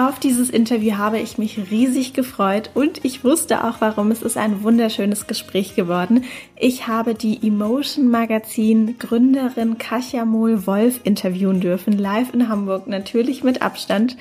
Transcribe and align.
Auf 0.00 0.18
dieses 0.18 0.48
Interview 0.48 0.96
habe 0.96 1.18
ich 1.18 1.36
mich 1.36 1.70
riesig 1.70 2.14
gefreut 2.14 2.70
und 2.72 3.04
ich 3.04 3.22
wusste 3.22 3.64
auch 3.64 3.82
warum. 3.82 4.10
Es 4.10 4.22
ist 4.22 4.38
ein 4.38 4.62
wunderschönes 4.62 5.26
Gespräch 5.26 5.74
geworden. 5.74 6.24
Ich 6.56 6.86
habe 6.86 7.14
die 7.14 7.46
Emotion 7.46 8.10
Magazin 8.10 8.98
Gründerin 8.98 9.76
Kasia 9.76 10.24
Mohl-Wolf 10.24 11.00
interviewen 11.04 11.60
dürfen, 11.60 11.98
live 11.98 12.32
in 12.32 12.48
Hamburg, 12.48 12.86
natürlich 12.86 13.44
mit 13.44 13.60
Abstand. 13.60 14.16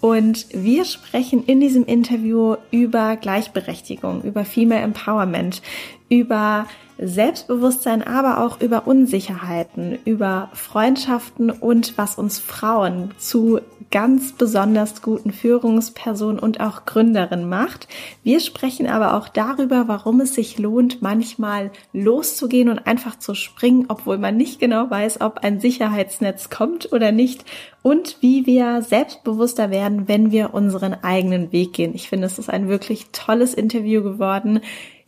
Und 0.00 0.46
wir 0.52 0.84
sprechen 0.84 1.42
in 1.44 1.58
diesem 1.58 1.84
Interview 1.84 2.54
über 2.70 3.16
Gleichberechtigung, 3.16 4.22
über 4.22 4.44
Female 4.44 4.82
Empowerment, 4.82 5.62
über 6.08 6.68
Selbstbewusstsein, 6.98 8.02
aber 8.02 8.44
auch 8.44 8.60
über 8.60 8.86
Unsicherheiten, 8.86 9.98
über 10.04 10.50
Freundschaften 10.52 11.50
und 11.50 11.98
was 11.98 12.16
uns 12.16 12.38
Frauen 12.38 13.10
zu 13.18 13.60
ganz 13.90 14.32
besonders 14.32 15.02
guten 15.02 15.32
Führungspersonen 15.32 16.38
und 16.38 16.60
auch 16.60 16.84
Gründerinnen 16.84 17.48
macht. 17.48 17.88
Wir 18.22 18.40
sprechen 18.40 18.86
aber 18.86 19.14
auch 19.14 19.28
darüber, 19.28 19.88
warum 19.88 20.20
es 20.20 20.34
sich 20.34 20.58
lohnt, 20.58 21.02
manchmal 21.02 21.70
loszugehen 21.92 22.68
und 22.68 22.86
einfach 22.86 23.18
zu 23.18 23.34
springen, 23.34 23.86
obwohl 23.88 24.18
man 24.18 24.36
nicht 24.36 24.58
genau 24.58 24.90
weiß, 24.90 25.20
ob 25.20 25.38
ein 25.38 25.60
Sicherheitsnetz 25.60 26.50
kommt 26.50 26.92
oder 26.92 27.12
nicht 27.12 27.44
und 27.82 28.16
wie 28.20 28.46
wir 28.46 28.82
selbstbewusster 28.82 29.70
werden, 29.70 30.08
wenn 30.08 30.32
wir 30.32 30.54
unseren 30.54 30.94
eigenen 30.94 31.52
Weg 31.52 31.74
gehen. 31.74 31.94
Ich 31.94 32.08
finde, 32.08 32.26
es 32.26 32.38
ist 32.38 32.50
ein 32.50 32.68
wirklich 32.68 33.08
tolles 33.12 33.54
Interview 33.54 34.02
geworden 34.02 34.60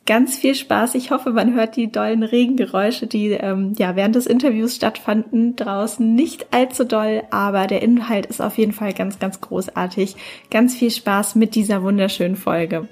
ganz 0.07 0.39
viel 0.39 0.55
Spaß. 0.55 0.95
Ich 0.95 1.11
hoffe, 1.11 1.31
man 1.31 1.55
hört 1.55 1.77
die 1.77 1.91
dollen 1.91 2.23
Regengeräusche, 2.23 3.07
die 3.07 3.33
ähm, 3.33 3.75
ja 3.77 3.97
während 3.97 4.15
des 4.15 4.27
Interviews 4.27 4.77
stattfanden, 4.77 5.57
draußen 5.57 6.15
nicht 6.15 6.47
allzu 6.53 6.85
doll, 6.85 7.25
aber 7.31 7.67
der 7.67 7.83
Inhalt 7.83 8.27
ist 8.27 8.41
auf 8.41 8.57
jeden 8.57 8.73
Fall 8.73 8.95
ganz, 8.95 9.19
ganz 9.19 9.41
großartig. 9.41 10.17
Ganz 10.51 10.77
viel 10.77 10.91
Spaß 10.91 11.35
mit 11.35 11.55
dieser 11.55 11.83
wunderschönen 11.83 12.37
Folge. 12.37 12.89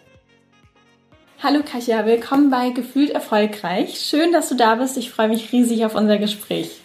Hallo 1.43 1.61
Katja, 1.65 2.06
willkommen 2.06 2.51
bei 2.51 2.71
Gefühlt 2.71 3.11
Erfolgreich. 3.11 4.01
Schön, 4.01 4.33
dass 4.33 4.49
du 4.49 4.56
da 4.56 4.77
bist. 4.77 4.97
Ich 4.97 5.11
freue 5.11 5.28
mich 5.28 5.53
riesig 5.53 5.84
auf 5.84 5.95
unser 5.95 6.19
Gespräch. 6.19 6.81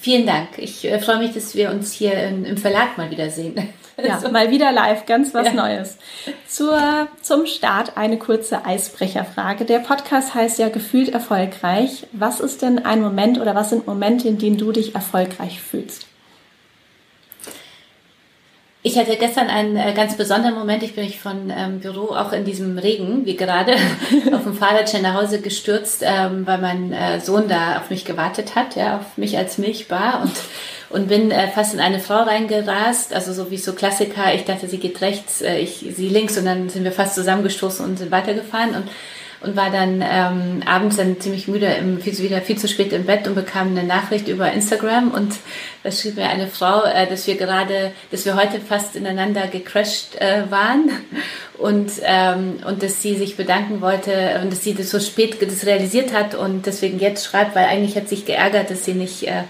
Vielen 0.00 0.26
Dank. 0.26 0.48
Ich 0.58 0.84
äh, 0.84 0.98
freue 0.98 1.18
mich, 1.18 1.32
dass 1.32 1.54
wir 1.54 1.70
uns 1.70 1.92
hier 1.92 2.14
in, 2.14 2.44
im 2.44 2.56
Verlag 2.56 2.98
mal 2.98 3.10
wiedersehen. 3.10 3.54
Ja, 4.02 4.14
also, 4.14 4.30
mal 4.30 4.50
wieder 4.50 4.72
live, 4.72 5.06
ganz 5.06 5.34
was 5.34 5.46
ja. 5.46 5.52
Neues. 5.52 5.98
Zur, 6.46 7.08
zum 7.22 7.46
Start 7.46 7.96
eine 7.96 8.18
kurze 8.18 8.64
Eisbrecherfrage. 8.64 9.64
Der 9.64 9.78
Podcast 9.78 10.34
heißt 10.34 10.58
ja 10.58 10.68
gefühlt 10.68 11.10
erfolgreich. 11.10 12.06
Was 12.12 12.40
ist 12.40 12.62
denn 12.62 12.84
ein 12.84 13.00
Moment 13.00 13.40
oder 13.40 13.54
was 13.54 13.70
sind 13.70 13.86
Momente, 13.86 14.28
in 14.28 14.38
denen 14.38 14.58
du 14.58 14.72
dich 14.72 14.94
erfolgreich 14.94 15.60
fühlst? 15.60 16.06
Ich 18.82 18.96
hatte 18.96 19.16
gestern 19.16 19.48
einen 19.48 19.76
äh, 19.76 19.92
ganz 19.92 20.16
besonderen 20.16 20.54
Moment. 20.54 20.82
Ich 20.82 20.94
bin 20.94 21.04
ich 21.04 21.20
von 21.20 21.52
ähm, 21.54 21.80
Büro 21.80 22.14
auch 22.14 22.32
in 22.32 22.46
diesem 22.46 22.78
Regen, 22.78 23.26
wie 23.26 23.36
gerade, 23.36 23.74
auf 24.32 24.44
dem 24.44 24.54
Fahrradchen 24.54 25.02
nach 25.02 25.20
Hause 25.20 25.42
gestürzt, 25.42 26.02
ähm, 26.02 26.46
weil 26.46 26.58
mein 26.58 26.92
äh, 26.92 27.20
Sohn 27.20 27.46
da 27.46 27.78
auf 27.78 27.90
mich 27.90 28.06
gewartet 28.06 28.54
hat, 28.54 28.76
ja, 28.76 28.96
auf 28.96 29.18
mich 29.18 29.36
als 29.36 29.58
Milchbar 29.58 30.22
und 30.22 30.32
und 30.90 31.08
bin 31.08 31.30
äh, 31.30 31.48
fast 31.48 31.72
in 31.72 31.80
eine 31.80 32.00
Frau 32.00 32.22
reingerast, 32.22 33.14
also 33.14 33.32
so 33.32 33.50
wie 33.50 33.58
so 33.58 33.74
Klassiker. 33.74 34.34
Ich 34.34 34.44
dachte, 34.44 34.66
sie 34.66 34.78
geht 34.78 35.00
rechts, 35.00 35.40
äh, 35.40 35.58
ich 35.58 35.86
sie 35.94 36.08
links 36.08 36.36
und 36.36 36.44
dann 36.46 36.68
sind 36.68 36.84
wir 36.84 36.92
fast 36.92 37.14
zusammengestoßen 37.14 37.84
und 37.84 37.98
sind 37.98 38.10
weitergefahren 38.10 38.74
und 38.74 38.88
und 39.42 39.56
war 39.56 39.70
dann 39.70 40.04
ähm, 40.06 40.62
abends 40.66 40.96
dann 40.96 41.18
ziemlich 41.20 41.48
müde, 41.48 41.66
im, 41.66 42.00
viel, 42.00 42.16
wieder 42.18 42.42
viel 42.42 42.58
zu 42.58 42.68
spät 42.68 42.92
im 42.92 43.06
Bett 43.06 43.26
und 43.26 43.34
bekam 43.34 43.68
eine 43.68 43.84
Nachricht 43.84 44.28
über 44.28 44.52
Instagram 44.52 45.12
und 45.12 45.34
da 45.82 45.90
schrieb 45.90 46.16
mir 46.16 46.28
eine 46.28 46.46
Frau, 46.46 46.84
äh, 46.84 47.06
dass 47.06 47.26
wir 47.26 47.36
gerade, 47.36 47.92
dass 48.10 48.26
wir 48.26 48.36
heute 48.36 48.60
fast 48.60 48.96
ineinander 48.96 49.46
gecrashed 49.46 50.20
äh, 50.20 50.50
waren 50.50 50.90
und 51.58 51.90
ähm, 52.02 52.58
und 52.66 52.82
dass 52.82 53.00
sie 53.00 53.16
sich 53.16 53.36
bedanken 53.36 53.80
wollte 53.80 54.40
und 54.42 54.52
dass 54.52 54.62
sie 54.62 54.74
das 54.74 54.90
so 54.90 55.00
spät 55.00 55.38
das 55.40 55.64
realisiert 55.64 56.12
hat 56.12 56.34
und 56.34 56.66
deswegen 56.66 56.98
jetzt 56.98 57.24
schreibt, 57.24 57.54
weil 57.54 57.64
eigentlich 57.64 57.96
hat 57.96 58.08
sich 58.08 58.26
geärgert, 58.26 58.70
dass 58.70 58.84
sie 58.84 58.94
nicht 58.94 59.22
äh, 59.22 59.44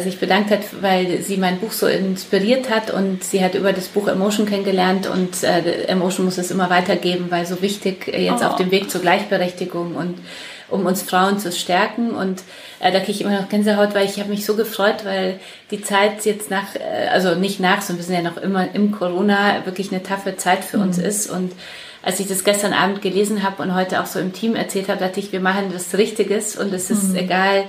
sich 0.00 0.18
bedankt 0.18 0.50
hat, 0.50 0.60
weil 0.80 1.20
sie 1.20 1.36
mein 1.36 1.58
Buch 1.58 1.72
so 1.72 1.86
inspiriert 1.86 2.70
hat 2.70 2.90
und 2.90 3.22
sie 3.22 3.44
hat 3.44 3.54
über 3.54 3.72
das 3.72 3.88
Buch 3.88 4.08
Emotion 4.08 4.46
kennengelernt 4.46 5.06
und 5.06 5.42
äh, 5.42 5.84
Emotion 5.84 6.24
muss 6.24 6.38
es 6.38 6.50
immer 6.50 6.70
weitergeben, 6.70 7.26
weil 7.30 7.44
so 7.44 7.60
wichtig 7.60 8.08
äh, 8.08 8.24
jetzt 8.24 8.42
oh. 8.42 8.46
auf 8.46 8.56
dem 8.56 8.70
Weg 8.70 8.90
zur 8.90 9.02
Gleichberechtigung 9.02 9.94
und 9.94 10.18
um 10.70 10.86
uns 10.86 11.02
Frauen 11.02 11.38
zu 11.38 11.52
stärken 11.52 12.12
und 12.12 12.42
äh, 12.80 12.92
da 12.92 12.98
kriege 13.00 13.12
ich 13.12 13.20
immer 13.20 13.38
noch 13.38 13.48
Gänsehaut, 13.50 13.94
weil 13.94 14.06
ich 14.06 14.18
habe 14.18 14.30
mich 14.30 14.46
so 14.46 14.56
gefreut, 14.56 15.04
weil 15.04 15.38
die 15.70 15.82
Zeit 15.82 16.24
jetzt 16.24 16.50
nach, 16.50 16.74
äh, 16.76 17.08
also 17.08 17.34
nicht 17.34 17.60
nach, 17.60 17.82
sondern 17.82 18.06
wir 18.06 18.14
sind 18.14 18.24
ja 18.24 18.30
noch 18.30 18.38
immer 18.38 18.74
im 18.74 18.90
Corona, 18.90 19.66
wirklich 19.66 19.92
eine 19.92 20.02
taffe 20.02 20.36
Zeit 20.36 20.64
für 20.64 20.78
mhm. 20.78 20.84
uns 20.84 20.98
ist 20.98 21.30
und 21.30 21.52
als 22.02 22.20
ich 22.20 22.26
das 22.26 22.44
gestern 22.44 22.72
Abend 22.72 23.02
gelesen 23.02 23.42
habe 23.42 23.62
und 23.62 23.74
heute 23.74 24.00
auch 24.00 24.06
so 24.06 24.18
im 24.18 24.32
Team 24.32 24.56
erzählt 24.56 24.88
habe, 24.88 25.00
dachte 25.00 25.20
ich, 25.20 25.32
wir 25.32 25.40
machen 25.40 25.72
was 25.74 25.96
Richtiges 25.96 26.56
und 26.56 26.72
es 26.72 26.90
ist 26.90 27.10
mhm. 27.10 27.16
egal, 27.16 27.64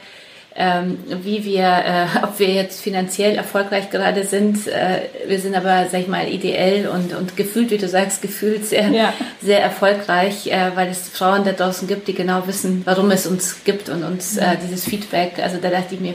ähm, 0.57 0.99
wie 1.09 1.43
wir, 1.43 1.65
äh, 1.65 2.23
ob 2.23 2.39
wir 2.39 2.49
jetzt 2.49 2.81
finanziell 2.81 3.35
erfolgreich 3.35 3.89
gerade 3.89 4.23
sind. 4.23 4.67
Äh, 4.67 5.01
wir 5.27 5.39
sind 5.39 5.53
aber, 5.53 5.87
sag 5.91 6.01
ich 6.01 6.07
mal, 6.07 6.29
ideell 6.29 6.87
und, 6.87 7.13
und 7.13 7.35
gefühlt, 7.35 7.71
wie 7.71 7.77
du 7.77 7.89
sagst, 7.89 8.21
gefühlt 8.21 8.65
sehr, 8.65 8.87
ja. 8.89 9.13
sehr 9.41 9.61
erfolgreich, 9.61 10.47
äh, 10.47 10.71
weil 10.75 10.87
es 10.87 11.09
Frauen 11.09 11.43
da 11.43 11.51
draußen 11.51 11.87
gibt, 11.87 12.07
die 12.07 12.13
genau 12.13 12.47
wissen, 12.47 12.83
warum 12.85 13.11
es 13.11 13.27
uns 13.27 13.63
gibt 13.65 13.89
und 13.89 14.03
uns 14.03 14.37
äh, 14.37 14.55
dieses 14.63 14.85
Feedback. 14.85 15.39
Also 15.43 15.57
da 15.61 15.69
dachte 15.69 15.95
ich 15.95 15.99
mir, 15.99 16.13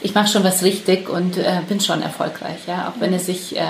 ich 0.00 0.14
mache 0.14 0.28
schon 0.28 0.44
was 0.44 0.62
richtig 0.62 1.10
und 1.10 1.36
äh, 1.36 1.60
bin 1.68 1.80
schon 1.80 2.02
erfolgreich, 2.02 2.60
ja, 2.66 2.88
auch 2.88 3.00
wenn 3.00 3.12
es 3.12 3.26
sich, 3.26 3.56
äh, 3.56 3.60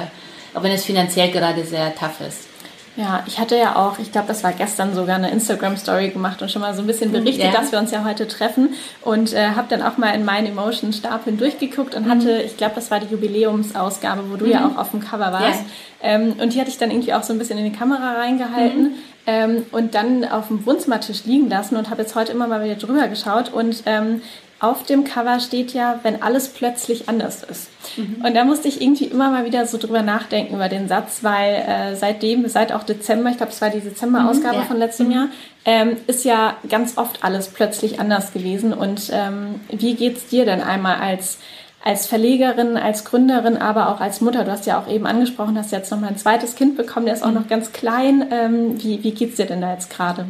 auch 0.54 0.62
wenn 0.62 0.72
es 0.72 0.84
finanziell 0.84 1.32
gerade 1.32 1.64
sehr 1.64 1.92
tough 1.96 2.20
ist. 2.26 2.53
Ja, 2.96 3.24
ich 3.26 3.40
hatte 3.40 3.56
ja 3.56 3.74
auch, 3.74 3.98
ich 3.98 4.12
glaube, 4.12 4.28
das 4.28 4.44
war 4.44 4.52
gestern 4.52 4.94
sogar 4.94 5.16
eine 5.16 5.30
Instagram-Story 5.30 6.10
gemacht 6.10 6.40
und 6.42 6.50
schon 6.50 6.62
mal 6.62 6.74
so 6.74 6.82
ein 6.82 6.86
bisschen 6.86 7.08
mhm, 7.08 7.24
berichtet, 7.24 7.46
ja. 7.46 7.52
dass 7.52 7.72
wir 7.72 7.80
uns 7.80 7.90
ja 7.90 8.04
heute 8.04 8.28
treffen 8.28 8.74
und 9.02 9.32
äh, 9.32 9.48
habe 9.50 9.66
dann 9.68 9.82
auch 9.82 9.98
mal 9.98 10.14
in 10.14 10.24
meinen 10.24 10.46
Emotion-Stapeln 10.46 11.36
durchgeguckt 11.36 11.96
und 11.96 12.08
hatte, 12.08 12.34
mhm. 12.34 12.46
ich 12.46 12.56
glaube, 12.56 12.76
das 12.76 12.92
war 12.92 13.00
die 13.00 13.06
Jubiläumsausgabe, 13.06 14.30
wo 14.30 14.36
du 14.36 14.44
mhm. 14.44 14.50
ja 14.52 14.68
auch 14.68 14.78
auf 14.78 14.92
dem 14.92 15.00
Cover 15.00 15.32
warst. 15.32 15.60
Ja. 15.60 15.66
Ähm, 16.02 16.34
und 16.40 16.54
die 16.54 16.60
hatte 16.60 16.70
ich 16.70 16.78
dann 16.78 16.90
irgendwie 16.92 17.14
auch 17.14 17.24
so 17.24 17.32
ein 17.32 17.38
bisschen 17.38 17.58
in 17.58 17.64
die 17.64 17.76
Kamera 17.76 18.12
reingehalten. 18.12 18.82
Mhm. 18.82 18.94
Ähm, 19.26 19.66
und 19.72 19.94
dann 19.94 20.24
auf 20.24 20.48
dem 20.48 20.66
Wohnzimmertisch 20.66 21.24
liegen 21.24 21.48
lassen 21.48 21.76
und 21.76 21.88
habe 21.88 22.02
jetzt 22.02 22.14
heute 22.14 22.30
immer 22.32 22.46
mal 22.46 22.62
wieder 22.62 22.74
drüber 22.74 23.08
geschaut 23.08 23.52
und 23.52 23.82
ähm, 23.86 24.20
auf 24.60 24.84
dem 24.84 25.04
Cover 25.04 25.40
steht 25.40 25.72
ja, 25.72 26.00
wenn 26.02 26.22
alles 26.22 26.48
plötzlich 26.48 27.08
anders 27.08 27.42
ist. 27.42 27.68
Mhm. 27.96 28.24
Und 28.24 28.34
da 28.34 28.44
musste 28.44 28.68
ich 28.68 28.80
irgendwie 28.80 29.04
immer 29.04 29.30
mal 29.30 29.44
wieder 29.44 29.66
so 29.66 29.78
drüber 29.78 30.02
nachdenken 30.02 30.54
über 30.54 30.68
den 30.68 30.88
Satz, 30.88 31.18
weil 31.22 31.54
äh, 31.54 31.96
seitdem, 31.96 32.48
seit 32.48 32.72
auch 32.72 32.82
Dezember, 32.82 33.30
ich 33.30 33.36
glaube, 33.36 33.52
es 33.52 33.60
war 33.60 33.70
die 33.70 33.80
Dezember-Ausgabe 33.80 34.56
mhm, 34.56 34.62
ja. 34.62 34.66
von 34.66 34.78
letztem 34.78 35.06
mhm. 35.06 35.12
Jahr, 35.12 35.28
ähm, 35.64 35.96
ist 36.06 36.24
ja 36.24 36.56
ganz 36.68 36.96
oft 36.96 37.24
alles 37.24 37.48
plötzlich 37.48 38.00
anders 38.00 38.32
gewesen. 38.32 38.72
Und 38.72 39.10
ähm, 39.12 39.60
wie 39.70 39.94
geht's 39.94 40.26
dir 40.28 40.44
denn 40.44 40.62
einmal 40.62 40.96
als 40.96 41.38
als 41.84 42.06
Verlegerin, 42.06 42.78
als 42.78 43.04
Gründerin, 43.04 43.58
aber 43.58 43.90
auch 43.90 44.00
als 44.00 44.22
Mutter. 44.22 44.44
Du 44.44 44.50
hast 44.50 44.64
ja 44.64 44.80
auch 44.80 44.88
eben 44.88 45.06
angesprochen, 45.06 45.58
hast 45.58 45.70
jetzt 45.70 45.90
noch 45.90 46.00
mal 46.00 46.06
ein 46.06 46.16
zweites 46.16 46.56
Kind 46.56 46.78
bekommen, 46.78 47.04
der 47.04 47.14
ist 47.14 47.22
auch 47.22 47.28
mhm. 47.28 47.34
noch 47.34 47.48
ganz 47.48 47.72
klein. 47.72 48.26
Ähm, 48.30 48.82
wie, 48.82 49.04
wie 49.04 49.10
geht's 49.10 49.36
dir 49.36 49.44
denn 49.44 49.60
da 49.60 49.74
jetzt 49.74 49.90
gerade? 49.90 50.24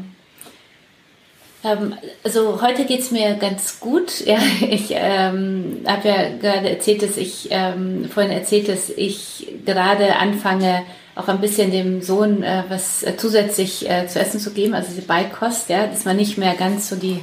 Ähm, 1.65 1.95
also 2.23 2.61
heute 2.63 2.85
geht's 2.85 3.11
mir 3.11 3.35
ganz 3.35 3.81
gut. 3.81 4.13
Ja, 4.27 4.39
ich 4.69 4.89
ähm, 4.91 5.83
habe 5.87 6.09
ja 6.09 6.37
gerade 6.41 6.71
erzählt, 6.71 7.03
dass 7.03 7.17
ich 7.17 7.49
ähm, 7.51 8.09
vorhin 8.09 8.33
erzählt, 8.33 8.69
dass 8.69 8.91
ich 8.91 9.53
gerade 9.65 10.17
anfange, 10.17 10.83
auch 11.15 11.29
ein 11.29 11.41
bisschen 11.41 11.71
dem 11.71 12.03
Sohn 12.03 12.43
äh, 12.43 12.65
was 12.69 13.03
äh, 13.03 13.17
zusätzlich 13.17 13.89
äh, 13.89 14.07
zu 14.09 14.19
essen 14.19 14.41
zu 14.41 14.53
geben, 14.53 14.75
also 14.75 14.89
diese 14.91 15.07
Beikost, 15.07 15.69
ja, 15.69 15.87
dass 15.87 16.05
man 16.05 16.17
nicht 16.17 16.39
mehr 16.39 16.55
ganz 16.55 16.89
so 16.89 16.97
die 16.97 17.21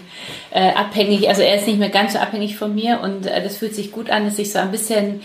äh, 0.51 0.71
abhängig, 0.73 1.27
also 1.27 1.41
er 1.41 1.55
ist 1.55 1.67
nicht 1.67 1.79
mehr 1.79 1.89
ganz 1.89 2.13
so 2.13 2.19
abhängig 2.19 2.55
von 2.55 2.73
mir 2.73 3.01
und 3.01 3.25
äh, 3.25 3.43
das 3.43 3.57
fühlt 3.57 3.75
sich 3.75 3.91
gut 3.91 4.09
an, 4.09 4.25
dass 4.25 4.39
ich 4.39 4.51
so 4.51 4.59
ein 4.59 4.71
bisschen 4.71 5.21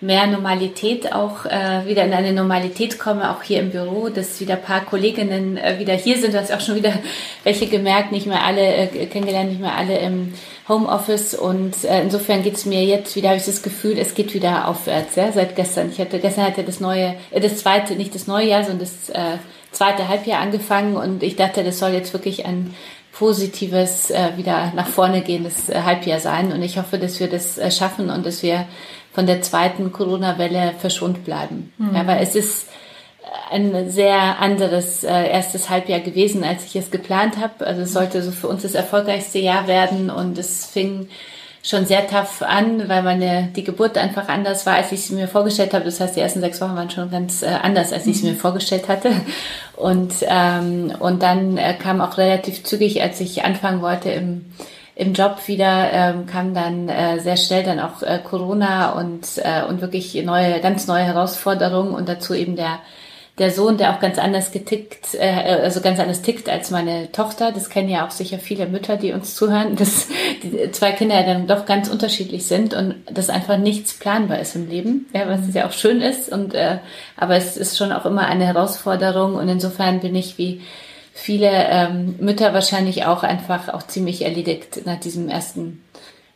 mehr 0.00 0.26
Normalität 0.26 1.12
auch 1.12 1.44
äh, 1.44 1.86
wieder 1.86 2.04
in 2.04 2.14
eine 2.14 2.32
Normalität 2.32 2.98
komme, 2.98 3.30
auch 3.30 3.42
hier 3.42 3.60
im 3.60 3.70
Büro, 3.70 4.08
dass 4.08 4.40
wieder 4.40 4.56
paar 4.56 4.80
Kolleginnen 4.80 5.58
äh, 5.58 5.78
wieder 5.78 5.94
hier 5.94 6.18
sind, 6.18 6.32
du 6.32 6.40
hast 6.40 6.52
auch 6.52 6.60
schon 6.60 6.76
wieder 6.76 6.94
welche 7.44 7.66
gemerkt, 7.66 8.10
nicht 8.10 8.26
mehr 8.26 8.42
alle 8.42 8.62
äh, 8.62 9.06
kennengelernt, 9.06 9.50
nicht 9.50 9.60
mehr 9.60 9.76
alle 9.76 9.98
im 9.98 10.32
Homeoffice. 10.68 11.34
Und 11.34 11.84
äh, 11.84 12.00
insofern 12.00 12.42
geht's 12.42 12.64
mir 12.64 12.82
jetzt 12.84 13.14
wieder, 13.14 13.28
habe 13.28 13.38
ich 13.38 13.44
das 13.44 13.62
Gefühl, 13.62 13.98
es 13.98 14.14
geht 14.14 14.32
wieder 14.32 14.68
aufwärts, 14.68 15.16
ja, 15.16 15.30
seit 15.32 15.54
gestern. 15.54 15.90
Ich 15.90 16.00
hatte, 16.00 16.18
gestern 16.18 16.46
hatte 16.46 16.64
das 16.64 16.80
neue, 16.80 17.16
äh, 17.30 17.40
das 17.40 17.58
zweite, 17.58 17.94
nicht 17.94 18.14
das 18.14 18.26
neue 18.26 18.48
Jahr, 18.48 18.64
sondern 18.64 18.80
das 18.80 19.10
äh, 19.10 19.36
zweite 19.70 20.08
Halbjahr 20.08 20.40
angefangen. 20.40 20.96
Und 20.96 21.22
ich 21.22 21.36
dachte, 21.36 21.62
das 21.62 21.78
soll 21.78 21.90
jetzt 21.90 22.14
wirklich 22.14 22.46
ein 22.46 22.74
positives, 23.12 24.10
äh, 24.10 24.30
wieder 24.36 24.72
nach 24.74 24.86
vorne 24.86 25.20
gehendes 25.20 25.68
äh, 25.68 25.82
Halbjahr 25.82 26.20
sein. 26.20 26.52
Und 26.52 26.62
ich 26.62 26.78
hoffe, 26.78 26.98
dass 26.98 27.20
wir 27.20 27.28
das 27.28 27.58
äh, 27.58 27.70
schaffen 27.70 28.08
und 28.08 28.24
dass 28.24 28.42
wir 28.42 28.66
von 29.12 29.26
der 29.26 29.42
zweiten 29.42 29.92
Corona-Welle 29.92 30.74
verschont 30.78 31.24
bleiben. 31.24 31.72
Mhm. 31.78 31.94
Ja, 31.94 32.06
weil 32.06 32.22
es 32.22 32.34
ist, 32.34 32.66
ein 33.50 33.90
sehr 33.90 34.38
anderes 34.40 35.04
äh, 35.04 35.28
erstes 35.30 35.70
Halbjahr 35.70 36.00
gewesen, 36.00 36.44
als 36.44 36.64
ich 36.64 36.76
es 36.76 36.90
geplant 36.90 37.36
habe. 37.38 37.66
Also 37.66 37.82
es 37.82 37.92
sollte 37.92 38.22
so 38.22 38.30
für 38.30 38.48
uns 38.48 38.62
das 38.62 38.74
erfolgreichste 38.74 39.38
Jahr 39.38 39.66
werden 39.66 40.10
und 40.10 40.38
es 40.38 40.66
fing 40.66 41.08
schon 41.62 41.84
sehr 41.84 42.06
tough 42.06 42.42
an, 42.42 42.88
weil 42.88 43.02
meine 43.02 43.50
die 43.54 43.64
Geburt 43.64 43.98
einfach 43.98 44.28
anders 44.28 44.64
war, 44.64 44.76
als 44.76 44.92
ich 44.92 45.02
sie 45.02 45.14
mir 45.14 45.28
vorgestellt 45.28 45.74
habe. 45.74 45.84
Das 45.84 46.00
heißt, 46.00 46.16
die 46.16 46.20
ersten 46.20 46.40
sechs 46.40 46.60
Wochen 46.60 46.74
waren 46.74 46.90
schon 46.90 47.10
ganz 47.10 47.42
äh, 47.42 47.48
anders, 47.48 47.92
als 47.92 48.06
ich 48.06 48.18
sie 48.18 48.26
mir 48.26 48.32
mhm. 48.32 48.38
vorgestellt 48.38 48.88
hatte. 48.88 49.10
Und 49.76 50.12
ähm, 50.22 50.92
und 50.98 51.22
dann 51.22 51.58
äh, 51.58 51.74
kam 51.74 52.00
auch 52.00 52.18
relativ 52.18 52.64
zügig, 52.64 53.02
als 53.02 53.20
ich 53.20 53.44
anfangen 53.44 53.82
wollte 53.82 54.10
im 54.10 54.46
im 55.00 55.14
Job 55.14 55.48
wieder 55.48 55.90
ähm, 55.92 56.26
kam 56.26 56.52
dann 56.52 56.90
äh, 56.90 57.20
sehr 57.20 57.38
schnell 57.38 57.62
dann 57.62 57.80
auch 57.80 58.02
äh, 58.02 58.20
Corona 58.22 58.90
und 58.92 59.26
äh, 59.38 59.64
und 59.66 59.80
wirklich 59.80 60.14
neue 60.22 60.60
ganz 60.60 60.86
neue 60.86 61.04
Herausforderungen 61.04 61.94
und 61.94 62.06
dazu 62.06 62.34
eben 62.34 62.54
der 62.54 62.80
der 63.38 63.50
Sohn, 63.50 63.78
der 63.78 63.94
auch 63.94 64.00
ganz 64.00 64.18
anders 64.18 64.52
getickt, 64.52 65.14
äh, 65.14 65.58
also 65.62 65.80
ganz 65.80 65.98
anders 65.98 66.20
tickt 66.20 66.50
als 66.50 66.70
meine 66.70 67.10
Tochter. 67.12 67.50
Das 67.50 67.70
kennen 67.70 67.88
ja 67.88 68.06
auch 68.06 68.10
sicher 68.10 68.38
viele 68.38 68.66
Mütter, 68.66 68.98
die 68.98 69.12
uns 69.12 69.34
zuhören, 69.34 69.74
dass 69.76 70.08
die 70.42 70.70
zwei 70.72 70.92
Kinder 70.92 71.14
ja 71.14 71.22
dann 71.22 71.46
doch 71.46 71.64
ganz 71.64 71.88
unterschiedlich 71.88 72.46
sind 72.46 72.74
und 72.74 72.96
dass 73.10 73.30
einfach 73.30 73.56
nichts 73.56 73.94
planbar 73.94 74.40
ist 74.40 74.54
im 74.54 74.68
Leben, 74.68 75.06
ja, 75.14 75.26
was 75.26 75.54
ja 75.54 75.66
auch 75.66 75.72
schön 75.72 76.02
ist. 76.02 76.30
Und 76.30 76.52
äh, 76.52 76.76
aber 77.16 77.36
es 77.36 77.56
ist 77.56 77.78
schon 77.78 77.92
auch 77.92 78.04
immer 78.04 78.26
eine 78.26 78.44
Herausforderung 78.44 79.36
und 79.36 79.48
insofern 79.48 80.00
bin 80.00 80.14
ich 80.14 80.36
wie 80.36 80.60
viele 81.12 81.50
ähm, 81.50 82.16
Mütter 82.20 82.54
wahrscheinlich 82.54 83.04
auch 83.04 83.22
einfach 83.22 83.68
auch 83.68 83.82
ziemlich 83.82 84.22
erledigt 84.22 84.86
nach 84.86 85.00
diesem 85.00 85.28
ersten 85.28 85.84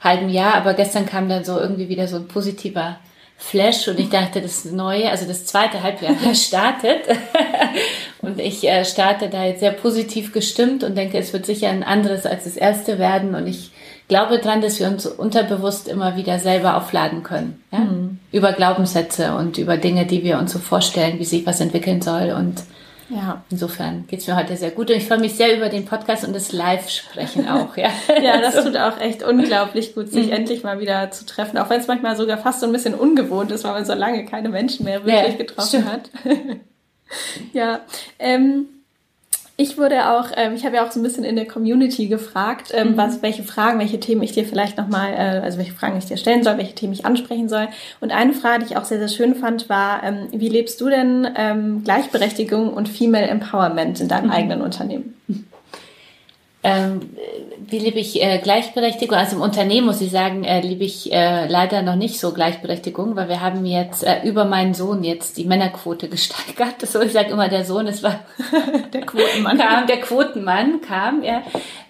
halben 0.00 0.28
Jahr. 0.28 0.54
Aber 0.54 0.74
gestern 0.74 1.06
kam 1.06 1.28
dann 1.28 1.44
so 1.44 1.58
irgendwie 1.58 1.88
wieder 1.88 2.06
so 2.06 2.16
ein 2.16 2.28
positiver 2.28 2.98
Flash 3.36 3.88
und 3.88 3.98
ich 3.98 4.10
dachte, 4.10 4.40
das 4.40 4.64
neue, 4.64 5.10
also 5.10 5.26
das 5.26 5.44
zweite 5.44 5.82
Halbjahr 5.82 6.14
startet 6.34 7.00
und 8.22 8.40
ich 8.40 8.66
äh, 8.66 8.84
starte 8.84 9.28
da 9.28 9.44
jetzt 9.44 9.60
sehr 9.60 9.72
positiv 9.72 10.32
gestimmt 10.32 10.84
und 10.84 10.96
denke, 10.96 11.18
es 11.18 11.32
wird 11.32 11.44
sicher 11.44 11.68
ein 11.68 11.82
anderes 11.82 12.26
als 12.26 12.44
das 12.44 12.56
erste 12.56 12.98
werden 12.98 13.34
und 13.34 13.46
ich 13.46 13.72
glaube 14.08 14.38
dran, 14.38 14.60
dass 14.60 14.78
wir 14.78 14.86
uns 14.86 15.06
unterbewusst 15.06 15.88
immer 15.88 16.16
wieder 16.16 16.38
selber 16.38 16.76
aufladen 16.76 17.22
können. 17.22 17.62
Ja? 17.72 17.80
Mhm. 17.80 18.18
Über 18.32 18.52
Glaubenssätze 18.52 19.34
und 19.34 19.58
über 19.58 19.76
Dinge, 19.76 20.06
die 20.06 20.22
wir 20.22 20.38
uns 20.38 20.52
so 20.52 20.58
vorstellen, 20.58 21.18
wie 21.18 21.24
sich 21.24 21.44
was 21.44 21.60
entwickeln 21.60 22.02
soll 22.02 22.32
und 22.32 22.62
ja. 23.08 23.42
Insofern 23.50 24.06
geht's 24.06 24.26
mir 24.26 24.36
heute 24.36 24.56
sehr 24.56 24.70
gut 24.70 24.90
und 24.90 24.96
ich 24.96 25.06
freue 25.06 25.18
mich 25.18 25.34
sehr 25.34 25.56
über 25.56 25.68
den 25.68 25.84
Podcast 25.84 26.24
und 26.24 26.34
das 26.34 26.52
Live-Sprechen 26.52 27.48
auch. 27.48 27.76
Ja, 27.76 27.90
ja 28.22 28.40
das 28.40 28.62
tut 28.64 28.76
auch 28.76 29.00
echt 29.00 29.22
unglaublich 29.22 29.94
gut, 29.94 30.10
sich 30.10 30.26
mhm. 30.26 30.32
endlich 30.32 30.62
mal 30.62 30.80
wieder 30.80 31.10
zu 31.10 31.26
treffen, 31.26 31.58
auch 31.58 31.70
wenn 31.70 31.80
es 31.80 31.86
manchmal 31.86 32.16
sogar 32.16 32.38
fast 32.38 32.60
so 32.60 32.66
ein 32.66 32.72
bisschen 32.72 32.94
ungewohnt 32.94 33.50
ist, 33.50 33.64
weil 33.64 33.72
man 33.72 33.84
so 33.84 33.94
lange 33.94 34.24
keine 34.24 34.48
Menschen 34.48 34.84
mehr 34.84 35.04
wirklich 35.04 35.32
ja, 35.32 35.36
getroffen 35.36 35.68
stimmt. 35.68 35.86
hat. 35.86 36.10
ja, 37.52 37.80
ähm, 38.18 38.66
ich 39.56 39.78
wurde 39.78 40.10
auch, 40.10 40.30
ähm, 40.36 40.54
ich 40.54 40.64
habe 40.64 40.76
ja 40.76 40.84
auch 40.84 40.90
so 40.90 40.98
ein 40.98 41.04
bisschen 41.04 41.22
in 41.22 41.36
der 41.36 41.46
Community 41.46 42.08
gefragt, 42.08 42.72
ähm, 42.74 42.92
mhm. 42.92 42.96
was, 42.96 43.22
welche 43.22 43.44
Fragen, 43.44 43.78
welche 43.78 44.00
Themen 44.00 44.22
ich 44.22 44.32
dir 44.32 44.44
vielleicht 44.44 44.76
nochmal, 44.76 45.12
äh, 45.12 45.40
also 45.44 45.58
welche 45.58 45.72
Fragen 45.72 45.96
ich 45.96 46.06
dir 46.06 46.16
stellen 46.16 46.42
soll, 46.42 46.58
welche 46.58 46.74
Themen 46.74 46.92
ich 46.92 47.06
ansprechen 47.06 47.48
soll. 47.48 47.68
Und 48.00 48.10
eine 48.10 48.32
Frage, 48.32 48.64
die 48.64 48.72
ich 48.72 48.76
auch 48.76 48.84
sehr, 48.84 48.98
sehr 48.98 49.08
schön 49.08 49.36
fand, 49.36 49.68
war, 49.68 50.02
ähm, 50.02 50.28
wie 50.32 50.48
lebst 50.48 50.80
du 50.80 50.88
denn 50.88 51.28
ähm, 51.36 51.84
Gleichberechtigung 51.84 52.72
und 52.72 52.88
Female 52.88 53.28
Empowerment 53.28 54.00
in 54.00 54.08
deinem 54.08 54.26
mhm. 54.26 54.32
eigenen 54.32 54.60
Unternehmen? 54.60 55.14
Ähm, 56.64 57.00
wie 57.66 57.78
lebe 57.78 57.98
ich 57.98 58.22
äh, 58.22 58.38
Gleichberechtigung? 58.38 59.16
Also 59.16 59.36
im 59.36 59.42
Unternehmen 59.42 59.86
muss 59.86 60.00
ich 60.00 60.10
sagen, 60.10 60.44
äh, 60.44 60.60
liebe 60.60 60.84
ich 60.84 61.12
äh, 61.12 61.46
leider 61.46 61.82
noch 61.82 61.96
nicht 61.96 62.18
so 62.18 62.32
Gleichberechtigung, 62.32 63.16
weil 63.16 63.28
wir 63.28 63.40
haben 63.40 63.64
jetzt 63.66 64.02
äh, 64.02 64.22
über 64.24 64.44
meinen 64.44 64.74
Sohn 64.74 65.04
jetzt 65.04 65.36
die 65.36 65.44
Männerquote 65.44 66.08
gesteigert. 66.10 66.80
So, 66.82 67.02
ich 67.02 67.12
sage 67.12 67.30
immer, 67.30 67.48
der 67.48 67.64
Sohn, 67.64 67.86
es 67.86 68.02
war 68.02 68.20
der 68.92 69.02
Quotenmann. 69.02 69.58
kam, 69.58 69.86
der 69.86 70.00
Quotenmann 70.00 70.80
kam, 70.80 71.22
ja, 71.22 71.42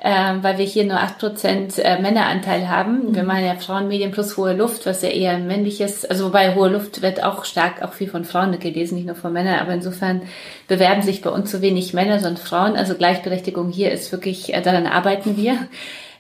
äh, 0.03 0.43
weil 0.43 0.59
wir 0.59 0.65
hier 0.65 0.85
nur 0.85 0.99
acht 0.99 1.19
Prozent 1.19 1.79
äh, 1.79 2.01
Männeranteil 2.01 2.69
haben. 2.69 3.11
Mhm. 3.11 3.15
Wir 3.15 3.23
machen 3.23 3.45
ja 3.45 3.55
Frauenmedien 3.55 4.11
plus 4.11 4.37
hohe 4.37 4.55
Luft, 4.55 4.87
was 4.87 5.03
ja 5.03 5.09
eher 5.09 5.39
männliches, 5.39 6.05
also 6.05 6.27
wobei 6.27 6.55
hohe 6.55 6.69
Luft 6.69 7.01
wird 7.01 7.23
auch 7.23 7.45
stark, 7.45 7.83
auch 7.83 7.93
viel 7.93 8.09
von 8.09 8.25
Frauen 8.25 8.59
gelesen, 8.59 8.97
nicht 8.97 9.07
nur 9.07 9.17
von 9.17 9.33
Männern, 9.33 9.61
aber 9.61 9.73
insofern 9.73 10.23
bewerben 10.67 11.03
sich 11.03 11.23
bei 11.23 11.31
uns 11.31 11.51
so 11.51 11.61
wenig 11.61 11.95
Männer, 11.95 12.21
sondern 12.21 12.43
Frauen. 12.43 12.77
Also 12.77 12.95
Gleichberechtigung 12.95 13.71
hier 13.71 13.93
ist 13.93 14.11
wirklich, 14.13 14.55
äh, 14.55 14.63
daran 14.67 14.87
arbeiten 14.87 15.37
wir. 15.37 15.59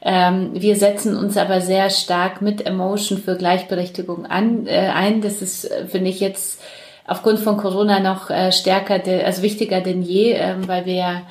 Ähm, 0.06 0.50
wir 0.52 0.76
setzen 0.76 1.16
uns 1.16 1.38
aber 1.38 1.62
sehr 1.62 1.88
stark 1.88 2.42
mit 2.42 2.66
Emotion 2.66 3.18
für 3.18 3.36
Gleichberechtigung 3.36 4.26
an, 4.26 4.66
äh, 4.66 4.90
ein. 4.94 5.22
Das 5.22 5.40
ist, 5.40 5.64
äh, 5.64 5.86
finde 5.86 6.10
ich, 6.10 6.20
jetzt 6.20 6.60
aufgrund 7.06 7.38
von 7.38 7.56
Corona 7.56 8.00
noch 8.00 8.28
äh, 8.28 8.52
stärker, 8.52 9.00
also 9.24 9.42
wichtiger 9.42 9.80
denn 9.80 10.02
je, 10.02 10.32
äh, 10.32 10.56
weil 10.66 10.84
wir 10.84 10.94
ja 10.94 11.22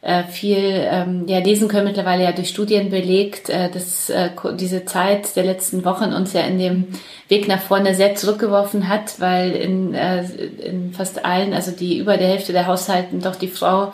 äh, 0.00 0.24
viel 0.24 0.58
ähm, 0.58 1.26
ja, 1.28 1.40
lesen 1.40 1.68
können, 1.68 1.86
mittlerweile 1.86 2.24
ja 2.24 2.32
durch 2.32 2.48
Studien 2.48 2.88
belegt, 2.88 3.50
äh, 3.50 3.70
dass 3.70 4.10
diese 4.58 4.86
Zeit 4.86 5.36
der 5.36 5.44
letzten 5.44 5.84
Wochen 5.84 6.14
uns 6.14 6.32
ja 6.32 6.40
in 6.40 6.58
dem 6.58 6.88
Weg 7.28 7.48
nach 7.48 7.60
vorne 7.60 7.94
sehr 7.94 8.14
zurückgeworfen 8.14 8.88
hat, 8.88 9.20
weil 9.20 9.52
in, 9.52 9.94
in 9.94 10.92
fast 10.92 11.24
allen, 11.24 11.54
also 11.54 11.70
die 11.70 11.98
über 11.98 12.16
der 12.16 12.28
Hälfte 12.28 12.52
der 12.52 12.66
Haushalten 12.66 13.20
doch 13.20 13.36
die 13.36 13.48
Frau 13.48 13.92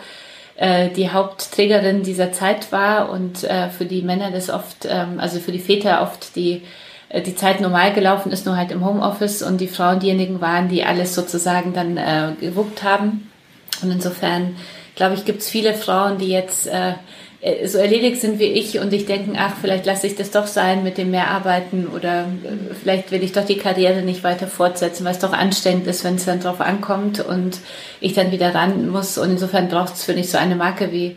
äh, 0.58 0.90
die 0.90 1.10
Hauptträgerin 1.10 2.02
dieser 2.02 2.32
Zeit 2.32 2.72
war 2.72 3.10
und 3.10 3.44
äh, 3.44 3.70
für 3.70 3.84
die 3.84 4.02
Männer 4.02 4.31
das 4.31 4.50
oft, 4.50 4.87
ähm, 4.88 5.19
also 5.19 5.38
für 5.38 5.52
die 5.52 5.60
Väter 5.60 6.02
oft 6.02 6.34
die 6.37 6.62
äh, 7.08 7.22
die 7.22 7.37
Zeit 7.37 7.60
normal 7.60 7.93
gelaufen 7.93 8.32
ist, 8.32 8.44
nur 8.44 8.56
halt 8.56 8.72
im 8.72 8.84
Homeoffice 8.84 9.43
und 9.43 9.60
die 9.60 9.69
Frauen 9.69 10.00
diejenigen 10.00 10.40
waren, 10.40 10.69
die 10.69 10.84
alles 10.84 11.14
sozusagen 11.14 11.72
dann 11.72 11.96
äh, 11.96 12.32
gewuppt 12.40 12.82
haben. 12.82 13.31
Und 13.82 13.93
insofern 13.93 14.56
glaube 14.96 15.14
ich, 15.14 15.25
gibt 15.25 15.43
es 15.43 15.49
viele 15.49 15.75
Frauen, 15.75 16.19
die 16.19 16.28
jetzt 16.28 16.66
äh, 16.66 16.94
so 17.67 17.79
erledigt 17.79 18.20
sind 18.20 18.40
wie 18.40 18.46
ich 18.46 18.81
und 18.81 18.93
ich 18.93 19.06
denken, 19.06 19.37
ach, 19.38 19.55
vielleicht 19.61 19.87
lasse 19.87 20.08
ich 20.08 20.17
das 20.17 20.32
doch 20.32 20.49
sein 20.49 20.82
mit 20.82 20.99
dem 20.99 21.12
Mehrarbeiten 21.12 21.87
oder 21.87 22.23
äh, 22.23 22.75
vielleicht 22.75 23.12
will 23.12 23.23
ich 23.23 23.31
doch 23.32 23.44
die 23.44 23.58
Karriere 23.58 24.02
nicht 24.02 24.25
weiter 24.25 24.49
fortsetzen, 24.49 25.05
weil 25.05 25.12
es 25.12 25.20
doch 25.20 25.32
anstrengend 25.32 25.87
ist, 25.87 26.02
wenn 26.02 26.17
es 26.17 26.25
dann 26.25 26.40
drauf 26.40 26.61
ankommt 26.61 27.20
und 27.20 27.58
ich 28.00 28.14
dann 28.14 28.32
wieder 28.32 28.55
ran 28.55 28.88
muss. 28.88 29.19
Und 29.19 29.31
insofern 29.31 29.69
braucht 29.69 29.94
es, 29.94 30.05
finde 30.05 30.23
ich, 30.23 30.31
so 30.31 30.38
eine 30.38 30.56
Marke 30.56 30.90
wie 30.90 31.17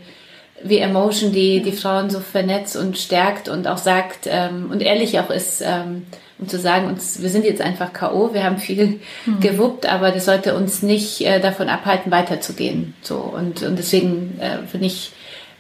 wie 0.64 0.78
Emotion, 0.78 1.32
die 1.32 1.64
die 1.64 1.72
Frauen 1.72 2.12
so 2.12 2.20
vernetzt 2.20 2.76
und 2.76 2.96
stärkt 2.96 3.50
und 3.50 3.68
auch 3.68 3.80
sagt 3.80 4.28
ähm, 4.28 4.70
und 4.72 4.84
ehrlich 4.84 5.20
auch 5.20 5.32
ist, 5.32 5.64
ähm, 5.66 6.06
um 6.38 6.48
zu 6.48 6.60
sagen, 6.60 6.88
uns, 6.88 7.22
wir 7.22 7.30
sind 7.30 7.46
jetzt 7.46 7.62
einfach 7.62 7.94
K.O., 7.94 8.34
wir 8.34 8.44
haben 8.44 8.58
viel 8.58 9.00
mhm. 9.26 9.40
gewuppt, 9.40 9.88
aber 9.88 10.12
das 10.12 10.26
sollte 10.26 10.56
uns 10.56 10.84
nicht 10.84 11.22
äh, 11.22 11.40
davon 11.40 11.68
abhalten, 11.68 12.12
weiterzugehen. 12.12 12.94
So, 13.02 13.18
und, 13.18 13.64
und 13.64 13.78
deswegen 13.78 14.40
äh, 14.40 14.68
finde 14.68 14.88
ich, 14.88 15.14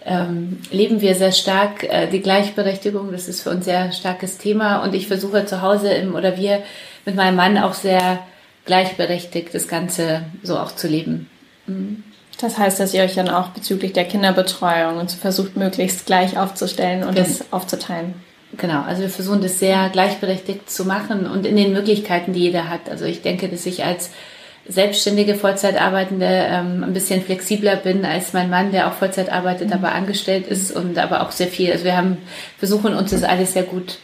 ähm, 0.06 0.60
leben 0.72 1.02
wir 1.02 1.16
sehr 1.16 1.32
stark 1.32 1.84
äh, 1.84 2.08
die 2.08 2.22
Gleichberechtigung. 2.22 3.12
Das 3.12 3.28
ist 3.28 3.42
für 3.42 3.52
uns 3.52 3.66
sehr 3.66 3.92
starkes 3.92 4.38
Thema. 4.38 4.84
Und 4.84 4.96
ich 4.96 5.08
versuche 5.08 5.46
zu 5.46 5.62
Hause 5.62 5.92
im, 5.94 6.16
oder 6.16 6.38
wir 6.38 6.64
mit 7.06 7.16
meinem 7.16 7.36
Mann 7.36 7.58
auch 7.58 7.74
sehr 7.74 8.20
gleichberechtigt 8.66 9.54
das 9.54 9.68
Ganze 9.68 10.24
so 10.44 10.58
auch 10.58 10.76
zu 10.76 10.88
leben. 10.88 11.30
Mhm. 11.68 12.04
Das 12.40 12.58
heißt, 12.58 12.80
dass 12.80 12.94
ihr 12.94 13.04
euch 13.04 13.16
dann 13.16 13.30
auch 13.30 13.50
bezüglich 13.50 13.94
der 13.94 14.06
Kinderbetreuung 14.06 14.98
und 14.98 15.12
versucht, 15.12 15.58
möglichst 15.58 16.08
gleich 16.08 16.38
aufzustellen 16.38 17.04
und 17.04 17.18
das 17.18 17.52
aufzuteilen. 17.52 18.16
Genau, 18.58 18.82
also 18.82 19.04
wir 19.04 19.10
versuchen 19.10 19.42
das 19.42 19.60
sehr 19.60 19.90
gleichberechtigt 19.90 20.70
zu 20.70 20.86
machen 20.86 21.26
und 21.26 21.46
in 21.46 21.56
den 21.56 21.72
Möglichkeiten, 21.72 22.34
die 22.34 22.42
jeder 22.42 22.70
hat. 22.70 22.90
Also 22.90 23.06
ich 23.06 23.22
denke, 23.22 23.48
dass 23.48 23.66
ich 23.66 23.86
als 23.86 24.10
selbstständige 24.68 25.36
Vollzeitarbeitende 25.36 26.28
ähm, 26.28 26.84
ein 26.84 26.94
bisschen 26.94 27.22
flexibler 27.24 27.76
bin 27.76 28.06
als 28.06 28.34
mein 28.34 28.50
Mann, 28.50 28.72
der 28.72 28.88
auch 28.88 28.94
Vollzeit 28.94 29.32
arbeitet, 29.32 29.68
mhm. 29.68 29.74
aber 29.74 29.94
angestellt 29.94 30.48
ist 30.48 30.72
und 30.72 30.98
aber 30.98 31.22
auch 31.22 31.32
sehr 31.32 31.48
viel. 31.48 31.72
Also 31.72 31.86
wir 31.86 31.98
haben 31.98 32.18
versuchen 32.58 32.94
uns 32.94 33.12
das 33.12 33.24
alles 33.24 33.54
sehr 33.54 33.64
gut 33.64 33.98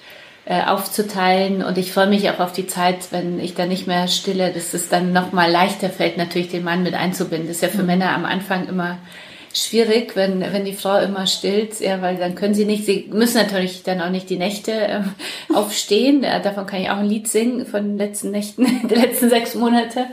äh, 0.45 0.63
aufzuteilen 0.63 1.63
und 1.63 1.77
ich 1.77 1.91
freue 1.91 2.07
mich 2.07 2.29
auch 2.29 2.39
auf 2.39 2.53
die 2.53 2.67
Zeit, 2.67 3.11
wenn 3.11 3.39
ich 3.39 3.53
da 3.53 3.65
nicht 3.65 3.85
mehr 3.85 4.07
stille, 4.07 4.51
dass 4.51 4.73
es 4.73 4.89
dann 4.89 5.13
noch 5.13 5.31
mal 5.31 5.51
leichter 5.51 5.89
fällt, 5.89 6.17
natürlich 6.17 6.49
den 6.49 6.63
Mann 6.63 6.83
mit 6.83 6.93
einzubinden. 6.93 7.47
Das 7.47 7.57
ist 7.57 7.63
ja 7.63 7.69
für 7.69 7.81
mhm. 7.81 7.87
Männer 7.87 8.15
am 8.15 8.25
Anfang 8.25 8.67
immer 8.67 8.97
schwierig, 9.53 10.15
wenn, 10.15 10.41
wenn 10.41 10.65
die 10.65 10.73
Frau 10.73 10.99
immer 10.99 11.27
stillt, 11.27 11.79
ja, 11.79 12.01
weil 12.01 12.17
dann 12.17 12.35
können 12.35 12.53
sie 12.53 12.65
nicht, 12.65 12.85
sie 12.85 13.09
müssen 13.11 13.37
natürlich 13.37 13.83
dann 13.83 14.01
auch 14.01 14.09
nicht 14.09 14.29
die 14.29 14.37
Nächte 14.37 14.71
äh, 14.87 15.01
aufstehen. 15.53 16.21
Davon 16.21 16.65
kann 16.65 16.81
ich 16.81 16.89
auch 16.89 16.97
ein 16.97 17.09
Lied 17.09 17.27
singen 17.27 17.65
von 17.65 17.83
den 17.83 17.97
letzten 17.97 18.31
Nächten, 18.31 18.87
der 18.87 18.97
letzten 18.97 19.29
sechs 19.29 19.55
Monate. 19.55 20.07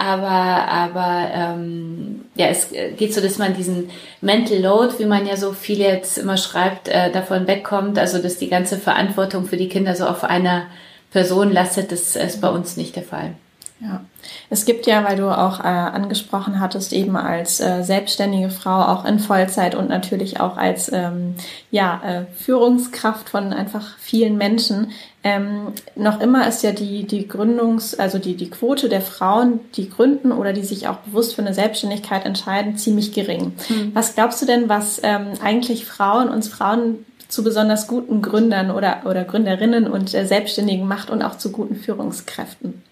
Aber, 0.00 0.28
aber 0.28 1.28
ähm, 1.30 2.22
ja, 2.34 2.46
es 2.46 2.68
geht 2.96 3.12
so, 3.12 3.20
dass 3.20 3.36
man 3.36 3.54
diesen 3.54 3.90
Mental 4.22 4.56
Load, 4.56 4.94
wie 4.98 5.04
man 5.04 5.26
ja 5.26 5.36
so 5.36 5.52
viel 5.52 5.78
jetzt 5.78 6.16
immer 6.16 6.38
schreibt, 6.38 6.88
äh, 6.88 7.12
davon 7.12 7.46
wegkommt. 7.46 7.98
Also 7.98 8.16
dass 8.16 8.38
die 8.38 8.48
ganze 8.48 8.78
Verantwortung 8.78 9.44
für 9.44 9.58
die 9.58 9.68
Kinder 9.68 9.94
so 9.94 10.06
auf 10.06 10.24
einer 10.24 10.68
Person 11.10 11.52
lastet, 11.52 11.92
das 11.92 12.16
ist 12.16 12.40
bei 12.40 12.48
uns 12.48 12.78
nicht 12.78 12.96
der 12.96 13.02
Fall. 13.02 13.34
Ja, 13.82 14.02
es 14.48 14.64
gibt 14.64 14.86
ja, 14.86 15.04
weil 15.04 15.16
du 15.16 15.28
auch 15.28 15.60
äh, 15.60 15.62
angesprochen 15.62 16.60
hattest, 16.60 16.94
eben 16.94 17.16
als 17.16 17.60
äh, 17.60 17.82
selbstständige 17.82 18.50
Frau 18.50 18.82
auch 18.82 19.04
in 19.04 19.18
Vollzeit 19.18 19.74
und 19.74 19.90
natürlich 19.90 20.40
auch 20.40 20.56
als 20.56 20.90
ähm, 20.92 21.34
ja, 21.70 22.00
äh, 22.04 22.24
Führungskraft 22.42 23.28
von 23.28 23.52
einfach 23.52 23.98
vielen 23.98 24.38
Menschen. 24.38 24.92
Ähm, 25.22 25.72
noch 25.96 26.20
immer 26.20 26.48
ist 26.48 26.62
ja 26.62 26.72
die, 26.72 27.04
die 27.04 27.28
Gründungs-, 27.28 27.98
also 27.98 28.18
die, 28.18 28.36
die 28.36 28.48
Quote 28.48 28.88
der 28.88 29.02
Frauen, 29.02 29.60
die 29.76 29.90
gründen 29.90 30.32
oder 30.32 30.54
die 30.54 30.62
sich 30.62 30.88
auch 30.88 30.96
bewusst 30.96 31.34
für 31.34 31.42
eine 31.42 31.52
Selbstständigkeit 31.52 32.24
entscheiden, 32.24 32.78
ziemlich 32.78 33.12
gering. 33.12 33.52
Mhm. 33.68 33.90
Was 33.92 34.14
glaubst 34.14 34.40
du 34.40 34.46
denn, 34.46 34.70
was 34.70 35.00
ähm, 35.02 35.32
eigentlich 35.42 35.84
Frauen, 35.84 36.30
uns 36.30 36.48
Frauen 36.48 37.04
zu 37.28 37.44
besonders 37.44 37.86
guten 37.86 38.22
Gründern 38.22 38.70
oder, 38.70 39.02
oder 39.04 39.24
Gründerinnen 39.24 39.86
und 39.86 40.14
äh, 40.14 40.24
Selbstständigen 40.24 40.88
macht 40.88 41.10
und 41.10 41.22
auch 41.22 41.36
zu 41.36 41.52
guten 41.52 41.76
Führungskräften? 41.76 42.82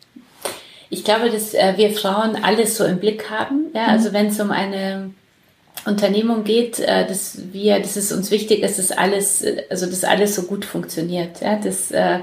Ich 0.90 1.04
glaube, 1.04 1.30
dass 1.30 1.54
äh, 1.54 1.75
wir 1.76 1.90
Frauen 1.92 2.37
alles 2.42 2.76
so 2.76 2.85
im 2.85 2.99
Blick 2.99 3.30
haben. 3.30 3.66
Ja, 3.75 3.85
mhm. 3.85 3.88
also 3.88 4.12
wenn 4.12 4.26
es 4.26 4.38
um 4.38 4.50
eine 4.50 5.11
Unternehmung 5.87 6.44
geht, 6.44 6.80
äh, 6.80 7.06
dass 7.06 7.38
wir, 7.52 7.78
dass 7.80 7.97
es 7.97 8.12
uns 8.12 8.30
wichtig 8.30 8.62
ist, 8.62 8.78
dass 8.78 8.92
alles, 8.92 9.44
also 9.70 9.87
dass 9.87 10.04
alles 10.04 10.35
so 10.35 10.42
gut 10.42 10.64
funktioniert. 10.64 11.40
Ja, 11.40 11.56
dass, 11.56 11.90
äh, 11.90 12.20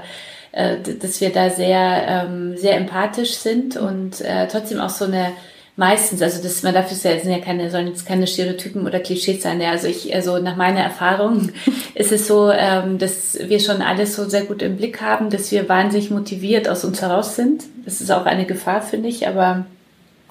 äh 0.52 0.76
dass 1.00 1.20
wir 1.20 1.30
da 1.30 1.50
sehr, 1.50 2.04
ähm, 2.08 2.56
sehr 2.56 2.76
empathisch 2.76 3.34
sind 3.34 3.76
und 3.76 4.20
äh, 4.20 4.48
trotzdem 4.48 4.80
auch 4.80 4.90
so 4.90 5.06
eine 5.06 5.32
meistens, 5.76 6.22
also 6.22 6.42
das, 6.42 6.62
man 6.62 6.74
darf 6.74 6.90
es 6.90 7.02
ja, 7.02 7.18
sind 7.18 7.30
ja 7.30 7.38
keine, 7.38 7.70
sollen 7.70 7.86
jetzt 7.86 8.06
keine 8.06 8.26
Stereotypen 8.26 8.86
oder 8.86 8.98
Klischees 8.98 9.42
sein. 9.42 9.60
Ja, 9.60 9.70
also 9.70 9.86
ich, 9.86 10.14
also 10.14 10.38
nach 10.38 10.56
meiner 10.56 10.80
Erfahrung 10.80 11.50
ist 11.94 12.12
es 12.12 12.26
so, 12.26 12.50
ähm, 12.50 12.98
dass 12.98 13.38
wir 13.38 13.60
schon 13.60 13.82
alles 13.82 14.16
so 14.16 14.28
sehr 14.28 14.44
gut 14.44 14.62
im 14.62 14.76
Blick 14.76 15.00
haben, 15.02 15.30
dass 15.30 15.52
wir 15.52 15.68
wahnsinnig 15.68 16.10
motiviert 16.10 16.68
aus 16.68 16.84
uns 16.84 17.02
heraus 17.02 17.36
sind. 17.36 17.64
Das 17.84 18.00
ist 18.00 18.10
auch 18.10 18.24
eine 18.24 18.46
Gefahr, 18.46 18.82
finde 18.82 19.08
ich, 19.08 19.28
aber 19.28 19.66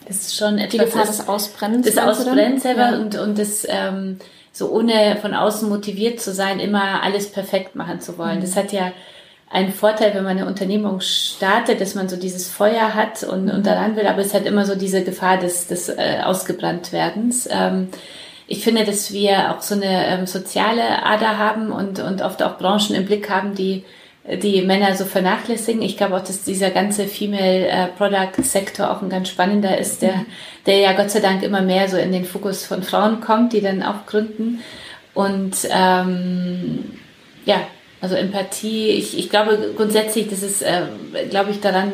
das 0.07 0.17
ist 0.17 0.37
schon 0.37 0.57
etwas. 0.57 0.71
Die 0.71 0.77
Gefahr 0.77 1.05
des 1.05 1.27
Ausbrennens. 1.27 1.85
Das 1.85 1.97
Ausbrennen 1.97 2.59
selber 2.59 2.91
ja. 2.91 2.97
und, 2.97 3.17
und 3.17 3.37
das, 3.37 3.65
ähm, 3.67 4.19
so 4.51 4.71
ohne 4.71 5.17
von 5.21 5.33
außen 5.33 5.67
motiviert 5.67 6.19
zu 6.19 6.33
sein, 6.33 6.59
immer 6.59 7.03
alles 7.03 7.31
perfekt 7.31 7.75
machen 7.75 7.99
zu 8.01 8.17
wollen. 8.17 8.37
Mhm. 8.37 8.41
Das 8.41 8.55
hat 8.55 8.71
ja, 8.71 8.91
ein 9.49 9.71
Vorteil, 9.71 10.13
wenn 10.13 10.23
man 10.23 10.37
eine 10.37 10.47
Unternehmung 10.47 11.01
startet, 11.01 11.79
dass 11.79 11.95
man 11.95 12.09
so 12.09 12.17
dieses 12.17 12.49
Feuer 12.49 12.93
hat 12.93 13.23
und, 13.23 13.49
und 13.49 13.65
daran 13.65 13.95
will, 13.95 14.07
aber 14.07 14.19
es 14.19 14.33
hat 14.33 14.45
immer 14.45 14.65
so 14.65 14.75
diese 14.75 15.03
Gefahr 15.03 15.37
des, 15.37 15.67
des 15.67 15.89
äh, 15.89 16.21
Ausgebranntwerdens. 16.23 17.47
Ähm, 17.51 17.89
ich 18.47 18.63
finde, 18.63 18.83
dass 18.85 19.13
wir 19.13 19.51
auch 19.51 19.61
so 19.61 19.75
eine 19.75 20.07
ähm, 20.07 20.27
soziale 20.27 21.03
Ader 21.03 21.37
haben 21.37 21.71
und, 21.71 21.99
und 21.99 22.21
oft 22.21 22.43
auch 22.43 22.57
Branchen 22.57 22.95
im 22.95 23.05
Blick 23.05 23.29
haben, 23.29 23.55
die 23.55 23.83
die 24.27 24.61
Männer 24.63 24.95
so 24.95 25.05
vernachlässigen. 25.05 25.81
Ich 25.81 25.97
glaube 25.97 26.15
auch, 26.15 26.23
dass 26.23 26.43
dieser 26.43 26.71
ganze 26.71 27.07
Female 27.07 27.67
äh, 27.67 27.87
Product 27.95 28.41
Sektor 28.43 28.89
auch 28.89 29.01
ein 29.01 29.09
ganz 29.09 29.29
spannender 29.29 29.77
ist, 29.77 30.01
der, 30.01 30.25
der 30.65 30.79
ja 30.79 30.93
Gott 30.93 31.11
sei 31.11 31.19
Dank 31.19 31.43
immer 31.43 31.61
mehr 31.61 31.87
so 31.87 31.97
in 31.97 32.11
den 32.11 32.25
Fokus 32.25 32.65
von 32.65 32.81
Frauen 32.81 33.21
kommt, 33.21 33.53
die 33.53 33.61
dann 33.61 33.83
auch 33.83 34.07
gründen. 34.07 34.61
Und 35.13 35.55
ähm, 35.69 36.85
ja, 37.45 37.67
also 38.01 38.15
Empathie, 38.15 38.89
ich, 38.89 39.17
ich 39.17 39.29
glaube 39.29 39.73
grundsätzlich, 39.77 40.27
das 40.27 40.41
ist, 40.41 40.63
äh, 40.63 40.81
glaube 41.29 41.51
ich, 41.51 41.61
daran, 41.61 41.91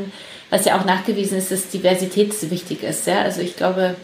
was 0.49 0.65
ja 0.65 0.79
auch 0.79 0.85
nachgewiesen 0.85 1.37
ist, 1.37 1.51
dass 1.51 1.69
Diversität 1.69 2.33
so 2.33 2.49
wichtig 2.49 2.83
ist. 2.83 3.07
Ja? 3.07 3.21
Also 3.21 3.41
ich 3.41 3.57
glaube, 3.57 3.95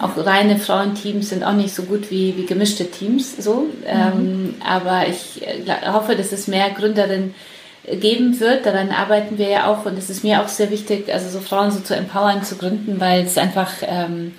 auch 0.00 0.16
reine 0.16 0.58
Frauenteams 0.58 1.30
sind 1.30 1.44
auch 1.44 1.54
nicht 1.54 1.74
so 1.74 1.84
gut 1.84 2.10
wie, 2.10 2.36
wie 2.36 2.46
gemischte 2.46 2.90
Teams 2.90 3.36
so. 3.36 3.62
Mhm. 3.62 3.84
Ähm, 3.86 4.54
aber 4.64 5.06
ich 5.08 5.46
äh, 5.46 5.92
hoffe, 5.92 6.16
dass 6.16 6.32
es 6.32 6.48
mehr 6.48 6.70
Gründerinnen 6.70 7.34
geben 7.96 8.38
wird. 8.40 8.66
Daran 8.66 8.90
arbeiten 8.90 9.38
wir 9.38 9.48
ja 9.48 9.66
auch 9.66 9.86
und 9.86 9.96
es 9.98 10.10
ist 10.10 10.24
mir 10.24 10.42
auch 10.42 10.48
sehr 10.48 10.70
wichtig, 10.70 11.12
also 11.12 11.28
so 11.28 11.40
Frauen 11.40 11.70
so 11.70 11.80
zu 11.80 11.94
empowern, 11.94 12.42
zu 12.42 12.56
gründen, 12.56 13.00
weil 13.00 13.24
es 13.24 13.38
einfach, 13.38 13.72
ähm, 13.82 14.34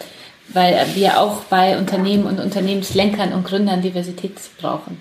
weil 0.49 0.85
wir 0.95 1.19
auch 1.19 1.43
bei 1.45 1.77
Unternehmen 1.77 2.25
und 2.25 2.39
Unternehmenslenkern 2.39 3.33
und 3.33 3.45
Gründern 3.45 3.81
Diversität 3.81 4.33
brauchen. 4.59 4.97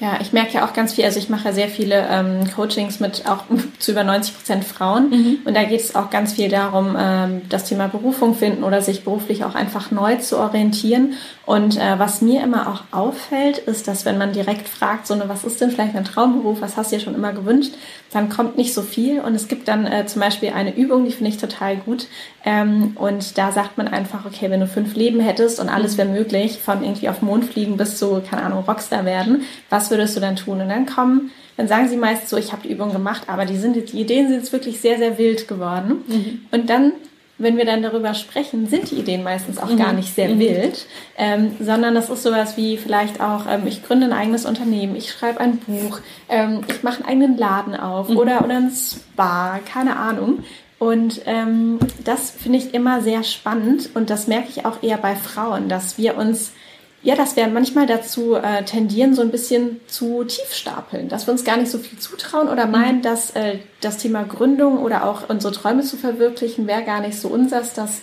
Ja, 0.00 0.18
ich 0.18 0.32
merke 0.32 0.54
ja 0.54 0.66
auch 0.66 0.72
ganz 0.72 0.94
viel, 0.94 1.04
also 1.04 1.18
ich 1.18 1.28
mache 1.28 1.44
ja 1.44 1.52
sehr 1.52 1.68
viele 1.68 2.08
ähm, 2.10 2.50
Coachings 2.56 3.00
mit 3.00 3.26
auch 3.26 3.44
zu 3.78 3.92
über 3.92 4.02
90 4.02 4.34
Prozent 4.34 4.64
Frauen 4.64 5.10
mhm. 5.10 5.38
und 5.44 5.54
da 5.54 5.64
geht 5.64 5.80
es 5.80 5.94
auch 5.94 6.08
ganz 6.08 6.32
viel 6.32 6.48
darum, 6.48 6.96
ähm, 6.98 7.42
das 7.50 7.64
Thema 7.64 7.86
Berufung 7.88 8.34
finden 8.34 8.64
oder 8.64 8.80
sich 8.80 9.04
beruflich 9.04 9.44
auch 9.44 9.54
einfach 9.54 9.90
neu 9.90 10.16
zu 10.16 10.38
orientieren. 10.38 11.14
Und 11.50 11.76
äh, 11.76 11.98
was 11.98 12.22
mir 12.22 12.44
immer 12.44 12.68
auch 12.68 12.96
auffällt, 12.96 13.58
ist, 13.58 13.88
dass 13.88 14.04
wenn 14.04 14.18
man 14.18 14.32
direkt 14.32 14.68
fragt, 14.68 15.08
so, 15.08 15.16
ne, 15.16 15.24
was 15.26 15.42
ist 15.42 15.60
denn 15.60 15.72
vielleicht 15.72 15.96
ein 15.96 16.04
Traumberuf, 16.04 16.60
was 16.60 16.76
hast 16.76 16.92
du 16.92 16.96
dir 16.96 17.02
schon 17.02 17.16
immer 17.16 17.32
gewünscht, 17.32 17.74
dann 18.12 18.28
kommt 18.28 18.56
nicht 18.56 18.72
so 18.72 18.82
viel 18.82 19.18
und 19.18 19.34
es 19.34 19.48
gibt 19.48 19.66
dann 19.66 19.84
äh, 19.84 20.06
zum 20.06 20.20
Beispiel 20.20 20.50
eine 20.50 20.76
Übung, 20.76 21.04
die 21.04 21.10
finde 21.10 21.32
ich 21.32 21.38
total 21.38 21.78
gut 21.78 22.06
ähm, 22.44 22.92
und 22.94 23.36
da 23.36 23.50
sagt 23.50 23.78
man 23.78 23.88
einfach, 23.88 24.26
okay, 24.26 24.48
wenn 24.48 24.60
du 24.60 24.68
fünf 24.68 24.94
Leben 24.94 25.18
hättest 25.18 25.58
und 25.58 25.68
alles 25.68 25.98
wäre 25.98 26.06
möglich, 26.06 26.60
von 26.64 26.84
irgendwie 26.84 27.08
auf 27.08 27.18
den 27.18 27.26
Mond 27.26 27.46
fliegen 27.46 27.76
bis 27.76 27.98
zu, 27.98 28.22
keine 28.30 28.44
Ahnung, 28.44 28.62
Rockstar 28.68 29.04
werden, 29.04 29.42
was 29.70 29.90
würdest 29.90 30.16
du 30.16 30.20
dann 30.20 30.36
tun? 30.36 30.60
Und 30.60 30.68
dann 30.68 30.86
kommen, 30.86 31.32
dann 31.56 31.66
sagen 31.66 31.88
sie 31.88 31.96
meist 31.96 32.28
so, 32.28 32.36
ich 32.36 32.52
habe 32.52 32.62
die 32.62 32.72
Übung 32.72 32.92
gemacht, 32.92 33.22
aber 33.26 33.44
die, 33.44 33.56
sind, 33.56 33.74
die 33.74 34.00
Ideen 34.00 34.28
sind 34.28 34.36
jetzt 34.36 34.52
wirklich 34.52 34.80
sehr, 34.80 34.98
sehr 34.98 35.18
wild 35.18 35.48
geworden. 35.48 36.04
Mhm. 36.06 36.42
Und 36.52 36.70
dann 36.70 36.92
wenn 37.40 37.56
wir 37.56 37.64
dann 37.64 37.82
darüber 37.82 38.14
sprechen, 38.14 38.66
sind 38.66 38.90
die 38.90 38.96
Ideen 38.96 39.22
meistens 39.22 39.58
auch 39.58 39.70
mhm. 39.70 39.78
gar 39.78 39.92
nicht 39.92 40.14
sehr 40.14 40.28
mhm. 40.28 40.38
wild, 40.38 40.86
ähm, 41.16 41.56
sondern 41.58 41.94
das 41.94 42.10
ist 42.10 42.22
sowas 42.22 42.56
wie 42.56 42.76
vielleicht 42.76 43.20
auch, 43.20 43.46
ähm, 43.48 43.66
ich 43.66 43.82
gründe 43.82 44.06
ein 44.06 44.12
eigenes 44.12 44.44
Unternehmen, 44.44 44.94
ich 44.94 45.10
schreibe 45.10 45.40
ein 45.40 45.58
Buch, 45.58 46.00
ähm, 46.28 46.60
ich 46.68 46.82
mache 46.82 47.02
einen 47.02 47.08
eigenen 47.08 47.36
Laden 47.36 47.74
auf 47.74 48.08
mhm. 48.08 48.18
oder, 48.18 48.44
oder 48.44 48.56
ein 48.56 48.70
Spa, 48.70 49.58
keine 49.64 49.96
Ahnung. 49.96 50.44
Und 50.78 51.22
ähm, 51.26 51.78
das 52.04 52.30
finde 52.30 52.58
ich 52.58 52.72
immer 52.72 53.02
sehr 53.02 53.22
spannend 53.22 53.90
und 53.94 54.08
das 54.08 54.26
merke 54.26 54.48
ich 54.48 54.64
auch 54.64 54.82
eher 54.82 54.96
bei 54.96 55.14
Frauen, 55.14 55.68
dass 55.68 55.98
wir 55.98 56.16
uns, 56.16 56.52
ja, 57.02 57.16
dass 57.16 57.36
wir 57.36 57.46
manchmal 57.48 57.86
dazu 57.86 58.34
äh, 58.34 58.62
tendieren, 58.64 59.14
so 59.14 59.22
ein 59.22 59.30
bisschen 59.30 59.80
zu 59.86 60.24
tief 60.24 60.52
stapeln, 60.52 61.08
dass 61.08 61.26
wir 61.26 61.32
uns 61.32 61.44
gar 61.44 61.56
nicht 61.56 61.70
so 61.70 61.78
viel 61.78 61.98
zutrauen 61.98 62.48
oder 62.48 62.66
mhm. 62.66 62.72
meinen, 62.72 63.02
dass 63.02 63.30
äh, 63.30 63.58
das 63.80 63.96
Thema 63.96 64.24
Gründung 64.24 64.78
oder 64.78 65.08
auch 65.08 65.28
unsere 65.28 65.52
Träume 65.52 65.82
zu 65.82 65.96
verwirklichen 65.96 66.66
wäre 66.66 66.84
gar 66.84 67.00
nicht 67.00 67.18
so 67.18 67.28
unsers. 67.28 67.72
Das 67.72 68.00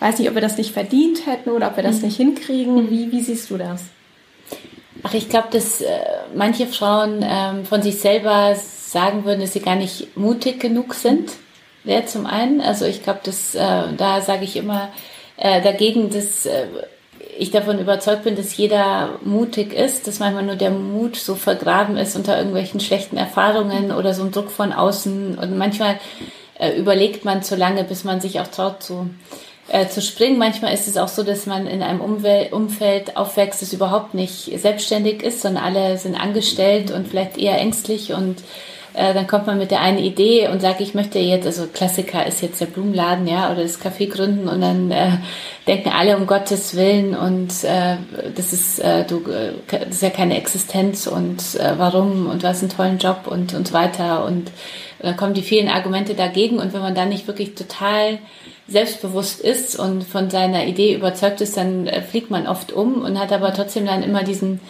weiß 0.00 0.18
nicht, 0.18 0.28
ob 0.28 0.34
wir 0.34 0.42
das 0.42 0.56
nicht 0.56 0.72
verdient 0.72 1.26
hätten 1.26 1.50
oder 1.50 1.68
ob 1.68 1.76
wir 1.76 1.82
das 1.82 1.96
mhm. 1.96 2.06
nicht 2.06 2.16
hinkriegen. 2.16 2.90
Wie, 2.90 3.12
wie 3.12 3.20
siehst 3.20 3.50
du 3.50 3.58
das? 3.58 3.82
Ach, 5.02 5.14
ich 5.14 5.28
glaube, 5.28 5.48
dass 5.50 5.80
äh, 5.82 5.86
manche 6.34 6.66
Frauen 6.66 7.22
ähm, 7.22 7.66
von 7.66 7.82
sich 7.82 8.00
selber 8.00 8.54
sagen 8.56 9.24
würden, 9.24 9.40
dass 9.40 9.52
sie 9.52 9.60
gar 9.60 9.76
nicht 9.76 10.16
mutig 10.16 10.58
genug 10.58 10.94
sind 10.94 11.30
ja, 11.84 12.04
zum 12.04 12.26
einen. 12.26 12.60
Also 12.60 12.84
ich 12.86 13.02
glaube, 13.02 13.20
dass 13.22 13.54
äh, 13.54 13.92
da 13.96 14.20
sage 14.20 14.44
ich 14.44 14.56
immer 14.56 14.90
äh, 15.36 15.62
dagegen, 15.62 16.10
dass 16.10 16.46
äh, 16.46 16.66
ich 17.38 17.50
davon 17.50 17.78
überzeugt 17.78 18.24
bin, 18.24 18.36
dass 18.36 18.56
jeder 18.56 19.18
mutig 19.22 19.72
ist, 19.72 20.06
dass 20.06 20.18
manchmal 20.18 20.42
nur 20.42 20.56
der 20.56 20.70
Mut 20.70 21.16
so 21.16 21.36
vergraben 21.36 21.96
ist 21.96 22.16
unter 22.16 22.36
irgendwelchen 22.36 22.80
schlechten 22.80 23.16
Erfahrungen 23.16 23.92
oder 23.92 24.12
so 24.12 24.24
ein 24.24 24.32
Druck 24.32 24.50
von 24.50 24.72
außen. 24.72 25.38
Und 25.38 25.56
manchmal 25.56 26.00
äh, 26.58 26.76
überlegt 26.76 27.24
man 27.24 27.42
zu 27.42 27.54
lange, 27.54 27.84
bis 27.84 28.02
man 28.02 28.20
sich 28.20 28.40
auch 28.40 28.48
traut 28.48 28.82
zu, 28.82 29.08
äh, 29.68 29.86
zu 29.86 30.02
springen. 30.02 30.38
Manchmal 30.38 30.74
ist 30.74 30.88
es 30.88 30.96
auch 30.96 31.08
so, 31.08 31.22
dass 31.22 31.46
man 31.46 31.68
in 31.68 31.82
einem 31.82 32.00
Umwel 32.00 32.48
Umfeld 32.50 33.16
aufwächst, 33.16 33.62
das 33.62 33.72
überhaupt 33.72 34.14
nicht 34.14 34.58
selbstständig 34.58 35.22
ist, 35.22 35.40
sondern 35.40 35.62
alle 35.62 35.96
sind 35.96 36.16
angestellt 36.16 36.90
und 36.90 37.06
vielleicht 37.06 37.38
eher 37.38 37.58
ängstlich 37.58 38.12
und 38.12 38.42
äh, 38.98 39.14
dann 39.14 39.26
kommt 39.26 39.46
man 39.46 39.58
mit 39.58 39.70
der 39.70 39.80
einen 39.80 39.98
Idee 39.98 40.48
und 40.48 40.60
sagt, 40.60 40.80
ich 40.80 40.94
möchte 40.94 41.18
jetzt, 41.18 41.46
also 41.46 41.66
Klassiker 41.72 42.26
ist 42.26 42.42
jetzt 42.42 42.60
der 42.60 42.66
Blumenladen, 42.66 43.26
ja, 43.26 43.52
oder 43.52 43.62
das 43.62 43.80
Café 43.80 44.08
gründen 44.08 44.48
und 44.48 44.60
dann 44.60 44.90
äh, 44.90 45.12
denken 45.66 45.90
alle 45.90 46.16
um 46.16 46.26
Gottes 46.26 46.76
Willen 46.76 47.16
und 47.16 47.64
äh, 47.64 47.96
das 48.34 48.52
ist 48.52 48.80
äh, 48.80 49.04
du, 49.04 49.18
äh, 49.30 49.52
das 49.70 49.96
ist 49.96 50.02
ja 50.02 50.10
keine 50.10 50.36
Existenz 50.36 51.06
und 51.06 51.54
äh, 51.60 51.74
warum 51.78 52.26
und 52.26 52.42
hast 52.42 52.62
einen 52.62 52.72
tollen 52.72 52.98
Job 52.98 53.26
und 53.26 53.54
und 53.54 53.68
so 53.68 53.74
weiter 53.74 54.24
und, 54.24 54.50
dann 55.00 55.16
kommen 55.16 55.34
die 55.34 55.42
vielen 55.42 55.68
Argumente 55.68 56.14
dagegen 56.14 56.58
und 56.58 56.72
wenn 56.72 56.80
man 56.80 56.96
dann 56.96 57.08
nicht 57.08 57.28
wirklich 57.28 57.54
total 57.54 58.18
selbstbewusst 58.66 59.40
ist 59.40 59.78
und 59.78 60.02
von 60.02 60.28
seiner 60.28 60.66
Idee 60.66 60.94
überzeugt 60.94 61.40
ist, 61.40 61.56
dann 61.56 61.86
äh, 61.86 62.02
fliegt 62.02 62.30
man 62.30 62.46
oft 62.46 62.72
um 62.72 63.02
und 63.02 63.18
hat 63.18 63.32
aber 63.32 63.54
trotzdem 63.54 63.86
dann 63.86 64.02
immer 64.02 64.24
diesen 64.24 64.60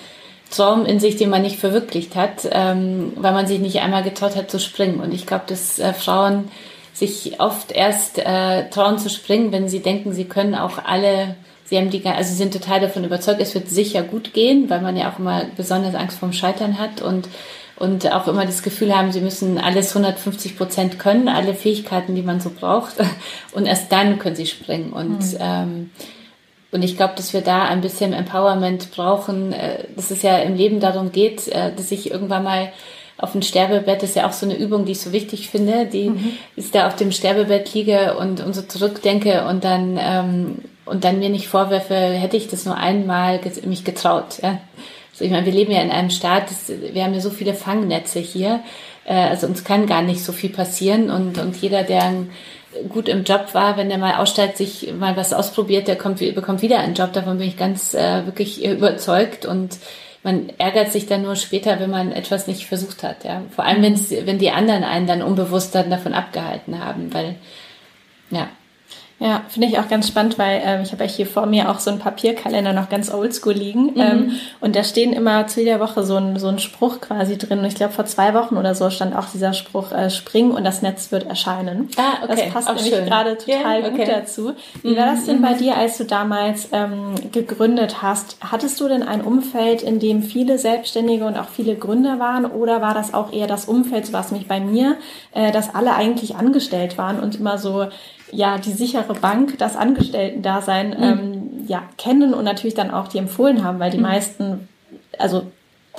Traum 0.50 0.86
in 0.86 1.00
sich, 1.00 1.16
den 1.16 1.30
man 1.30 1.42
nicht 1.42 1.58
verwirklicht 1.58 2.16
hat, 2.16 2.48
ähm, 2.50 3.12
weil 3.16 3.32
man 3.32 3.46
sich 3.46 3.58
nicht 3.58 3.80
einmal 3.80 4.02
getraut 4.02 4.36
hat 4.36 4.50
zu 4.50 4.58
springen. 4.58 5.00
Und 5.00 5.12
ich 5.12 5.26
glaube, 5.26 5.44
dass 5.46 5.78
äh, 5.78 5.92
Frauen 5.92 6.50
sich 6.94 7.40
oft 7.40 7.70
erst 7.72 8.18
äh, 8.18 8.68
trauen 8.70 8.98
zu 8.98 9.10
springen, 9.10 9.52
wenn 9.52 9.68
sie 9.68 9.80
denken, 9.80 10.12
sie 10.12 10.24
können 10.24 10.54
auch 10.54 10.84
alle, 10.84 11.36
sie 11.64 11.76
haben 11.76 11.90
die, 11.90 12.04
also 12.04 12.30
sie 12.30 12.36
sind 12.36 12.52
total 12.52 12.80
davon 12.80 13.04
überzeugt, 13.04 13.40
es 13.40 13.54
wird 13.54 13.68
sicher 13.68 14.02
gut 14.02 14.32
gehen, 14.32 14.68
weil 14.68 14.80
man 14.80 14.96
ja 14.96 15.10
auch 15.12 15.18
immer 15.18 15.44
besonders 15.56 15.94
Angst 15.94 16.18
vorm 16.18 16.32
Scheitern 16.32 16.78
hat 16.78 17.02
und 17.02 17.28
und 17.78 18.10
auch 18.12 18.26
immer 18.26 18.44
das 18.44 18.62
Gefühl 18.62 18.96
haben, 18.96 19.12
sie 19.12 19.20
müssen 19.20 19.56
alles 19.56 19.94
150 19.94 20.56
Prozent 20.56 20.98
können, 20.98 21.28
alle 21.28 21.54
Fähigkeiten, 21.54 22.16
die 22.16 22.22
man 22.22 22.40
so 22.40 22.50
braucht. 22.50 22.94
Und 23.52 23.66
erst 23.66 23.92
dann 23.92 24.18
können 24.18 24.34
sie 24.34 24.46
springen. 24.46 24.92
Und 24.92 25.20
mhm. 25.20 25.38
ähm, 25.38 25.90
und 26.70 26.82
ich 26.82 26.96
glaube, 26.96 27.14
dass 27.16 27.32
wir 27.32 27.40
da 27.40 27.64
ein 27.64 27.80
bisschen 27.80 28.12
Empowerment 28.12 28.90
brauchen, 28.90 29.52
äh, 29.52 29.84
dass 29.96 30.10
es 30.10 30.22
ja 30.22 30.38
im 30.38 30.54
Leben 30.54 30.80
darum 30.80 31.12
geht, 31.12 31.48
äh, 31.48 31.72
dass 31.74 31.90
ich 31.90 32.10
irgendwann 32.10 32.44
mal 32.44 32.72
auf 33.16 33.32
dem 33.32 33.42
Sterbebett, 33.42 34.02
das 34.02 34.10
ist 34.10 34.16
ja 34.16 34.28
auch 34.28 34.32
so 34.32 34.46
eine 34.46 34.56
Übung, 34.56 34.84
die 34.84 34.92
ich 34.92 35.00
so 35.00 35.12
wichtig 35.12 35.50
finde, 35.50 35.86
die 35.86 36.10
mhm. 36.10 36.32
ist 36.54 36.74
da 36.74 36.86
auf 36.86 36.94
dem 36.94 37.10
Sterbebett 37.10 37.74
liege 37.74 38.16
und, 38.16 38.40
und 38.40 38.54
so 38.54 38.62
zurückdenke 38.62 39.44
und 39.46 39.64
dann, 39.64 39.98
ähm, 40.00 40.58
und 40.84 41.04
dann 41.04 41.18
mir 41.18 41.28
nicht 41.28 41.48
vorwerfe, 41.48 41.94
hätte 41.94 42.36
ich 42.36 42.48
das 42.48 42.64
nur 42.64 42.76
einmal 42.76 43.40
mich 43.64 43.84
getraut. 43.84 44.38
Ja? 44.42 44.60
So, 45.12 45.24
ich 45.24 45.32
meine, 45.32 45.46
wir 45.46 45.52
leben 45.52 45.72
ja 45.72 45.82
in 45.82 45.90
einem 45.90 46.10
Staat, 46.10 46.50
das, 46.50 46.68
wir 46.68 47.02
haben 47.02 47.14
ja 47.14 47.20
so 47.20 47.30
viele 47.30 47.54
Fangnetze 47.54 48.20
hier, 48.20 48.60
äh, 49.04 49.14
also 49.14 49.48
uns 49.48 49.64
kann 49.64 49.86
gar 49.86 50.02
nicht 50.02 50.22
so 50.22 50.32
viel 50.32 50.50
passieren 50.50 51.10
und, 51.10 51.38
und 51.38 51.56
jeder, 51.56 51.82
der 51.82 52.12
gut 52.88 53.08
im 53.08 53.24
Job 53.24 53.54
war, 53.54 53.76
wenn 53.76 53.88
der 53.88 53.98
mal 53.98 54.16
aussteigt, 54.16 54.56
sich 54.56 54.92
mal 54.92 55.16
was 55.16 55.32
ausprobiert, 55.32 55.88
der 55.88 55.96
kommt, 55.96 56.18
bekommt 56.18 56.62
wieder 56.62 56.78
einen 56.78 56.94
Job. 56.94 57.12
Davon 57.12 57.38
bin 57.38 57.48
ich 57.48 57.56
ganz 57.56 57.94
äh, 57.94 58.26
wirklich 58.26 58.64
überzeugt 58.64 59.46
und 59.46 59.78
man 60.22 60.50
ärgert 60.58 60.92
sich 60.92 61.06
dann 61.06 61.22
nur 61.22 61.36
später, 61.36 61.80
wenn 61.80 61.90
man 61.90 62.12
etwas 62.12 62.46
nicht 62.46 62.66
versucht 62.66 63.02
hat. 63.02 63.24
Ja, 63.24 63.42
vor 63.50 63.64
allem 63.64 63.82
wenn 63.82 64.26
wenn 64.26 64.38
die 64.38 64.50
anderen 64.50 64.84
einen 64.84 65.06
dann 65.06 65.22
unbewusst 65.22 65.74
dann 65.74 65.90
davon 65.90 66.14
abgehalten 66.14 66.84
haben, 66.84 67.14
weil 67.14 67.36
ja. 68.30 68.48
Ja, 69.20 69.42
finde 69.48 69.66
ich 69.66 69.78
auch 69.80 69.88
ganz 69.88 70.06
spannend, 70.06 70.38
weil 70.38 70.60
ähm, 70.64 70.82
ich 70.82 70.92
habe 70.92 71.02
ja 71.02 71.10
hier 71.10 71.26
vor 71.26 71.46
mir 71.46 71.70
auch 71.70 71.80
so 71.80 71.90
einen 71.90 71.98
Papierkalender 71.98 72.72
noch 72.72 72.88
ganz 72.88 73.12
oldschool 73.12 73.52
liegen. 73.52 73.94
Mhm. 73.94 74.00
Ähm, 74.00 74.32
und 74.60 74.76
da 74.76 74.84
stehen 74.84 75.12
immer 75.12 75.48
zu 75.48 75.60
jeder 75.60 75.80
Woche 75.80 76.04
so 76.04 76.16
ein, 76.16 76.38
so 76.38 76.46
ein 76.46 76.60
Spruch 76.60 77.00
quasi 77.00 77.36
drin. 77.36 77.58
Und 77.58 77.64
ich 77.64 77.74
glaube, 77.74 77.92
vor 77.92 78.06
zwei 78.06 78.32
Wochen 78.34 78.56
oder 78.56 78.76
so 78.76 78.90
stand 78.90 79.16
auch 79.16 79.26
dieser 79.26 79.54
Spruch, 79.54 79.90
äh, 79.90 80.10
spring 80.10 80.52
und 80.52 80.62
das 80.62 80.82
Netz 80.82 81.10
wird 81.10 81.26
erscheinen. 81.26 81.88
Ah, 81.96 82.22
okay. 82.22 82.44
Das 82.44 82.52
passt 82.52 82.70
auch 82.70 82.76
nämlich 82.76 83.06
gerade 83.06 83.36
total 83.36 83.80
yeah, 83.80 83.88
okay. 83.88 83.96
gut 83.96 84.08
dazu. 84.08 84.52
Wie 84.82 84.96
war 84.96 85.06
das 85.06 85.24
denn 85.24 85.42
bei 85.42 85.54
mhm. 85.54 85.58
dir, 85.58 85.76
als 85.76 85.98
du 85.98 86.04
damals 86.04 86.68
ähm, 86.70 87.14
gegründet 87.32 88.00
hast? 88.00 88.36
Hattest 88.40 88.80
du 88.80 88.86
denn 88.86 89.02
ein 89.02 89.22
Umfeld, 89.22 89.82
in 89.82 89.98
dem 89.98 90.22
viele 90.22 90.58
Selbstständige 90.58 91.24
und 91.24 91.36
auch 91.36 91.48
viele 91.48 91.74
Gründer 91.74 92.20
waren? 92.20 92.46
Oder 92.46 92.80
war 92.82 92.94
das 92.94 93.14
auch 93.14 93.32
eher 93.32 93.48
das 93.48 93.64
Umfeld, 93.64 94.06
so 94.06 94.12
was 94.12 94.30
mich 94.30 94.46
bei 94.46 94.60
mir, 94.60 94.96
äh, 95.34 95.50
dass 95.50 95.74
alle 95.74 95.96
eigentlich 95.96 96.36
angestellt 96.36 96.98
waren 96.98 97.18
und 97.18 97.34
immer 97.34 97.58
so 97.58 97.88
ja 98.32 98.58
die 98.58 98.72
sichere 98.72 99.07
Bank, 99.14 99.58
das 99.58 99.76
Angestellten-Dasein 99.76 100.90
mhm. 100.90 101.02
ähm, 101.02 101.50
ja, 101.66 101.82
kennen 101.96 102.34
und 102.34 102.44
natürlich 102.44 102.74
dann 102.74 102.90
auch 102.90 103.08
die 103.08 103.18
empfohlen 103.18 103.64
haben, 103.64 103.78
weil 103.78 103.90
die 103.90 103.98
mhm. 103.98 104.04
meisten, 104.04 104.68
also 105.18 105.42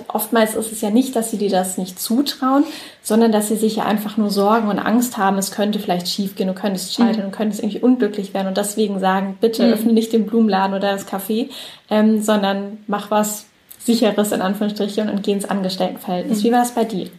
oftmals 0.07 0.55
ist 0.55 0.71
es 0.71 0.81
ja 0.81 0.89
nicht, 0.89 1.15
dass 1.15 1.31
sie 1.31 1.37
dir 1.37 1.49
das 1.49 1.77
nicht 1.77 1.99
zutrauen, 1.99 2.63
sondern 3.01 3.31
dass 3.31 3.49
sie 3.49 3.55
sich 3.55 3.77
ja 3.77 3.85
einfach 3.85 4.17
nur 4.17 4.29
Sorgen 4.29 4.69
und 4.69 4.79
Angst 4.79 5.17
haben, 5.17 5.37
es 5.37 5.51
könnte 5.51 5.79
vielleicht 5.79 6.07
schiefgehen, 6.07 6.47
du 6.47 6.55
könntest 6.55 6.93
scheitern, 6.93 7.27
mhm. 7.27 7.31
du 7.31 7.37
könntest 7.37 7.61
irgendwie 7.61 7.81
unglücklich 7.81 8.33
werden 8.33 8.47
und 8.47 8.57
deswegen 8.57 8.99
sagen, 8.99 9.37
bitte 9.39 9.65
mhm. 9.65 9.73
öffne 9.73 9.93
nicht 9.93 10.13
den 10.13 10.25
Blumenladen 10.25 10.75
oder 10.75 10.91
das 10.91 11.07
Café, 11.07 11.49
ähm, 11.89 12.21
sondern 12.21 12.79
mach 12.87 13.11
was 13.11 13.45
sicheres 13.79 14.31
in 14.31 14.41
Anführungsstrichen 14.41 15.09
und 15.09 15.23
geh 15.23 15.31
ins 15.31 15.49
Angestelltenverhältnis. 15.49 16.39
Mhm. 16.39 16.43
Wie 16.43 16.51
war 16.51 16.63
es 16.63 16.71
bei 16.71 16.85
dir? 16.85 17.09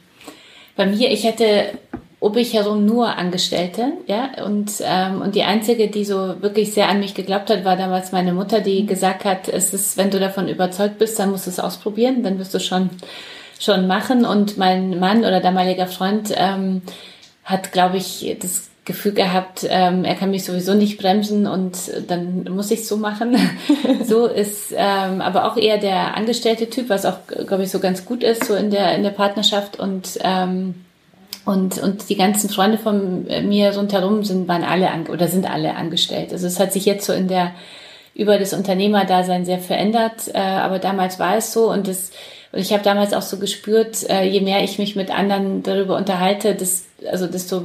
Bei 0.76 0.86
mir, 0.86 1.10
ich 1.10 1.24
hätte 1.24 1.78
um 2.20 2.32
mich 2.32 2.52
herum 2.52 2.84
nur 2.84 3.16
Angestellte, 3.16 3.94
ja, 4.06 4.44
und, 4.44 4.74
ähm, 4.82 5.22
und 5.22 5.34
die 5.34 5.42
einzige, 5.42 5.88
die 5.88 6.04
so 6.04 6.40
wirklich 6.42 6.74
sehr 6.74 6.90
an 6.90 7.00
mich 7.00 7.14
geglaubt 7.14 7.48
hat, 7.48 7.64
war 7.64 7.76
damals 7.76 8.12
meine 8.12 8.34
Mutter, 8.34 8.60
die 8.60 8.82
mhm. 8.82 8.86
gesagt 8.86 9.24
hat, 9.24 9.48
es 9.48 9.72
ist, 9.72 9.96
wenn 9.96 10.10
du 10.10 10.20
davon 10.20 10.46
überzeugt 10.46 10.98
bist, 10.98 11.18
dann 11.18 11.30
musst 11.30 11.46
du 11.46 11.50
es 11.50 11.58
ausprobieren, 11.58 12.22
dann 12.22 12.38
wirst 12.38 12.52
du 12.52 12.60
schon, 12.60 12.90
schon 13.58 13.86
machen. 13.86 14.26
Und 14.26 14.58
mein 14.58 15.00
Mann 15.00 15.20
oder 15.20 15.40
damaliger 15.40 15.86
Freund 15.86 16.30
ähm, 16.36 16.82
hat, 17.42 17.72
glaube 17.72 17.96
ich, 17.96 18.36
das 18.38 18.68
Gefühl 18.84 19.12
gehabt, 19.12 19.66
ähm, 19.70 20.04
er 20.04 20.14
kann 20.14 20.30
mich 20.30 20.44
sowieso 20.44 20.74
nicht 20.74 20.98
bremsen 20.98 21.46
und 21.46 21.78
dann 22.06 22.44
muss 22.50 22.70
ich 22.70 22.80
es 22.80 22.88
so 22.88 22.98
machen. 22.98 23.36
so 24.04 24.26
ist 24.26 24.74
ähm, 24.76 25.22
aber 25.22 25.50
auch 25.50 25.56
eher 25.56 25.78
der 25.78 26.18
angestellte 26.18 26.68
Typ, 26.68 26.90
was 26.90 27.06
auch, 27.06 27.16
glaube 27.46 27.62
ich, 27.62 27.70
so 27.70 27.78
ganz 27.78 28.04
gut 28.04 28.22
ist, 28.22 28.44
so 28.44 28.54
in 28.54 28.70
der, 28.70 28.94
in 28.94 29.04
der 29.04 29.10
Partnerschaft 29.10 29.78
und 29.78 30.18
ähm, 30.22 30.74
und, 31.50 31.82
und 31.82 32.08
die 32.08 32.16
ganzen 32.16 32.48
Freunde 32.48 32.78
von 32.78 33.24
mir 33.24 33.76
rundherum 33.76 34.22
sind, 34.22 34.46
waren 34.46 34.62
alle 34.62 34.90
an, 34.90 35.06
oder 35.08 35.26
sind 35.26 35.50
alle 35.50 35.74
angestellt. 35.74 36.32
Also 36.32 36.46
es 36.46 36.60
hat 36.60 36.72
sich 36.72 36.86
jetzt 36.86 37.04
so 37.04 37.12
in 37.12 37.26
der, 37.26 37.52
über 38.14 38.38
das 38.38 38.52
Unternehmerdasein 38.52 39.44
sehr 39.44 39.58
verändert, 39.58 40.28
äh, 40.32 40.38
aber 40.38 40.78
damals 40.78 41.18
war 41.18 41.36
es 41.36 41.52
so 41.52 41.70
und 41.70 41.88
das, 41.88 42.12
und 42.52 42.60
ich 42.60 42.72
habe 42.72 42.84
damals 42.84 43.12
auch 43.12 43.22
so 43.22 43.38
gespürt, 43.38 44.08
äh, 44.08 44.24
je 44.24 44.40
mehr 44.40 44.62
ich 44.62 44.78
mich 44.78 44.94
mit 44.94 45.10
anderen 45.10 45.64
darüber 45.64 45.96
unterhalte, 45.96 46.54
das, 46.54 46.84
also 47.10 47.26
desto 47.26 47.62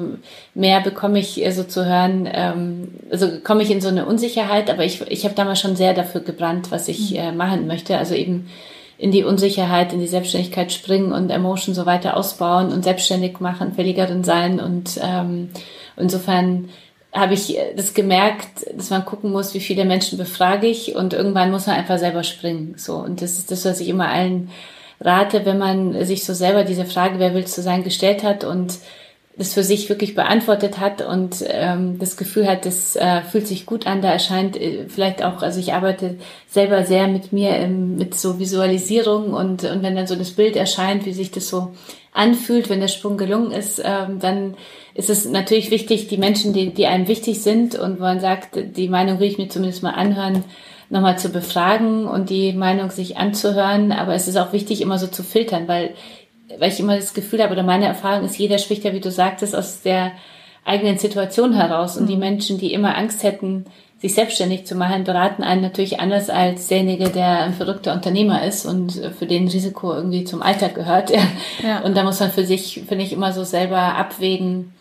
mehr 0.56 0.82
bekomme 0.82 1.20
ich 1.20 1.46
äh, 1.46 1.52
so 1.52 1.64
zu 1.64 1.86
hören, 1.86 2.28
ähm, 2.32 2.96
also 3.12 3.40
komme 3.44 3.62
ich 3.62 3.70
in 3.70 3.82
so 3.82 3.90
eine 3.90 4.08
Unsicherheit, 4.08 4.70
aber 4.72 4.84
ich, 4.84 5.02
ich 5.12 5.26
habe 5.26 5.36
damals 5.36 5.60
schon 5.60 5.76
sehr 5.76 5.94
dafür 5.94 6.22
gebrannt, 6.22 6.72
was 6.72 6.88
ich 6.88 7.12
mhm. 7.12 7.18
äh, 7.18 7.32
machen 7.32 7.68
möchte. 7.68 8.00
Also 8.00 8.16
eben 8.16 8.50
in 8.98 9.12
die 9.12 9.24
Unsicherheit, 9.24 9.94
in 9.94 10.00
die 10.00 10.08
Selbstständigkeit 10.08 10.72
springen 10.72 11.12
und 11.12 11.30
Emotion 11.30 11.76
so 11.76 11.86
weiter 11.86 12.16
ausbauen 12.16 12.72
und 12.72 12.84
selbstständig 12.84 13.40
machen, 13.40 13.74
Verlegerin 13.74 14.24
sein. 14.24 14.60
Und 14.60 15.00
ähm, 15.04 15.50
insofern 15.98 16.70
habe 17.12 17.34
ich 17.34 17.58
das 17.76 17.94
gemerkt, 17.94 18.66
dass 18.76 18.90
man 18.90 19.06
gucken 19.06 19.32
muss, 19.32 19.54
wie 19.54 19.60
viele 19.60 19.86
Menschen 19.86 20.18
befrage 20.18 20.68
ich 20.68 20.96
und 20.96 21.14
irgendwann 21.14 21.52
muss 21.52 21.68
man 21.68 21.78
einfach 21.78 21.98
selber 21.98 22.24
springen. 22.24 22.76
So 22.78 22.96
und 22.96 23.22
das 23.22 23.38
ist 23.38 23.52
das, 23.52 23.66
was 23.66 23.80
ich 23.80 23.88
immer 23.88 24.10
allen 24.10 24.50
rate, 25.00 25.46
wenn 25.46 25.58
man 25.58 26.06
sich 26.06 26.26
so 26.26 26.34
selber 26.34 26.64
diese 26.64 26.86
Frage, 26.86 27.20
wer 27.20 27.34
willst 27.34 27.58
du 27.58 27.62
sein, 27.62 27.84
gestellt 27.84 28.24
hat 28.24 28.44
und 28.44 28.80
das 29.38 29.54
für 29.54 29.64
sich 29.64 29.90
wirklich 29.90 30.16
beantwortet 30.16 30.80
hat 30.80 31.02
und 31.02 31.44
ähm, 31.48 32.00
das 32.00 32.16
Gefühl 32.16 32.48
hat, 32.48 32.66
das 32.66 32.96
äh, 32.96 33.22
fühlt 33.22 33.48
sich 33.48 33.66
gut 33.66 33.86
an, 33.86 34.02
da 34.02 34.12
erscheint 34.12 34.56
äh, 34.56 34.86
vielleicht 34.88 35.24
auch, 35.24 35.42
also 35.42 35.60
ich 35.60 35.74
arbeite 35.74 36.18
selber 36.48 36.84
sehr 36.84 37.08
mit 37.08 37.34
mir 37.34 37.58
im, 37.58 37.98
mit 37.98 38.16
so 38.16 38.40
Visualisierung 38.40 39.34
und, 39.34 39.66
und 39.66 39.84
wenn 39.84 39.96
dann 39.96 40.08
so 40.08 40.16
das 40.16 40.32
Bild 40.32 40.56
erscheint, 40.56 41.06
wie 41.06 41.12
sich 41.12 41.32
das 41.32 41.50
so 41.50 41.74
anfühlt, 42.14 42.70
wenn 42.70 42.80
der 42.80 42.88
Sprung 42.88 43.18
gelungen 43.18 43.52
ist, 43.52 43.82
ähm, 43.84 44.20
dann 44.20 44.56
ist 44.94 45.10
es 45.10 45.26
natürlich 45.26 45.70
wichtig, 45.70 46.08
die 46.08 46.18
Menschen, 46.18 46.54
die, 46.54 46.74
die 46.74 46.88
einem 46.88 47.10
wichtig 47.10 47.42
sind 47.42 47.76
und 47.76 47.98
wo 48.00 48.04
man 48.04 48.22
sagt, 48.22 48.58
die 48.78 48.88
Meinung 48.88 49.20
will 49.20 49.28
ich 49.28 49.38
mir 49.38 49.50
zumindest 49.50 49.84
mal 49.84 49.92
anhören, 49.92 50.46
nochmal 50.90 51.20
zu 51.20 51.30
befragen 51.30 52.08
und 52.08 52.30
die 52.30 52.54
Meinung 52.54 52.90
sich 52.90 53.18
anzuhören. 53.18 53.92
Aber 53.92 54.14
es 54.14 54.30
ist 54.30 54.38
auch 54.38 54.54
wichtig, 54.54 54.82
immer 54.82 54.98
so 54.98 55.08
zu 55.08 55.24
filtern, 55.24 55.68
weil 55.68 55.94
weil 56.60 56.72
ich 56.72 56.80
immer 56.80 56.96
das 56.96 57.14
Gefühl 57.14 57.42
habe, 57.42 57.54
oder 57.54 57.64
meine 57.64 57.86
Erfahrung 57.86 58.26
ist, 58.26 58.38
jeder 58.38 58.58
spricht 58.58 58.84
ja, 58.84 58.94
wie 58.94 59.00
du 59.00 59.12
sagtest, 59.12 59.56
aus 59.56 59.82
der 59.82 60.12
eigenen 60.64 60.98
Situation 60.98 61.54
heraus. 61.54 61.98
Und 61.98 62.08
die 62.08 62.16
mhm. 62.16 62.22
Menschen, 62.22 62.58
die 62.58 62.74
immer 62.74 62.98
Angst 62.98 63.24
hätten, 63.24 63.66
sich 64.00 64.14
selbstständig 64.14 64.66
zu 64.66 64.76
machen, 64.76 65.04
beraten 65.04 65.42
einen 65.44 65.62
natürlich 65.62 66.00
anders 66.00 66.30
als 66.30 66.68
derjenige, 66.68 67.10
der 67.10 67.44
ein 67.44 67.54
verrückter 67.54 67.94
Unternehmer 67.94 68.44
ist 68.44 68.66
und 68.66 68.92
für 69.18 69.26
den 69.26 69.48
Risiko 69.48 69.94
irgendwie 69.94 70.26
zum 70.26 70.42
Alltag 70.42 70.76
gehört. 70.76 71.12
Ja. 71.64 71.80
Und 71.80 71.96
da 71.96 72.04
muss 72.04 72.20
man 72.20 72.32
für 72.32 72.46
sich, 72.46 72.84
finde 72.88 73.06
ich, 73.06 73.14
immer 73.14 73.32
so 73.32 73.44
selber 73.44 73.96
abwägen, 73.96 74.74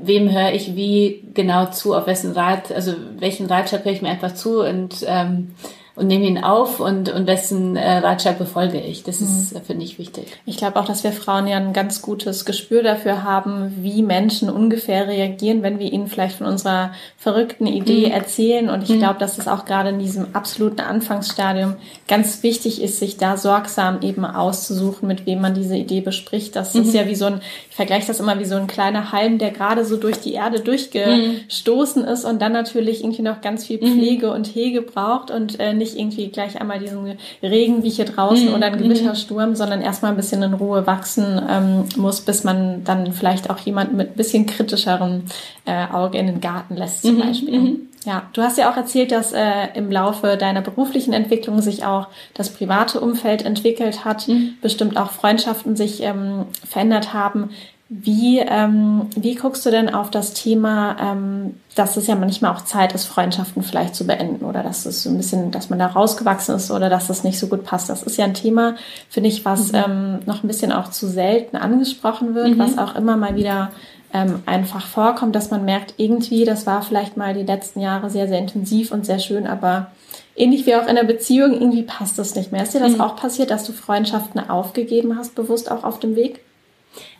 wem 0.00 0.30
höre 0.30 0.52
ich 0.52 0.76
wie 0.76 1.24
genau 1.34 1.66
zu, 1.66 1.94
auf 1.94 2.06
wessen 2.06 2.32
Rat, 2.32 2.70
also 2.70 2.94
welchen 3.18 3.46
Ratschlag 3.46 3.84
höre 3.84 3.92
ich 3.92 4.02
mir 4.02 4.10
einfach 4.10 4.34
zu 4.34 4.60
und 4.60 5.04
ähm, 5.06 5.54
und 5.94 6.06
nehme 6.06 6.24
ihn 6.24 6.42
auf 6.42 6.80
und, 6.80 7.12
und 7.12 7.26
wessen 7.26 7.76
äh, 7.76 7.98
Ratschlag 7.98 8.38
befolge 8.38 8.80
ich. 8.80 9.02
Das 9.02 9.20
ist, 9.20 9.54
mhm. 9.54 9.60
finde 9.60 9.84
ich, 9.84 9.98
wichtig. 9.98 10.26
Ich 10.46 10.56
glaube 10.56 10.80
auch, 10.80 10.86
dass 10.86 11.04
wir 11.04 11.12
Frauen 11.12 11.46
ja 11.46 11.58
ein 11.58 11.74
ganz 11.74 12.00
gutes 12.00 12.46
Gespür 12.46 12.82
dafür 12.82 13.24
haben, 13.24 13.74
wie 13.80 14.02
Menschen 14.02 14.48
ungefähr 14.48 15.06
reagieren, 15.06 15.62
wenn 15.62 15.78
wir 15.78 15.92
ihnen 15.92 16.06
vielleicht 16.06 16.38
von 16.38 16.46
unserer 16.46 16.92
verrückten 17.18 17.66
Idee 17.66 18.06
mhm. 18.06 18.12
erzählen. 18.12 18.70
Und 18.70 18.84
ich 18.84 18.90
mhm. 18.90 19.00
glaube, 19.00 19.18
dass 19.18 19.36
es 19.36 19.48
auch 19.48 19.66
gerade 19.66 19.90
in 19.90 19.98
diesem 19.98 20.34
absoluten 20.34 20.80
Anfangsstadium 20.80 21.74
ganz 22.08 22.42
wichtig 22.42 22.80
ist, 22.80 22.98
sich 22.98 23.18
da 23.18 23.36
sorgsam 23.36 24.00
eben 24.00 24.24
auszusuchen, 24.24 25.06
mit 25.06 25.26
wem 25.26 25.42
man 25.42 25.52
diese 25.52 25.76
Idee 25.76 26.00
bespricht. 26.00 26.56
Das 26.56 26.74
ist 26.74 26.88
mhm. 26.88 26.94
ja 26.94 27.06
wie 27.06 27.16
so 27.16 27.26
ein, 27.26 27.42
ich 27.68 27.76
vergleiche 27.76 28.06
das 28.06 28.18
immer 28.18 28.38
wie 28.38 28.46
so 28.46 28.56
ein 28.56 28.66
kleiner 28.66 29.12
Halm, 29.12 29.36
der 29.36 29.50
gerade 29.50 29.84
so 29.84 29.98
durch 29.98 30.20
die 30.20 30.32
Erde 30.32 30.60
durchgestoßen 30.60 32.04
ist 32.04 32.24
und 32.24 32.40
dann 32.40 32.52
natürlich 32.52 33.04
irgendwie 33.04 33.22
noch 33.22 33.42
ganz 33.42 33.66
viel 33.66 33.78
mhm. 33.82 33.92
Pflege 33.92 34.32
und 34.32 34.46
Hege 34.46 34.80
braucht 34.80 35.30
und 35.30 35.60
äh, 35.60 35.81
nicht 35.82 35.98
irgendwie 35.98 36.28
gleich 36.28 36.60
einmal 36.60 36.78
diesen 36.78 37.18
Regen 37.42 37.82
wie 37.82 37.90
hier 37.90 38.04
draußen 38.04 38.48
mhm. 38.48 38.54
oder 38.54 38.66
ein 38.66 38.78
Gewittersturm, 38.78 39.54
sondern 39.54 39.82
erstmal 39.82 40.12
ein 40.12 40.16
bisschen 40.16 40.42
in 40.42 40.54
Ruhe 40.54 40.86
wachsen 40.86 41.40
ähm, 41.48 41.84
muss, 41.96 42.20
bis 42.20 42.44
man 42.44 42.84
dann 42.84 43.12
vielleicht 43.12 43.50
auch 43.50 43.58
jemanden 43.58 43.96
mit 43.96 44.10
ein 44.10 44.16
bisschen 44.16 44.46
kritischerem 44.46 45.24
äh, 45.64 45.86
Auge 45.92 46.18
in 46.18 46.26
den 46.26 46.40
Garten 46.40 46.76
lässt 46.76 47.02
zum 47.02 47.16
mhm. 47.16 47.20
Beispiel. 47.20 47.58
Mhm. 47.58 47.80
Ja, 48.04 48.28
du 48.32 48.42
hast 48.42 48.58
ja 48.58 48.70
auch 48.70 48.76
erzählt, 48.76 49.12
dass 49.12 49.32
äh, 49.32 49.68
im 49.74 49.90
Laufe 49.90 50.36
deiner 50.36 50.60
beruflichen 50.60 51.12
Entwicklung 51.12 51.60
sich 51.60 51.84
auch 51.84 52.08
das 52.34 52.50
private 52.50 53.00
Umfeld 53.00 53.44
entwickelt 53.44 54.04
hat, 54.04 54.26
mhm. 54.26 54.54
bestimmt 54.60 54.96
auch 54.96 55.12
Freundschaften 55.12 55.76
sich 55.76 56.02
ähm, 56.02 56.46
verändert 56.68 57.14
haben. 57.14 57.50
Wie, 57.94 58.38
ähm, 58.38 59.10
wie 59.16 59.34
guckst 59.34 59.66
du 59.66 59.70
denn 59.70 59.92
auf 59.92 60.10
das 60.10 60.32
Thema, 60.32 60.96
ähm, 60.98 61.56
dass 61.74 61.98
es 61.98 62.06
ja 62.06 62.14
manchmal 62.14 62.54
auch 62.54 62.62
Zeit 62.62 62.94
ist, 62.94 63.04
Freundschaften 63.04 63.62
vielleicht 63.62 63.94
zu 63.94 64.06
beenden 64.06 64.46
oder 64.46 64.62
dass 64.62 64.86
es 64.86 65.02
so 65.02 65.10
ein 65.10 65.18
bisschen, 65.18 65.50
dass 65.50 65.68
man 65.68 65.78
da 65.78 65.88
rausgewachsen 65.88 66.54
ist 66.54 66.70
oder 66.70 66.88
dass 66.88 67.08
das 67.08 67.22
nicht 67.22 67.38
so 67.38 67.48
gut 67.48 67.64
passt? 67.64 67.90
Das 67.90 68.02
ist 68.02 68.16
ja 68.16 68.24
ein 68.24 68.32
Thema, 68.32 68.76
finde 69.10 69.28
ich, 69.28 69.44
was 69.44 69.72
mhm. 69.72 69.78
ähm, 69.78 70.18
noch 70.24 70.42
ein 70.42 70.46
bisschen 70.46 70.72
auch 70.72 70.88
zu 70.88 71.06
selten 71.06 71.54
angesprochen 71.54 72.34
wird, 72.34 72.52
mhm. 72.52 72.58
was 72.58 72.78
auch 72.78 72.94
immer 72.94 73.18
mal 73.18 73.36
wieder 73.36 73.72
ähm, 74.14 74.42
einfach 74.46 74.86
vorkommt, 74.86 75.36
dass 75.36 75.50
man 75.50 75.66
merkt, 75.66 75.92
irgendwie, 75.98 76.46
das 76.46 76.66
war 76.66 76.80
vielleicht 76.80 77.18
mal 77.18 77.34
die 77.34 77.42
letzten 77.42 77.80
Jahre 77.80 78.08
sehr, 78.08 78.26
sehr 78.26 78.38
intensiv 78.38 78.90
und 78.90 79.04
sehr 79.04 79.18
schön, 79.18 79.46
aber 79.46 79.90
ähnlich 80.34 80.64
wie 80.64 80.76
auch 80.76 80.86
in 80.86 80.94
der 80.94 81.04
Beziehung, 81.04 81.52
irgendwie 81.52 81.82
passt 81.82 82.18
das 82.18 82.36
nicht 82.36 82.52
mehr. 82.52 82.62
Ist 82.62 82.72
dir 82.72 82.80
das 82.80 82.94
mhm. 82.94 83.02
auch 83.02 83.16
passiert, 83.16 83.50
dass 83.50 83.64
du 83.64 83.72
Freundschaften 83.74 84.48
aufgegeben 84.48 85.18
hast, 85.18 85.34
bewusst 85.34 85.70
auch 85.70 85.84
auf 85.84 85.98
dem 85.98 86.16
Weg? 86.16 86.40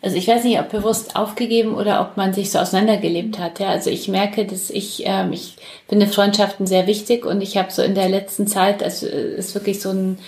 Also 0.00 0.16
ich 0.16 0.28
weiß 0.28 0.44
nicht, 0.44 0.58
ob 0.58 0.70
bewusst 0.70 1.16
aufgegeben 1.16 1.74
oder 1.74 2.00
ob 2.00 2.16
man 2.16 2.32
sich 2.32 2.50
so 2.50 2.58
auseinandergelebt 2.58 3.38
hat. 3.38 3.60
Ja, 3.60 3.68
also 3.68 3.90
ich 3.90 4.08
merke, 4.08 4.44
dass 4.44 4.70
ich, 4.70 5.04
ähm, 5.06 5.32
ich 5.32 5.56
finde 5.88 6.06
Freundschaften 6.06 6.66
sehr 6.66 6.86
wichtig 6.86 7.24
und 7.24 7.40
ich 7.40 7.56
habe 7.56 7.70
so 7.70 7.82
in 7.82 7.94
der 7.94 8.08
letzten 8.08 8.46
Zeit, 8.46 8.82
also 8.82 9.06
ist 9.06 9.54
wirklich 9.54 9.80
so 9.80 9.90
ein 9.90 10.18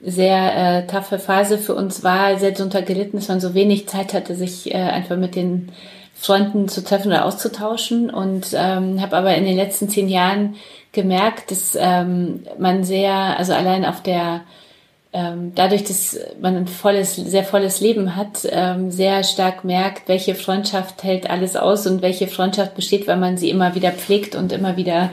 sehr 0.00 0.56
äh, 0.56 0.86
taffe 0.86 1.18
Phase 1.18 1.58
für 1.58 1.74
uns 1.74 2.02
war, 2.02 2.38
sehr 2.38 2.52
darunter 2.52 2.82
gelitten, 2.82 3.18
dass 3.18 3.28
man 3.28 3.40
so 3.40 3.54
wenig 3.54 3.88
Zeit 3.88 4.14
hatte, 4.14 4.34
sich 4.34 4.74
äh, 4.74 4.78
einfach 4.78 5.16
mit 5.16 5.36
den 5.36 5.70
Freunden 6.14 6.68
zu 6.68 6.82
treffen 6.82 7.08
oder 7.08 7.24
auszutauschen 7.24 8.10
und 8.10 8.48
ähm, 8.54 9.00
habe 9.00 9.16
aber 9.16 9.34
in 9.34 9.44
den 9.44 9.56
letzten 9.56 9.88
zehn 9.88 10.08
Jahren 10.08 10.56
gemerkt, 10.92 11.50
dass 11.50 11.76
ähm, 11.78 12.42
man 12.58 12.84
sehr, 12.84 13.38
also 13.38 13.52
allein 13.52 13.84
auf 13.84 14.02
der 14.02 14.42
ähm, 15.12 15.52
dadurch, 15.56 15.82
dass 15.82 16.18
man 16.40 16.56
ein 16.56 16.66
volles, 16.68 17.16
sehr 17.16 17.42
volles 17.42 17.80
Leben 17.80 18.14
hat, 18.14 18.46
ähm, 18.48 18.92
sehr 18.92 19.24
stark 19.24 19.64
merkt, 19.64 20.08
welche 20.08 20.36
Freundschaft 20.36 21.02
hält 21.02 21.28
alles 21.28 21.56
aus 21.56 21.86
und 21.88 22.00
welche 22.00 22.28
Freundschaft 22.28 22.76
besteht, 22.76 23.08
weil 23.08 23.16
man 23.16 23.36
sie 23.36 23.50
immer 23.50 23.74
wieder 23.74 23.90
pflegt 23.90 24.36
und 24.36 24.52
immer 24.52 24.76
wieder 24.76 25.10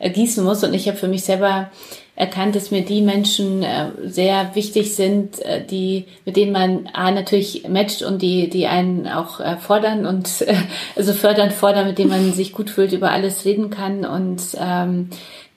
äh, 0.00 0.10
gießen 0.10 0.44
muss. 0.44 0.62
Und 0.64 0.74
ich 0.74 0.86
habe 0.86 0.98
für 0.98 1.08
mich 1.08 1.24
selber 1.24 1.70
erkannt, 2.14 2.56
dass 2.56 2.70
mir 2.70 2.82
die 2.82 3.00
Menschen 3.00 3.62
äh, 3.62 3.90
sehr 4.04 4.54
wichtig 4.54 4.94
sind, 4.94 5.40
äh, 5.40 5.64
die, 5.64 6.04
mit 6.26 6.36
denen 6.36 6.52
man 6.52 6.90
A, 6.92 7.10
natürlich 7.10 7.66
matcht 7.68 8.02
und 8.02 8.20
die, 8.20 8.50
die 8.50 8.66
einen 8.66 9.06
auch 9.06 9.40
äh, 9.40 9.56
fordern 9.56 10.04
und 10.04 10.42
äh, 10.42 10.56
also 10.94 11.14
fördern, 11.14 11.52
fordern, 11.52 11.86
mit 11.86 11.96
denen 11.96 12.10
man 12.10 12.32
sich 12.34 12.52
gut 12.52 12.68
fühlt, 12.68 12.92
über 12.92 13.12
alles 13.12 13.46
reden 13.46 13.70
kann 13.70 14.04
und 14.04 14.42
ähm, 14.60 15.08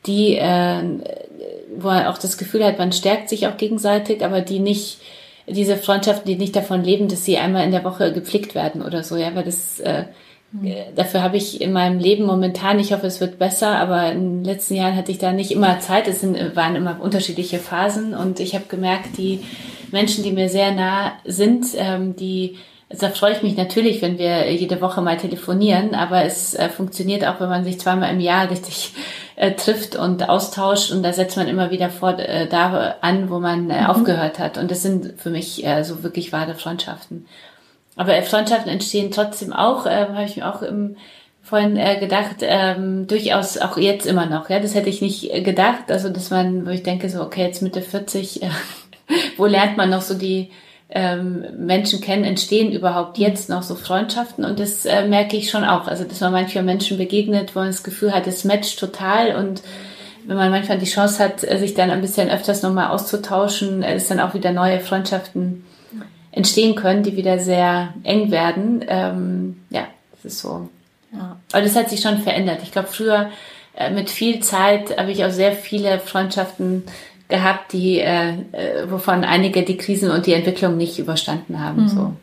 die, 0.05 0.35
äh, 0.35 0.81
wo 1.77 1.89
er 1.89 2.09
auch 2.09 2.17
das 2.17 2.37
Gefühl 2.37 2.63
hat, 2.63 2.77
man 2.77 2.91
stärkt 2.91 3.29
sich 3.29 3.47
auch 3.47 3.57
gegenseitig, 3.57 4.23
aber 4.23 4.41
die 4.41 4.59
nicht, 4.59 4.99
diese 5.47 5.77
Freundschaften, 5.77 6.27
die 6.31 6.37
nicht 6.37 6.55
davon 6.55 6.83
leben, 6.83 7.07
dass 7.07 7.25
sie 7.25 7.37
einmal 7.37 7.65
in 7.65 7.71
der 7.71 7.83
Woche 7.83 8.13
gepflegt 8.13 8.55
werden 8.55 8.81
oder 8.81 9.03
so, 9.03 9.17
ja, 9.17 9.35
weil 9.35 9.43
das 9.43 9.79
äh, 9.79 10.05
Mhm. 10.51 10.73
Dafür 10.95 11.21
habe 11.21 11.37
ich 11.37 11.61
in 11.61 11.71
meinem 11.71 11.99
Leben 11.99 12.25
momentan, 12.25 12.79
ich 12.79 12.91
hoffe, 12.91 13.07
es 13.07 13.21
wird 13.21 13.39
besser, 13.39 13.77
aber 13.77 14.11
in 14.11 14.39
den 14.39 14.43
letzten 14.43 14.75
Jahren 14.75 14.95
hatte 14.95 15.11
ich 15.11 15.17
da 15.17 15.31
nicht 15.31 15.51
immer 15.51 15.79
Zeit. 15.79 16.07
Es 16.07 16.21
sind, 16.21 16.55
waren 16.55 16.75
immer 16.75 16.99
unterschiedliche 17.01 17.59
Phasen 17.59 18.13
und 18.13 18.39
ich 18.39 18.53
habe 18.53 18.65
gemerkt, 18.67 19.17
die 19.17 19.39
Menschen, 19.91 20.23
die 20.23 20.31
mir 20.31 20.49
sehr 20.49 20.73
nah 20.73 21.13
sind, 21.25 21.67
ähm, 21.77 22.15
die 22.15 22.57
also 22.91 23.07
da 23.07 23.13
freue 23.13 23.33
ich 23.33 23.41
mich 23.41 23.57
natürlich, 23.57 24.01
wenn 24.01 24.17
wir 24.17 24.51
jede 24.51 24.81
Woche 24.81 25.01
mal 25.01 25.17
telefonieren, 25.17 25.95
aber 25.95 26.23
es 26.23 26.53
äh, 26.53 26.69
funktioniert 26.69 27.25
auch, 27.25 27.39
wenn 27.39 27.49
man 27.49 27.63
sich 27.63 27.79
zweimal 27.79 28.11
im 28.11 28.19
Jahr 28.19 28.49
richtig 28.49 28.91
äh, 29.35 29.51
trifft 29.53 29.95
und 29.95 30.27
austauscht 30.29 30.91
und 30.91 31.01
da 31.03 31.13
setzt 31.13 31.37
man 31.37 31.47
immer 31.47 31.71
wieder 31.71 31.89
vor, 31.89 32.19
äh, 32.19 32.47
da 32.47 32.95
an, 33.01 33.29
wo 33.29 33.39
man 33.39 33.69
äh, 33.69 33.81
mhm. 33.81 33.87
aufgehört 33.87 34.39
hat. 34.39 34.57
Und 34.57 34.69
das 34.71 34.81
sind 34.81 35.13
für 35.17 35.29
mich 35.29 35.65
äh, 35.65 35.83
so 35.83 36.03
wirklich 36.03 36.33
wahre 36.33 36.55
Freundschaften. 36.55 37.25
Aber 37.95 38.21
Freundschaften 38.23 38.71
entstehen 38.71 39.11
trotzdem 39.11 39.53
auch, 39.53 39.85
äh, 39.85 40.07
habe 40.07 40.23
ich 40.25 40.37
mir 40.37 40.53
auch 40.53 40.61
im 40.61 40.97
vorhin 41.41 41.75
äh, 41.75 41.99
gedacht, 41.99 42.37
ähm, 42.41 43.07
durchaus 43.07 43.57
auch 43.57 43.77
jetzt 43.77 44.05
immer 44.05 44.25
noch. 44.25 44.49
Ja, 44.49 44.59
das 44.59 44.75
hätte 44.75 44.89
ich 44.89 45.01
nicht 45.01 45.33
äh, 45.33 45.41
gedacht. 45.41 45.89
Also, 45.91 46.09
dass 46.09 46.29
man, 46.29 46.65
wo 46.65 46.69
ich 46.69 46.83
denke, 46.83 47.09
so, 47.09 47.21
okay, 47.21 47.41
jetzt 47.43 47.61
Mitte 47.61 47.81
40, 47.81 48.43
äh, 48.43 48.49
wo 49.37 49.45
lernt 49.45 49.75
man 49.77 49.89
noch 49.89 50.01
so 50.01 50.13
die 50.13 50.51
ähm, 50.91 51.45
Menschen 51.57 52.01
kennen, 52.01 52.23
entstehen 52.23 52.71
überhaupt 52.71 53.17
jetzt 53.17 53.49
noch 53.49 53.63
so 53.63 53.75
Freundschaften 53.75 54.43
und 54.43 54.59
das 54.59 54.85
äh, 54.85 55.07
merke 55.07 55.37
ich 55.37 55.49
schon 55.49 55.63
auch. 55.63 55.87
Also, 55.87 56.03
dass 56.03 56.19
man 56.19 56.31
manchmal 56.31 56.63
Menschen 56.63 56.97
begegnet, 56.97 57.55
wo 57.55 57.59
man 57.59 57.69
das 57.69 57.83
Gefühl 57.83 58.13
hat, 58.13 58.27
es 58.27 58.43
matcht 58.43 58.79
total 58.79 59.35
und 59.35 59.61
wenn 60.25 60.37
man 60.37 60.51
manchmal 60.51 60.77
die 60.77 60.85
Chance 60.85 61.23
hat, 61.23 61.43
äh, 61.43 61.57
sich 61.57 61.73
dann 61.73 61.91
ein 61.91 62.01
bisschen 62.01 62.29
öfters 62.29 62.61
nochmal 62.61 62.89
auszutauschen, 62.89 63.83
äh, 63.83 63.95
ist 63.95 64.11
dann 64.11 64.19
auch 64.19 64.33
wieder 64.33 64.51
neue 64.51 64.79
Freundschaften 64.79 65.65
entstehen 66.31 66.75
können, 66.75 67.03
die 67.03 67.17
wieder 67.17 67.39
sehr 67.39 67.93
eng 68.03 68.31
werden. 68.31 68.85
Ähm, 68.87 69.61
ja, 69.69 69.87
das 70.11 70.33
ist 70.33 70.41
so. 70.41 70.69
Ja. 71.13 71.37
Aber 71.51 71.61
das 71.61 71.75
hat 71.75 71.89
sich 71.89 72.01
schon 72.01 72.19
verändert. 72.19 72.59
Ich 72.63 72.71
glaube, 72.71 72.87
früher 72.87 73.29
äh, 73.75 73.89
mit 73.89 74.09
viel 74.09 74.39
Zeit 74.39 74.97
habe 74.97 75.11
ich 75.11 75.25
auch 75.25 75.31
sehr 75.31 75.51
viele 75.51 75.99
Freundschaften 75.99 76.83
gehabt, 77.31 77.73
die 77.73 77.99
äh, 77.99 78.33
äh, 78.51 78.91
wovon 78.91 79.23
einige 79.23 79.63
die 79.63 79.77
Krisen 79.77 80.11
und 80.11 80.27
die 80.27 80.33
Entwicklung 80.33 80.77
nicht 80.77 80.99
überstanden 80.99 81.59
haben. 81.59 81.83
Mhm. 81.83 81.87
So. 81.87 82.13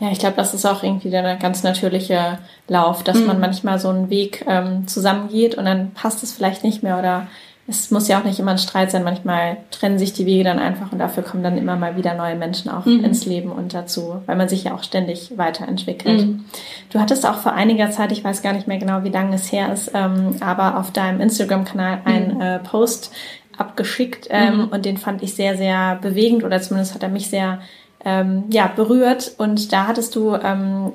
Ja, 0.00 0.10
ich 0.10 0.18
glaube, 0.18 0.36
das 0.36 0.54
ist 0.54 0.66
auch 0.66 0.82
irgendwie 0.82 1.10
der 1.10 1.36
ganz 1.36 1.62
natürliche 1.62 2.38
Lauf, 2.66 3.04
dass 3.04 3.18
mhm. 3.18 3.26
man 3.26 3.40
manchmal 3.40 3.78
so 3.78 3.88
einen 3.88 4.10
Weg 4.10 4.44
ähm, 4.48 4.88
zusammengeht 4.88 5.54
und 5.54 5.66
dann 5.66 5.92
passt 5.92 6.22
es 6.22 6.32
vielleicht 6.32 6.64
nicht 6.64 6.82
mehr 6.82 6.98
oder 6.98 7.28
es 7.68 7.90
muss 7.90 8.06
ja 8.06 8.20
auch 8.20 8.24
nicht 8.24 8.38
immer 8.38 8.52
ein 8.52 8.58
Streit 8.58 8.92
sein. 8.92 9.02
Manchmal 9.02 9.56
trennen 9.72 9.98
sich 9.98 10.12
die 10.12 10.24
Wege 10.24 10.44
dann 10.44 10.60
einfach 10.60 10.92
und 10.92 10.98
dafür 10.98 11.24
kommen 11.24 11.42
dann 11.42 11.58
immer 11.58 11.74
mal 11.74 11.96
wieder 11.96 12.14
neue 12.14 12.36
Menschen 12.36 12.70
auch 12.70 12.86
mhm. 12.86 13.04
ins 13.04 13.26
Leben 13.26 13.50
und 13.50 13.74
dazu, 13.74 14.22
weil 14.26 14.36
man 14.36 14.48
sich 14.48 14.64
ja 14.64 14.74
auch 14.74 14.84
ständig 14.84 15.32
weiterentwickelt. 15.36 16.26
Mhm. 16.26 16.44
Du 16.90 17.00
hattest 17.00 17.26
auch 17.26 17.38
vor 17.38 17.54
einiger 17.54 17.90
Zeit, 17.90 18.12
ich 18.12 18.22
weiß 18.22 18.42
gar 18.42 18.52
nicht 18.52 18.68
mehr 18.68 18.78
genau, 18.78 19.02
wie 19.02 19.10
lange 19.10 19.34
es 19.34 19.50
her 19.50 19.72
ist, 19.72 19.90
ähm, 19.94 20.36
aber 20.40 20.78
auf 20.78 20.92
deinem 20.92 21.20
Instagram-Kanal 21.20 22.02
einen 22.04 22.34
mhm. 22.36 22.40
äh, 22.40 22.58
Post 22.60 23.10
abgeschickt 23.56 24.28
ähm, 24.30 24.56
mhm. 24.56 24.68
und 24.68 24.84
den 24.84 24.96
fand 24.96 25.22
ich 25.22 25.34
sehr, 25.34 25.56
sehr 25.56 25.96
bewegend 25.96 26.44
oder 26.44 26.60
zumindest 26.60 26.94
hat 26.94 27.02
er 27.02 27.08
mich 27.08 27.28
sehr 27.28 27.60
ähm, 28.06 28.44
ja, 28.50 28.68
berührt. 28.68 29.32
Und 29.36 29.72
da 29.72 29.88
hattest 29.88 30.14
du 30.14 30.36
ähm, 30.36 30.92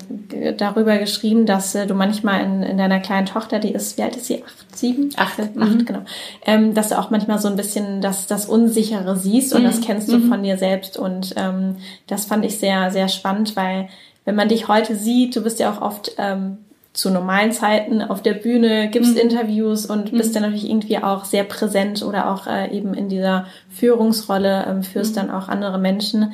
darüber 0.58 0.98
geschrieben, 0.98 1.46
dass 1.46 1.76
äh, 1.76 1.86
du 1.86 1.94
manchmal 1.94 2.42
in, 2.42 2.64
in 2.64 2.78
deiner 2.78 3.02
kleinen 3.02 3.26
Tochter, 3.26 3.60
die 3.60 3.74
ist, 3.74 3.98
wie 3.98 4.04
alt 4.04 4.16
ist 4.16 4.28
sie? 4.28 4.44
Acht, 4.44 4.78
sieben? 4.78 5.10
Acht, 5.18 5.38
acht 5.40 5.56
mhm. 5.56 5.86
genau. 5.86 6.02
Ähm, 6.46 6.74
dass 6.74 6.88
du 6.88 6.98
auch 6.98 7.10
manchmal 7.10 7.40
so 7.40 7.50
ein 7.50 7.58
bisschen 7.58 8.00
das, 8.00 8.28
das 8.28 8.46
Unsichere 8.46 9.18
siehst 9.18 9.54
und 9.54 9.64
mhm. 9.64 9.68
das 9.68 9.82
kennst 9.82 10.10
du 10.10 10.20
mhm. 10.20 10.30
von 10.30 10.42
dir 10.42 10.58
selbst. 10.58 10.98
Und 10.98 11.34
ähm, 11.36 11.76
das 12.08 12.26
fand 12.26 12.46
ich 12.46 12.58
sehr, 12.60 12.92
sehr 12.92 13.10
spannend, 13.10 13.58
weil 13.58 13.90
wenn 14.24 14.36
man 14.36 14.48
dich 14.48 14.70
heute 14.70 14.96
sieht, 14.96 15.36
du 15.36 15.42
bist 15.42 15.60
ja 15.60 15.70
auch 15.70 15.82
oft 15.82 16.14
ähm, 16.18 16.60
zu 16.94 17.10
normalen 17.10 17.52
Zeiten 17.54 18.02
auf 18.02 18.22
der 18.22 18.34
Bühne, 18.34 18.90
gibst 18.90 19.14
mhm. 19.14 19.22
Interviews 19.22 19.86
und 19.86 20.12
mhm. 20.12 20.18
bist 20.18 20.36
dann 20.36 20.44
natürlich 20.44 20.70
irgendwie 20.70 20.98
auch 20.98 21.24
sehr 21.24 21.46
präsent 21.46 22.04
oder 22.04 22.30
auch 22.30 22.48
äh, 22.48 22.70
eben 22.76 22.94
in 22.94 23.08
dieser 23.08 23.46
Führungsrolle, 23.70 24.66
ähm, 24.68 24.84
führst 24.84 25.16
mhm. 25.16 25.16
dann 25.16 25.32
auch 25.32 25.48
andere 25.48 25.78
Menschen. 25.78 26.34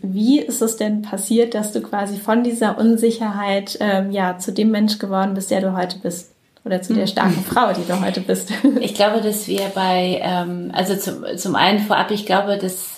Wie 0.00 0.40
ist 0.40 0.62
es 0.62 0.76
denn 0.76 1.02
passiert, 1.02 1.54
dass 1.54 1.72
du 1.72 1.80
quasi 1.80 2.16
von 2.16 2.44
dieser 2.44 2.78
Unsicherheit 2.78 3.76
ähm, 3.80 4.10
ja 4.10 4.38
zu 4.38 4.52
dem 4.52 4.70
Mensch 4.70 4.98
geworden 4.98 5.34
bist, 5.34 5.50
der 5.50 5.60
du 5.60 5.76
heute 5.76 5.98
bist? 5.98 6.30
Oder 6.64 6.80
zu 6.80 6.94
der 6.94 7.06
starken 7.06 7.36
mhm. 7.36 7.44
Frau, 7.44 7.72
die 7.74 7.86
du 7.86 8.00
heute 8.00 8.22
bist? 8.22 8.50
Ich 8.80 8.94
glaube, 8.94 9.20
dass 9.20 9.48
wir 9.48 9.70
bei, 9.74 10.20
ähm, 10.22 10.70
also 10.72 10.96
zum, 10.96 11.24
zum 11.36 11.56
einen 11.56 11.80
vorab, 11.80 12.10
ich 12.10 12.24
glaube, 12.24 12.56
dass 12.56 12.93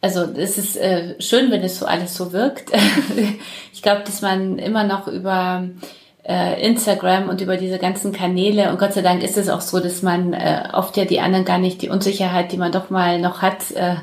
also 0.00 0.22
es 0.36 0.58
ist 0.58 0.76
äh, 0.76 1.20
schön, 1.20 1.50
wenn 1.50 1.62
es 1.62 1.78
so 1.78 1.86
alles 1.86 2.16
so 2.16 2.32
wirkt. 2.32 2.70
ich 3.72 3.82
glaube, 3.82 4.02
dass 4.04 4.22
man 4.22 4.58
immer 4.58 4.84
noch 4.84 5.08
über 5.08 5.68
äh, 6.26 6.66
Instagram 6.66 7.28
und 7.28 7.40
über 7.40 7.56
diese 7.56 7.78
ganzen 7.78 8.12
Kanäle 8.12 8.70
und 8.70 8.78
Gott 8.78 8.94
sei 8.94 9.02
Dank 9.02 9.22
ist 9.22 9.36
es 9.36 9.48
auch 9.48 9.60
so, 9.60 9.80
dass 9.80 10.02
man 10.02 10.32
äh, 10.32 10.68
oft 10.72 10.96
ja 10.96 11.04
die 11.04 11.20
anderen 11.20 11.44
gar 11.44 11.58
nicht 11.58 11.82
die 11.82 11.88
Unsicherheit, 11.88 12.52
die 12.52 12.56
man 12.56 12.72
doch 12.72 12.90
mal 12.90 13.20
noch 13.20 13.42
hat, 13.42 13.70
äh, 13.72 13.96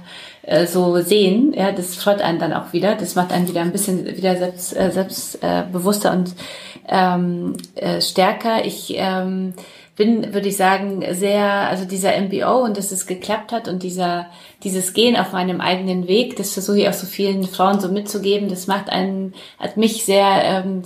äh, 0.48 0.66
so 0.66 1.02
sehen, 1.02 1.54
ja, 1.54 1.72
das 1.72 1.96
freut 1.96 2.22
einen 2.22 2.40
dann 2.40 2.54
auch 2.54 2.74
wieder. 2.74 2.96
Das 2.96 3.16
macht 3.16 3.34
einen 3.34 3.48
wieder 3.48 3.62
ein 3.62 3.72
bisschen 3.72 4.06
wieder 4.06 4.36
selbst, 4.38 4.76
äh, 4.76 4.92
selbstbewusster 4.92 6.10
äh, 6.10 6.16
und 6.16 6.36
ähm, 6.88 7.58
äh, 7.76 8.02
stärker. 8.02 8.66
Ich 8.66 8.94
ähm, 8.96 9.54
bin, 9.98 10.32
würde 10.34 10.48
ich 10.48 10.58
sagen, 10.58 11.04
sehr, 11.12 11.44
also 11.44 11.84
dieser 11.84 12.22
MBO 12.22 12.64
und 12.64 12.78
dass 12.78 12.92
es 12.92 13.08
geklappt 13.08 13.52
hat 13.52 13.68
und 13.68 13.82
dieser, 13.82 14.28
dieses 14.64 14.94
Gehen 14.94 15.18
auf 15.18 15.34
meinem 15.34 15.60
eigenen 15.60 16.08
Weg, 16.08 16.36
das 16.36 16.54
versuche 16.54 16.80
ich 16.80 16.88
auch 16.88 16.94
so 16.94 17.08
vielen 17.08 17.44
Frauen 17.44 17.80
so 17.80 17.90
mitzugeben, 17.90 18.48
das 18.48 18.68
macht 18.68 18.90
einen, 18.90 19.34
hat 19.58 19.76
mich 19.76 20.06
sehr, 20.06 20.44
ähm, 20.44 20.84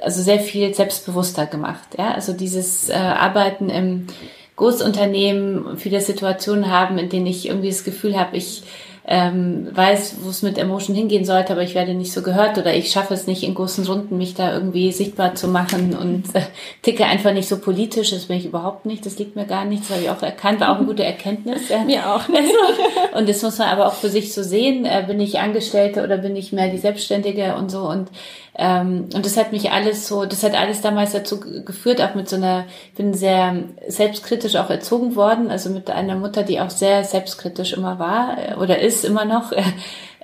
also 0.00 0.22
sehr 0.22 0.38
viel 0.38 0.72
selbstbewusster 0.72 1.46
gemacht, 1.46 1.88
ja, 1.98 2.12
also 2.12 2.32
dieses 2.32 2.88
äh, 2.88 2.94
Arbeiten 2.94 3.70
im 3.70 4.06
Großunternehmen 4.54 5.76
viele 5.76 6.00
Situationen 6.00 6.70
haben, 6.70 6.96
in 6.98 7.08
denen 7.08 7.26
ich 7.26 7.48
irgendwie 7.48 7.70
das 7.70 7.84
Gefühl 7.84 8.18
habe, 8.18 8.36
ich 8.36 8.62
ähm, 9.10 9.68
weiß, 9.72 10.16
wo 10.20 10.28
es 10.28 10.42
mit 10.42 10.58
Emotion 10.58 10.94
hingehen 10.94 11.24
sollte, 11.24 11.54
aber 11.54 11.62
ich 11.62 11.74
werde 11.74 11.94
nicht 11.94 12.12
so 12.12 12.20
gehört 12.20 12.58
oder 12.58 12.74
ich 12.74 12.90
schaffe 12.90 13.14
es 13.14 13.26
nicht 13.26 13.42
in 13.42 13.54
großen 13.54 13.86
Runden, 13.86 14.18
mich 14.18 14.34
da 14.34 14.52
irgendwie 14.52 14.92
sichtbar 14.92 15.34
zu 15.34 15.48
machen 15.48 15.96
und 15.96 16.34
äh, 16.34 16.42
ticke 16.82 17.06
einfach 17.06 17.32
nicht 17.32 17.48
so 17.48 17.58
politisch. 17.58 18.10
Das 18.10 18.26
bin 18.26 18.36
ich 18.36 18.44
überhaupt 18.44 18.84
nicht. 18.84 19.06
Das 19.06 19.18
liegt 19.18 19.34
mir 19.34 19.46
gar 19.46 19.64
nicht. 19.64 19.84
Das 19.84 19.90
habe 19.92 20.02
ich 20.02 20.10
auch 20.10 20.22
erkannt. 20.22 20.60
War 20.60 20.72
auch 20.72 20.76
eine 20.76 20.86
gute 20.86 21.04
Erkenntnis. 21.04 21.70
Ja. 21.70 21.84
Mir 21.84 22.06
auch. 22.06 22.22
Also, 22.38 23.18
und 23.18 23.28
das 23.28 23.42
muss 23.42 23.58
man 23.58 23.68
aber 23.68 23.88
auch 23.88 23.94
für 23.94 24.10
sich 24.10 24.32
so 24.32 24.42
sehen. 24.42 24.84
Äh, 24.84 25.04
bin 25.06 25.18
ich 25.18 25.40
Angestellte 25.40 26.04
oder 26.04 26.18
bin 26.18 26.36
ich 26.36 26.52
mehr 26.52 26.68
die 26.68 26.78
Selbstständige 26.78 27.56
und 27.56 27.70
so 27.70 27.88
und 27.88 28.08
ähm, 28.60 29.08
und 29.14 29.24
das 29.24 29.36
hat 29.36 29.52
mich 29.52 29.70
alles 29.70 30.08
so, 30.08 30.24
das 30.24 30.42
hat 30.42 30.54
alles 30.54 30.80
damals 30.80 31.12
dazu 31.12 31.38
geführt, 31.38 32.02
auch 32.02 32.16
mit 32.16 32.28
so 32.28 32.34
einer, 32.34 32.66
bin 32.96 33.14
sehr 33.14 33.64
selbstkritisch 33.86 34.56
auch 34.56 34.68
erzogen 34.68 35.14
worden, 35.14 35.48
also 35.50 35.70
mit 35.70 35.88
einer 35.90 36.16
Mutter, 36.16 36.42
die 36.42 36.60
auch 36.60 36.70
sehr 36.70 37.04
selbstkritisch 37.04 37.72
immer 37.72 38.00
war 38.00 38.36
äh, 38.36 38.54
oder 38.56 38.80
ist 38.80 39.04
immer 39.04 39.24
noch. 39.24 39.52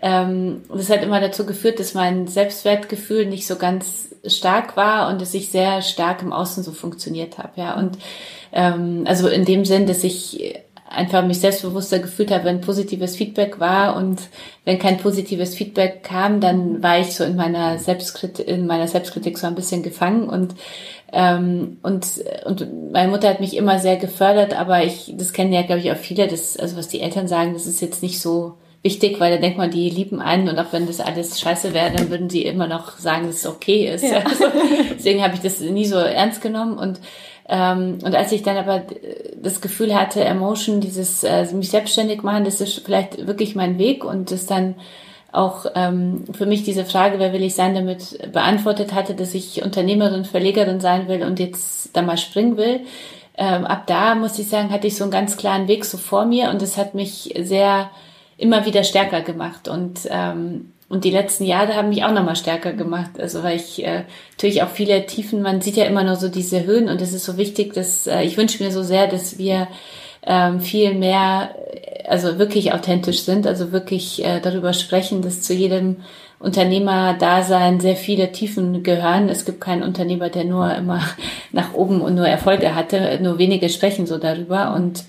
Ähm, 0.03 0.64
das 0.68 0.90
hat 0.90 1.03
immer 1.03 1.18
dazu 1.18 1.47
geführt, 1.47 1.81
dass 1.81 1.94
mein 1.94 2.27
Selbstwertgefühl 2.27 3.25
nicht 3.25 3.47
so 3.47 3.57
ganz 3.57 4.14
stark 4.27 4.77
war 4.77 5.09
und 5.09 5.18
dass 5.23 5.33
ich 5.33 5.51
sehr 5.51 5.81
stark 5.81 6.20
im 6.20 6.31
Außen 6.31 6.62
so 6.62 6.73
funktioniert 6.73 7.38
habe, 7.38 7.53
ja. 7.57 7.79
Und 7.79 7.97
ähm, 8.53 9.05
also 9.07 9.29
in 9.29 9.47
dem 9.47 9.64
Sinn, 9.64 9.87
dass 9.87 10.05
ich 10.05 10.61
einfach 10.88 11.25
mich 11.25 11.40
selbstbewusster 11.40 11.99
gefühlt 11.99 12.31
habe, 12.31 12.44
wenn 12.44 12.61
positives 12.61 13.16
Feedback 13.16 13.59
war 13.59 13.97
und 13.97 14.20
wenn 14.64 14.79
kein 14.79 14.99
positives 14.99 15.55
Feedback 15.55 16.03
kam, 16.03 16.40
dann 16.40 16.83
war 16.83 17.01
ich 17.01 17.14
so 17.14 17.25
in 17.25 17.37
meiner 17.37 17.79
Selbstkritik, 17.79 18.47
in 18.47 18.66
meiner 18.66 18.87
Selbstkritik 18.88 19.38
so 19.38 19.47
ein 19.47 19.55
bisschen 19.55 19.83
gefangen 19.83 20.29
und 20.29 20.55
ähm, 21.12 21.79
und 21.83 22.07
und 22.44 22.92
meine 22.92 23.11
Mutter 23.11 23.29
hat 23.29 23.40
mich 23.40 23.57
immer 23.57 23.79
sehr 23.79 23.97
gefördert, 23.97 24.59
aber 24.59 24.85
ich 24.85 25.14
das 25.16 25.33
kennen 25.33 25.53
ja 25.53 25.62
glaube 25.62 25.81
ich 25.81 25.90
auch 25.90 25.97
viele, 25.97 26.29
das 26.29 26.57
also 26.57 26.77
was 26.77 26.88
die 26.88 27.01
Eltern 27.01 27.29
sagen, 27.29 27.55
das 27.55 27.66
ist 27.66 27.81
jetzt 27.81 28.03
nicht 28.03 28.20
so 28.20 28.55
wichtig, 28.83 29.18
weil 29.18 29.33
da 29.33 29.40
denkt 29.40 29.57
man, 29.57 29.70
die 29.70 29.88
lieben 29.88 30.20
einen 30.20 30.49
und 30.49 30.59
auch 30.59 30.73
wenn 30.73 30.87
das 30.87 31.01
alles 31.01 31.40
scheiße 31.40 31.73
wäre, 31.73 31.90
dann 31.90 32.11
würden 32.11 32.29
sie 32.29 32.44
immer 32.44 32.66
noch 32.66 32.99
sagen, 32.99 33.27
dass 33.27 33.37
es 33.37 33.47
okay 33.47 33.88
ist. 33.88 34.05
Ja. 34.05 34.23
Also, 34.25 34.44
deswegen 34.94 35.23
habe 35.23 35.35
ich 35.35 35.40
das 35.40 35.61
nie 35.61 35.87
so 35.87 35.97
ernst 35.97 36.42
genommen 36.42 36.77
und 36.77 37.01
ähm, 37.48 37.98
und 38.02 38.14
als 38.14 38.33
ich 38.33 38.42
dann 38.42 38.57
aber 38.57 38.83
das 39.40 39.61
Gefühl 39.61 39.94
hatte, 39.94 40.24
Emotion, 40.24 40.80
dieses 40.80 41.24
äh, 41.24 41.46
mich 41.52 41.70
selbstständig 41.70 42.22
machen, 42.22 42.44
das 42.44 42.61
ist 42.61 42.85
vielleicht 42.85 43.26
wirklich 43.26 43.54
mein 43.54 43.78
Weg 43.78 44.04
und 44.04 44.30
das 44.30 44.46
dann 44.46 44.76
auch 45.30 45.66
ähm, 45.74 46.24
für 46.33 46.46
mich 46.46 46.62
diese 46.62 46.85
Frage, 46.85 47.18
wer 47.18 47.33
will 47.33 47.42
ich 47.42 47.54
sein, 47.54 47.74
damit 47.74 48.33
beantwortet 48.33 48.94
hatte, 48.94 49.14
dass 49.14 49.35
ich 49.35 49.62
Unternehmerin, 49.62 50.24
Verlegerin 50.24 50.80
sein 50.80 51.09
will 51.09 51.24
und 51.24 51.40
jetzt 51.40 51.94
da 51.94 52.02
mal 52.02 52.16
springen 52.16 52.57
will. 52.57 52.80
Ähm, 53.37 53.64
ab 53.64 53.87
da 53.88 54.14
muss 54.14 54.38
ich 54.38 54.48
sagen, 54.48 54.70
hatte 54.70 54.87
ich 54.87 54.96
so 54.96 55.04
einen 55.04 55.11
ganz 55.11 55.37
klaren 55.37 55.66
Weg 55.66 55.85
so 55.85 55.98
vor 55.98 56.24
mir 56.24 56.50
und 56.50 56.62
es 56.62 56.78
hat 56.78 56.94
mich 56.94 57.35
sehr 57.42 57.90
immer 58.37 58.64
wieder 58.64 58.85
stärker 58.85 59.22
gemacht 59.22 59.68
und 59.68 60.00
ähm, 60.09 60.72
und 60.88 61.05
die 61.05 61.11
letzten 61.11 61.44
Jahre 61.44 61.75
haben 61.75 61.88
mich 61.88 62.05
auch 62.05 62.12
nochmal 62.12 62.37
stärker 62.37 62.73
gemacht. 62.73 63.12
Also 63.18 63.42
weil 63.42 63.57
ich 63.57 63.85
äh, 63.85 64.05
natürlich 64.33 64.62
auch 64.62 64.68
viele 64.68 65.07
Tiefen, 65.07 65.42
man 65.42 65.61
sieht 65.61 65.77
ja 65.77 65.85
immer 65.85 66.05
nur 66.05 66.16
so 66.16 66.29
diese 66.29 66.64
Höhen 66.64 66.88
und 66.88 67.01
es 67.01 67.12
ist 67.12 67.25
so 67.25 67.37
wichtig, 67.37 67.73
dass 67.75 68.07
äh, 68.07 68.23
ich 68.23 68.37
wünsche 68.37 68.62
mir 68.62 68.70
so 68.70 68.83
sehr, 68.83 69.07
dass 69.07 69.38
wir 69.38 69.68
ähm, 70.27 70.61
viel 70.61 70.94
mehr, 70.94 71.55
also 72.07 72.38
wirklich 72.38 72.73
authentisch 72.73 73.23
sind, 73.23 73.47
also 73.47 73.73
wirklich 73.73 74.25
äh, 74.25 74.40
darüber 74.40 74.73
sprechen, 74.73 75.23
dass 75.23 75.42
zu 75.42 75.55
jedem 75.55 75.97
Unternehmer-Dasein 76.38 77.81
sehr 77.81 77.97
viele 77.97 78.31
Tiefen 78.33 78.83
gehören. 78.83 79.29
Es 79.29 79.44
gibt 79.44 79.61
keinen 79.61 79.83
Unternehmer, 79.83 80.29
der 80.29 80.44
nur 80.44 80.75
immer 80.75 81.01
nach 81.53 81.73
oben 81.75 82.03
und 82.03 82.14
nur 82.14 82.27
Erfolge 82.27 82.75
hatte. 82.75 83.18
Nur 83.23 83.38
wenige 83.38 83.68
sprechen 83.68 84.07
so 84.07 84.18
darüber 84.18 84.75
und 84.75 85.05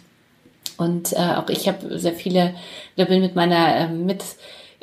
und 0.77 1.13
äh, 1.13 1.35
auch 1.37 1.47
ich 1.47 1.69
habe 1.69 1.97
sehr 1.97 2.11
viele, 2.11 2.53
da 2.97 3.05
bin 3.05 3.21
mit 3.21 3.33
meiner 3.33 3.77
äh, 3.77 3.87
mit 3.87 4.21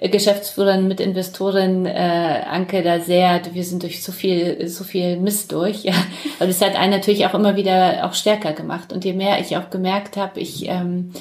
Geschäftsführerin, 0.08 0.88
mit 0.88 1.00
Investorin 1.00 1.86
äh, 1.86 2.42
Anke 2.48 2.82
da 2.82 3.00
sehr, 3.00 3.40
wir 3.52 3.64
sind 3.64 3.82
durch 3.82 4.02
so 4.02 4.10
viel, 4.10 4.68
so 4.68 4.84
viel 4.84 5.16
Mist 5.16 5.52
durch. 5.52 5.84
Ja. 5.84 5.94
Aber 6.38 6.48
das 6.48 6.60
hat 6.60 6.76
einen 6.76 6.90
natürlich 6.90 7.26
auch 7.26 7.34
immer 7.34 7.56
wieder 7.56 8.06
auch 8.06 8.14
stärker 8.14 8.52
gemacht. 8.52 8.92
Und 8.92 9.04
je 9.04 9.12
mehr 9.12 9.40
ich 9.40 9.56
auch 9.56 9.70
gemerkt 9.70 10.16
habe, 10.16 10.40
ich 10.40 10.68
ähm, 10.68 11.12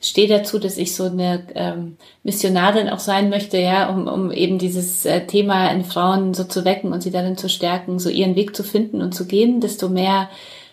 stehe 0.00 0.28
dazu, 0.28 0.58
dass 0.58 0.78
ich 0.78 0.96
so 0.96 1.04
eine 1.04 1.42
ähm, 1.54 1.96
Missionarin 2.22 2.88
auch 2.88 2.98
sein 2.98 3.28
möchte, 3.28 3.58
ja, 3.58 3.90
um, 3.90 4.06
um 4.06 4.32
eben 4.32 4.58
dieses 4.58 5.04
äh, 5.04 5.26
Thema 5.26 5.70
in 5.70 5.84
Frauen 5.84 6.32
so 6.32 6.44
zu 6.44 6.64
wecken 6.64 6.92
und 6.92 7.02
sie 7.02 7.10
darin 7.10 7.36
zu 7.36 7.48
stärken, 7.48 7.98
so 7.98 8.08
ihren 8.08 8.36
Weg 8.36 8.56
zu 8.56 8.62
finden 8.64 9.02
und 9.02 9.14
zu 9.14 9.26
gehen, 9.26 9.60
desto 9.60 9.88
mehr 9.88 10.30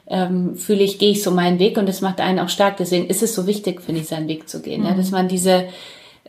ähm, 0.10 0.56
fühle 0.56 0.84
ich, 0.84 1.00
gehe 1.00 1.12
ich 1.12 1.22
so 1.22 1.32
meinen 1.32 1.60
Weg 1.60 1.78
und 1.78 1.90
das 1.90 2.00
macht 2.00 2.22
einen 2.22 2.40
auch 2.40 2.50
stark. 2.50 2.78
Deswegen 2.78 3.08
ist 3.08 3.22
es 3.22 3.36
so 3.36 3.46
wichtig, 3.46 3.82
finde 3.82 4.02
ich, 4.02 4.08
seinen 4.08 4.30
Weg 4.30 4.48
zu 4.48 4.62
gehen. 4.62 4.82
Mhm. 4.82 4.88
Ja, 4.88 4.94
dass 4.94 5.12
man 5.12 5.28
diese 5.28 5.66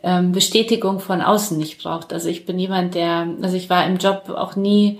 ähm, 0.03 0.31
Bestätigung 0.31 0.99
von 0.99 1.21
außen 1.21 1.57
nicht 1.57 1.81
braucht. 1.81 2.13
Also 2.13 2.29
ich 2.29 2.45
bin 2.45 2.59
jemand, 2.59 2.95
der, 2.95 3.27
also 3.41 3.55
ich 3.55 3.69
war 3.69 3.85
im 3.85 3.97
Job 3.97 4.29
auch 4.29 4.55
nie, 4.55 4.99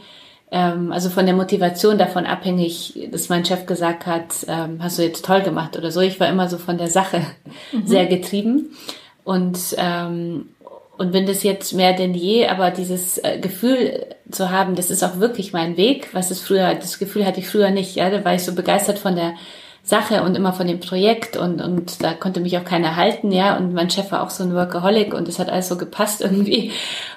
ähm, 0.52 0.92
also 0.92 1.10
von 1.10 1.26
der 1.26 1.36
Motivation 1.36 1.98
davon 1.98 2.26
abhängig, 2.26 3.10
dass 3.12 3.30
mein 3.30 3.46
Chef 3.46 3.66
gesagt 3.66 4.06
hat, 4.06 4.46
ähm, 4.48 4.80
hast 4.82 4.98
du 4.98 5.04
jetzt 5.04 5.26
toll 5.26 5.42
gemacht 5.42 5.78
oder 5.78 5.92
so. 5.92 6.02
Ich 6.02 6.20
war 6.20 6.28
immer 6.28 6.50
so 6.50 6.58
von 6.58 6.78
der 6.78 6.90
Sache 6.90 7.22
mhm. 7.72 7.86
sehr 7.86 8.06
getrieben 8.08 8.76
und 9.24 9.58
ähm, 9.78 10.50
und 11.00 11.14
bin 11.14 11.26
das 11.26 11.44
jetzt 11.44 11.74
mehr 11.74 11.94
denn 11.94 12.14
je, 12.14 12.48
aber 12.48 12.72
dieses 12.72 13.20
äh, 13.20 13.40
Gefühl 13.40 14.06
zu 14.30 14.50
haben, 14.50 14.76
das 14.76 14.90
ist 14.90 15.02
auch 15.02 15.18
wirklich 15.20 15.54
mein 15.54 15.78
Weg, 15.78 16.10
was 16.14 16.30
es 16.30 16.42
früher, 16.42 16.76
das 16.76 17.00
Gefühl 17.00 17.26
hatte 17.26 17.40
ich 17.40 17.48
früher 17.48 17.72
nicht, 17.72 17.96
ja, 17.96 18.10
da 18.10 18.26
war 18.26 18.36
ich 18.36 18.44
so 18.44 18.54
begeistert 18.54 19.00
von 19.00 19.16
der 19.16 19.36
Sache 19.90 20.22
und 20.22 20.36
immer 20.36 20.54
von 20.54 20.68
dem 20.68 20.80
Projekt 20.80 21.36
und, 21.36 21.62
und 21.62 22.04
da 22.04 22.14
konnte 22.14 22.42
mich 22.42 22.56
auch 22.60 22.64
keiner 22.64 22.96
halten, 22.96 23.32
ja. 23.32 23.58
Und 23.58 23.74
mein 23.74 23.90
Chef 23.90 24.12
war 24.12 24.22
auch 24.22 24.30
so 24.30 24.44
ein 24.44 24.54
Workaholic 24.54 25.16
und 25.16 25.28
es 25.28 25.40
hat 25.40 25.50
alles 25.50 25.68
so 25.68 25.78
gepasst 25.78 26.22
irgendwie. 26.26 26.72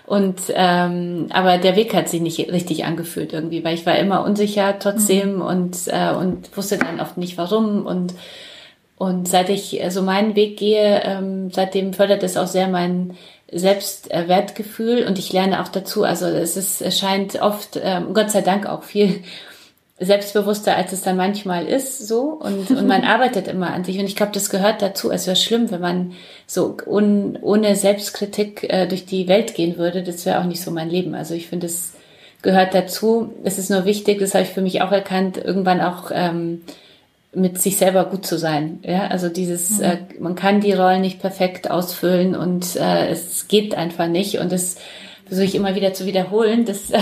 Und 0.06 0.40
ähm, 0.54 1.26
aber 1.30 1.58
der 1.58 1.76
Weg 1.76 1.94
hat 1.94 2.08
sich 2.08 2.22
nicht 2.22 2.50
richtig 2.50 2.86
angefühlt 2.86 3.34
irgendwie, 3.34 3.62
weil 3.62 3.74
ich 3.74 3.84
war 3.84 3.96
immer 3.98 4.24
unsicher 4.24 4.78
trotzdem 4.78 5.36
mhm. 5.36 5.42
und, 5.42 5.76
äh, 5.88 6.14
und 6.14 6.56
wusste 6.56 6.78
dann 6.78 6.98
oft 6.98 7.18
nicht 7.18 7.36
warum. 7.36 7.84
Und, 7.84 8.14
und 8.96 9.28
seit 9.28 9.50
ich 9.50 9.82
so 9.90 10.00
meinen 10.00 10.34
Weg 10.34 10.56
gehe, 10.56 11.02
ähm, 11.04 11.50
seitdem 11.50 11.92
fördert 11.92 12.22
es 12.22 12.38
auch 12.38 12.46
sehr 12.46 12.68
mein 12.68 13.18
Selbstwertgefühl 13.52 15.04
und 15.06 15.18
ich 15.18 15.30
lerne 15.30 15.62
auch 15.62 15.68
dazu. 15.68 16.04
Also 16.04 16.24
es 16.24 16.56
ist, 16.56 16.80
es 16.80 16.98
scheint 16.98 17.42
oft, 17.42 17.78
ähm, 17.82 18.14
Gott 18.14 18.30
sei 18.30 18.40
Dank 18.40 18.66
auch 18.66 18.82
viel 18.82 19.22
selbstbewusster, 20.04 20.76
als 20.76 20.92
es 20.92 21.02
dann 21.02 21.16
manchmal 21.16 21.66
ist, 21.66 22.06
so. 22.06 22.38
Und, 22.40 22.70
und 22.70 22.86
man 22.86 23.04
arbeitet 23.04 23.48
immer 23.48 23.72
an 23.72 23.84
sich. 23.84 23.98
Und 23.98 24.06
ich 24.06 24.16
glaube, 24.16 24.32
das 24.32 24.50
gehört 24.50 24.82
dazu. 24.82 25.10
Es 25.10 25.26
wäre 25.26 25.36
schlimm, 25.36 25.70
wenn 25.70 25.80
man 25.80 26.12
so 26.46 26.76
un, 26.86 27.38
ohne 27.40 27.76
Selbstkritik 27.76 28.64
äh, 28.68 28.86
durch 28.86 29.06
die 29.06 29.28
Welt 29.28 29.54
gehen 29.54 29.78
würde. 29.78 30.02
Das 30.02 30.26
wäre 30.26 30.40
auch 30.40 30.44
nicht 30.44 30.62
so 30.62 30.70
mein 30.70 30.90
Leben. 30.90 31.14
Also 31.14 31.34
ich 31.34 31.46
finde, 31.46 31.66
es 31.66 31.92
gehört 32.42 32.74
dazu. 32.74 33.32
Es 33.44 33.58
ist 33.58 33.70
nur 33.70 33.84
wichtig, 33.84 34.18
das 34.18 34.34
habe 34.34 34.44
ich 34.44 34.50
für 34.50 34.62
mich 34.62 34.82
auch 34.82 34.92
erkannt, 34.92 35.38
irgendwann 35.38 35.80
auch 35.80 36.10
ähm, 36.12 36.62
mit 37.34 37.60
sich 37.60 37.78
selber 37.78 38.04
gut 38.04 38.26
zu 38.26 38.38
sein. 38.38 38.80
Ja, 38.82 39.06
also 39.06 39.28
dieses, 39.28 39.78
mhm. 39.78 39.84
äh, 39.84 39.98
man 40.18 40.34
kann 40.34 40.60
die 40.60 40.72
Rollen 40.72 41.00
nicht 41.00 41.20
perfekt 41.20 41.70
ausfüllen 41.70 42.34
und 42.34 42.76
äh, 42.76 43.08
es 43.08 43.48
geht 43.48 43.74
einfach 43.74 44.08
nicht. 44.08 44.38
Und 44.38 44.52
das 44.52 44.76
versuche 45.32 45.46
ich 45.46 45.54
immer 45.54 45.74
wieder 45.74 45.94
zu 45.94 46.04
wiederholen, 46.04 46.66
dass 46.66 46.90
äh, 46.90 46.98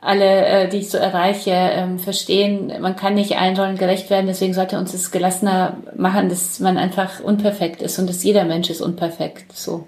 alle, 0.00 0.46
äh, 0.46 0.68
die 0.68 0.76
ich 0.76 0.88
so 0.88 0.98
erreiche, 0.98 1.50
ähm, 1.50 1.98
verstehen, 1.98 2.72
man 2.80 2.94
kann 2.94 3.14
nicht 3.14 3.38
allen 3.38 3.56
Rollen 3.56 3.76
gerecht 3.76 4.08
werden, 4.08 4.28
deswegen 4.28 4.54
sollte 4.54 4.78
uns 4.78 4.92
das 4.92 5.10
gelassener 5.10 5.78
machen, 5.96 6.28
dass 6.28 6.60
man 6.60 6.78
einfach 6.78 7.18
unperfekt 7.18 7.82
ist 7.82 7.98
und 7.98 8.08
dass 8.08 8.22
jeder 8.22 8.44
Mensch 8.44 8.70
ist 8.70 8.80
unperfekt. 8.80 9.52
So. 9.52 9.84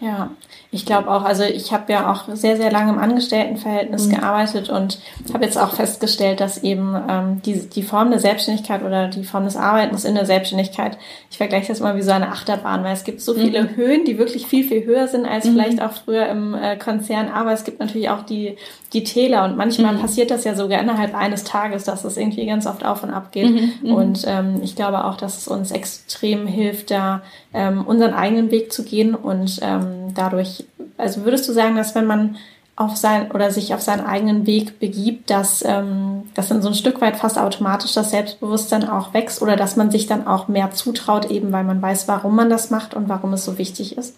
Ja, 0.00 0.32
ich 0.74 0.86
glaube 0.86 1.10
auch, 1.10 1.22
also 1.24 1.42
ich 1.42 1.70
habe 1.70 1.92
ja 1.92 2.10
auch 2.10 2.34
sehr, 2.34 2.56
sehr 2.56 2.72
lange 2.72 2.92
im 2.92 2.98
Angestelltenverhältnis 2.98 4.06
mhm. 4.06 4.14
gearbeitet 4.14 4.70
und 4.70 4.98
habe 5.34 5.44
jetzt 5.44 5.58
auch 5.58 5.74
festgestellt, 5.74 6.40
dass 6.40 6.62
eben 6.62 6.96
ähm, 7.10 7.42
die, 7.44 7.68
die 7.68 7.82
Form 7.82 8.10
der 8.10 8.20
Selbstständigkeit 8.20 8.82
oder 8.82 9.08
die 9.08 9.24
Form 9.24 9.44
des 9.44 9.58
Arbeitens 9.58 10.06
in 10.06 10.14
der 10.14 10.24
Selbstständigkeit, 10.24 10.96
ich 11.30 11.36
vergleiche 11.36 11.68
das 11.68 11.80
mal 11.80 11.94
wie 11.94 12.02
so 12.02 12.12
eine 12.12 12.28
Achterbahn, 12.28 12.84
weil 12.84 12.94
es 12.94 13.04
gibt 13.04 13.20
so 13.20 13.34
viele 13.34 13.64
mhm. 13.64 13.76
Höhen, 13.76 14.04
die 14.06 14.16
wirklich 14.16 14.46
viel, 14.46 14.66
viel 14.66 14.86
höher 14.86 15.08
sind 15.08 15.26
als 15.26 15.44
mhm. 15.44 15.52
vielleicht 15.52 15.82
auch 15.82 15.92
früher 15.92 16.26
im 16.28 16.54
äh, 16.54 16.78
Konzern, 16.78 17.28
aber 17.28 17.52
es 17.52 17.64
gibt 17.64 17.78
natürlich 17.78 18.08
auch 18.08 18.22
die, 18.22 18.56
die 18.94 19.04
Täler 19.04 19.44
und 19.44 19.58
manchmal 19.58 19.94
mhm. 19.94 20.00
passiert 20.00 20.30
das 20.30 20.44
ja 20.44 20.54
sogar 20.54 20.80
innerhalb 20.80 21.14
eines 21.14 21.44
Tages, 21.44 21.84
dass 21.84 22.04
es 22.04 22.16
irgendwie 22.16 22.46
ganz 22.46 22.66
oft 22.66 22.82
auf 22.82 23.02
und 23.02 23.10
ab 23.10 23.30
geht. 23.32 23.50
Mhm. 23.50 23.72
Mhm. 23.82 23.94
Und 23.94 24.24
ähm, 24.26 24.60
ich 24.62 24.74
glaube 24.74 25.04
auch, 25.04 25.18
dass 25.18 25.36
es 25.36 25.48
uns 25.48 25.70
extrem 25.70 26.46
hilft, 26.46 26.90
da 26.90 27.20
ähm, 27.52 27.84
unseren 27.86 28.14
eigenen 28.14 28.50
Weg 28.50 28.72
zu 28.72 28.84
gehen 28.84 29.14
und 29.14 29.58
ähm, 29.60 30.14
dadurch, 30.14 30.61
also 30.96 31.24
würdest 31.24 31.48
du 31.48 31.52
sagen, 31.52 31.76
dass 31.76 31.94
wenn 31.94 32.06
man 32.06 32.36
auf 32.74 32.96
sein 32.96 33.30
oder 33.30 33.50
sich 33.50 33.74
auf 33.74 33.82
seinen 33.82 34.04
eigenen 34.04 34.46
Weg 34.46 34.78
begibt, 34.78 35.30
dass, 35.30 35.62
ähm, 35.64 36.24
dass 36.34 36.48
dann 36.48 36.62
so 36.62 36.68
ein 36.68 36.74
Stück 36.74 37.00
weit 37.00 37.16
fast 37.16 37.38
automatisch 37.38 37.92
das 37.92 38.10
Selbstbewusstsein 38.10 38.88
auch 38.88 39.12
wächst 39.12 39.42
oder 39.42 39.56
dass 39.56 39.76
man 39.76 39.90
sich 39.90 40.06
dann 40.06 40.26
auch 40.26 40.48
mehr 40.48 40.70
zutraut, 40.70 41.30
eben 41.30 41.52
weil 41.52 41.64
man 41.64 41.82
weiß, 41.82 42.08
warum 42.08 42.34
man 42.34 42.48
das 42.48 42.70
macht 42.70 42.94
und 42.94 43.08
warum 43.08 43.34
es 43.34 43.44
so 43.44 43.58
wichtig 43.58 43.98
ist? 43.98 44.16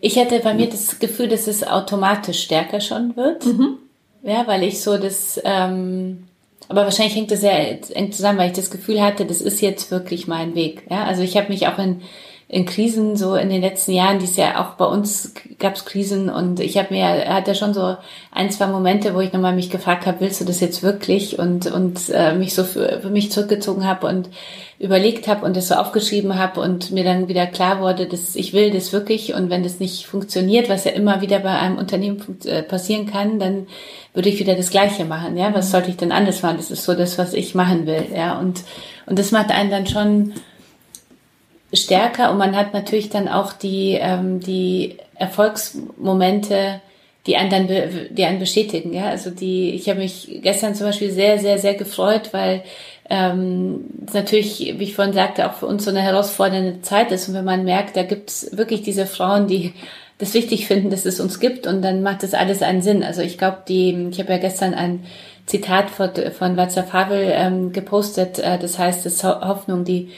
Ich 0.00 0.16
hätte 0.16 0.40
bei 0.40 0.54
mir 0.54 0.68
das 0.68 0.98
Gefühl, 0.98 1.28
dass 1.28 1.46
es 1.46 1.66
automatisch 1.66 2.42
stärker 2.42 2.80
schon 2.80 3.16
wird. 3.16 3.46
Mhm. 3.46 3.76
Ja, 4.22 4.46
weil 4.46 4.62
ich 4.64 4.82
so 4.82 4.98
das, 4.98 5.40
ähm, 5.44 6.24
aber 6.68 6.84
wahrscheinlich 6.84 7.16
hängt 7.16 7.30
das 7.30 7.40
sehr 7.40 7.78
eng 7.96 8.12
zusammen, 8.12 8.38
weil 8.38 8.50
ich 8.50 8.56
das 8.56 8.70
Gefühl 8.70 9.00
hatte, 9.00 9.26
das 9.26 9.40
ist 9.40 9.60
jetzt 9.60 9.90
wirklich 9.90 10.26
mein 10.26 10.54
Weg. 10.54 10.84
Ja, 10.90 11.04
also 11.04 11.22
ich 11.22 11.36
habe 11.36 11.48
mich 11.48 11.68
auch 11.68 11.78
in 11.78 12.02
in 12.52 12.66
Krisen 12.66 13.16
so 13.16 13.36
in 13.36 13.48
den 13.48 13.60
letzten 13.60 13.92
Jahren, 13.92 14.18
dies 14.18 14.36
ja 14.36 14.60
auch 14.60 14.74
bei 14.74 14.84
uns 14.84 15.34
gab 15.60 15.76
es 15.76 15.84
Krisen. 15.84 16.28
Und 16.28 16.58
ich 16.58 16.76
habe 16.78 16.92
mir, 16.92 17.32
hat 17.32 17.46
ja 17.46 17.54
schon 17.54 17.74
so 17.74 17.96
ein, 18.32 18.50
zwei 18.50 18.66
Momente, 18.66 19.14
wo 19.14 19.20
ich 19.20 19.32
nochmal 19.32 19.54
mich 19.54 19.70
gefragt 19.70 20.04
habe, 20.04 20.18
willst 20.18 20.40
du 20.40 20.44
das 20.44 20.58
jetzt 20.58 20.82
wirklich? 20.82 21.38
Und 21.38 21.70
und 21.70 22.08
äh, 22.12 22.34
mich 22.34 22.52
so 22.56 22.64
für, 22.64 23.02
für 23.02 23.10
mich 23.10 23.30
zurückgezogen 23.30 23.86
habe 23.86 24.08
und 24.08 24.30
überlegt 24.80 25.28
habe 25.28 25.46
und 25.46 25.56
das 25.56 25.68
so 25.68 25.76
aufgeschrieben 25.76 26.40
habe 26.40 26.60
und 26.60 26.90
mir 26.90 27.04
dann 27.04 27.28
wieder 27.28 27.46
klar 27.46 27.80
wurde, 27.80 28.06
dass 28.06 28.34
ich 28.34 28.52
will 28.52 28.72
das 28.72 28.92
wirklich. 28.92 29.32
Und 29.32 29.48
wenn 29.48 29.62
das 29.62 29.78
nicht 29.78 30.06
funktioniert, 30.06 30.68
was 30.68 30.82
ja 30.82 30.90
immer 30.90 31.20
wieder 31.20 31.38
bei 31.38 31.56
einem 31.56 31.78
Unternehmen 31.78 32.20
äh, 32.46 32.64
passieren 32.64 33.06
kann, 33.06 33.38
dann 33.38 33.68
würde 34.12 34.28
ich 34.28 34.40
wieder 34.40 34.56
das 34.56 34.70
Gleiche 34.70 35.04
machen, 35.04 35.36
ja, 35.36 35.54
was 35.54 35.70
sollte 35.70 35.90
ich 35.90 35.98
denn 35.98 36.10
anders 36.10 36.42
machen? 36.42 36.56
Das 36.56 36.72
ist 36.72 36.82
so 36.82 36.94
das, 36.94 37.16
was 37.16 37.32
ich 37.32 37.54
machen 37.54 37.86
will, 37.86 38.06
ja. 38.12 38.40
Und 38.40 38.64
und 39.06 39.20
das 39.20 39.30
macht 39.30 39.50
einen 39.50 39.70
dann 39.70 39.86
schon 39.86 40.32
stärker 41.72 42.30
und 42.30 42.38
man 42.38 42.56
hat 42.56 42.74
natürlich 42.74 43.10
dann 43.10 43.28
auch 43.28 43.52
die, 43.52 43.98
ähm, 44.00 44.40
die 44.40 44.96
Erfolgsmomente, 45.14 46.80
die 47.26 47.36
einen 47.36 47.50
dann, 47.50 47.68
die 48.10 48.24
einen 48.24 48.38
bestätigen, 48.38 48.92
ja. 48.92 49.08
Also 49.08 49.30
die, 49.30 49.70
ich 49.70 49.88
habe 49.88 50.00
mich 50.00 50.40
gestern 50.42 50.74
zum 50.74 50.86
Beispiel 50.86 51.10
sehr, 51.10 51.38
sehr, 51.38 51.58
sehr 51.58 51.74
gefreut, 51.74 52.30
weil 52.32 52.62
ähm, 53.08 53.84
natürlich, 54.12 54.74
wie 54.78 54.84
ich 54.84 54.94
vorhin 54.94 55.12
sagte, 55.12 55.48
auch 55.48 55.54
für 55.54 55.66
uns 55.66 55.84
so 55.84 55.90
eine 55.90 56.00
herausfordernde 56.00 56.80
Zeit 56.82 57.12
ist. 57.12 57.28
Und 57.28 57.34
wenn 57.34 57.44
man 57.44 57.64
merkt, 57.64 57.96
da 57.96 58.04
gibt 58.04 58.30
es 58.30 58.56
wirklich 58.56 58.82
diese 58.82 59.06
Frauen, 59.06 59.48
die 59.48 59.74
das 60.18 60.34
wichtig 60.34 60.66
finden, 60.66 60.90
dass 60.90 61.06
es 61.06 61.18
uns 61.18 61.40
gibt 61.40 61.66
und 61.66 61.82
dann 61.82 62.02
macht 62.02 62.22
das 62.22 62.34
alles 62.34 62.62
einen 62.62 62.82
Sinn. 62.82 63.02
Also 63.02 63.22
ich 63.22 63.38
glaube, 63.38 63.58
die, 63.68 64.08
ich 64.10 64.20
habe 64.20 64.32
ja 64.32 64.38
gestern 64.38 64.74
ein 64.74 65.04
Zitat 65.46 65.90
von, 65.90 66.10
von 66.38 66.56
Václav 66.56 66.92
Havel 66.92 67.32
ähm, 67.32 67.72
gepostet, 67.72 68.38
äh, 68.38 68.58
das 68.58 68.78
heißt, 68.78 69.04
dass 69.04 69.24
Hoffnung 69.24 69.84
die 69.84 70.10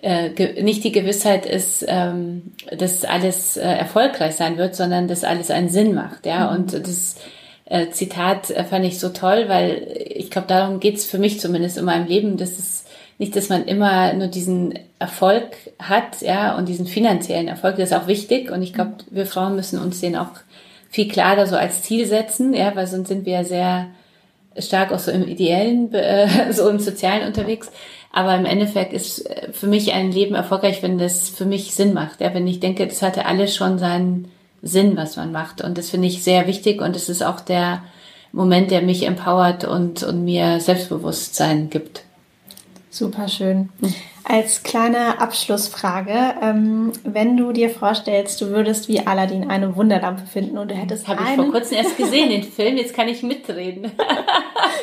äh, 0.00 0.62
nicht 0.62 0.84
die 0.84 0.92
Gewissheit 0.92 1.44
ist, 1.44 1.84
ähm, 1.88 2.52
dass 2.76 3.04
alles 3.04 3.56
äh, 3.56 3.62
erfolgreich 3.62 4.36
sein 4.36 4.56
wird, 4.56 4.76
sondern 4.76 5.08
dass 5.08 5.24
alles 5.24 5.50
einen 5.50 5.68
Sinn 5.68 5.94
macht. 5.94 6.26
Ja, 6.26 6.50
mhm. 6.50 6.56
und 6.56 6.86
das 6.86 7.16
äh, 7.64 7.90
Zitat 7.90 8.50
äh, 8.50 8.64
fand 8.64 8.84
ich 8.84 8.98
so 8.98 9.08
toll, 9.08 9.46
weil 9.48 9.96
ich 9.98 10.30
glaube, 10.30 10.48
darum 10.48 10.80
geht's 10.80 11.04
für 11.04 11.18
mich 11.18 11.40
zumindest 11.40 11.78
in 11.78 11.84
meinem 11.84 12.06
Leben, 12.06 12.36
dass 12.36 12.58
es 12.58 12.84
nicht, 13.18 13.34
dass 13.34 13.48
man 13.48 13.64
immer 13.64 14.12
nur 14.12 14.28
diesen 14.28 14.78
Erfolg 15.00 15.56
hat, 15.80 16.22
ja, 16.22 16.56
und 16.56 16.68
diesen 16.68 16.86
finanziellen 16.86 17.48
Erfolg, 17.48 17.76
das 17.76 17.90
ist 17.90 17.96
auch 17.96 18.06
wichtig. 18.06 18.50
Und 18.50 18.62
ich 18.62 18.72
glaube, 18.72 18.98
wir 19.10 19.26
Frauen 19.26 19.56
müssen 19.56 19.80
uns 19.80 20.00
den 20.00 20.16
auch 20.16 20.30
viel 20.88 21.08
klarer 21.08 21.46
so 21.46 21.56
als 21.56 21.82
Ziel 21.82 22.06
setzen, 22.06 22.54
ja, 22.54 22.74
weil 22.76 22.86
sonst 22.86 23.08
sind 23.08 23.26
wir 23.26 23.32
ja 23.34 23.44
sehr 23.44 23.86
stark 24.56 24.92
auch 24.92 24.98
so 24.98 25.10
im 25.10 25.26
Ideellen, 25.26 25.92
äh, 25.92 26.28
so 26.52 26.68
im 26.68 26.78
Sozialen 26.78 27.26
unterwegs. 27.26 27.70
Aber 28.12 28.34
im 28.34 28.46
Endeffekt 28.46 28.92
ist 28.92 29.28
äh, 29.28 29.52
für 29.52 29.66
mich 29.66 29.92
ein 29.92 30.12
Leben 30.12 30.34
erfolgreich, 30.34 30.82
wenn 30.82 30.98
das 30.98 31.28
für 31.28 31.44
mich 31.44 31.74
Sinn 31.74 31.94
macht. 31.94 32.20
Ja, 32.20 32.34
wenn 32.34 32.46
ich 32.46 32.60
denke, 32.60 32.86
das 32.86 33.02
hatte 33.02 33.26
alles 33.26 33.54
schon 33.54 33.78
seinen 33.78 34.30
Sinn, 34.62 34.96
was 34.96 35.16
man 35.16 35.32
macht. 35.32 35.62
Und 35.62 35.78
das 35.78 35.90
finde 35.90 36.08
ich 36.08 36.22
sehr 36.22 36.46
wichtig. 36.46 36.80
Und 36.80 36.96
es 36.96 37.08
ist 37.08 37.22
auch 37.22 37.40
der 37.40 37.82
Moment, 38.32 38.70
der 38.70 38.82
mich 38.82 39.06
empowert 39.06 39.64
und, 39.64 40.02
und 40.02 40.24
mir 40.24 40.60
Selbstbewusstsein 40.60 41.70
gibt. 41.70 42.02
Super 42.98 43.28
schön. 43.28 43.68
Als 44.24 44.64
kleine 44.64 45.20
Abschlussfrage, 45.20 46.34
ähm, 46.42 46.92
wenn 47.04 47.36
du 47.36 47.52
dir 47.52 47.70
vorstellst, 47.70 48.40
du 48.40 48.48
würdest 48.48 48.88
wie 48.88 49.06
Aladdin 49.06 49.48
eine 49.48 49.76
Wunderlampe 49.76 50.26
finden 50.26 50.58
und 50.58 50.72
du 50.72 50.74
hättest 50.74 51.06
Habe 51.06 51.22
ich 51.22 51.36
vor 51.36 51.48
kurzem 51.52 51.76
erst 51.76 51.96
gesehen, 51.96 52.28
den 52.28 52.42
Film, 52.42 52.76
jetzt 52.76 52.94
kann 52.94 53.06
ich 53.06 53.22
mitreden. 53.22 53.84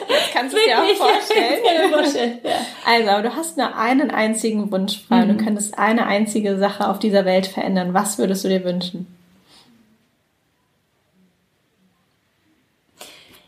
Jetzt 0.07 0.33
kannst 0.33 0.55
du 0.55 0.59
dir 0.65 0.79
auch 0.79 0.95
vorstellen. 0.95 1.59
Ja, 1.65 1.97
vorstellen 1.97 2.39
ja. 2.43 2.51
Also, 2.85 3.09
aber 3.09 3.23
du 3.23 3.35
hast 3.35 3.57
nur 3.57 3.75
einen 3.75 4.11
einzigen 4.11 4.71
Wunsch 4.71 5.01
frei 5.05 5.17
mhm. 5.17 5.29
und 5.29 5.37
du 5.37 5.43
könntest 5.43 5.77
eine 5.77 6.05
einzige 6.05 6.57
Sache 6.57 6.87
auf 6.87 6.99
dieser 6.99 7.25
Welt 7.25 7.47
verändern. 7.47 7.93
Was 7.93 8.17
würdest 8.17 8.45
du 8.45 8.49
dir 8.49 8.63
wünschen? 8.63 9.07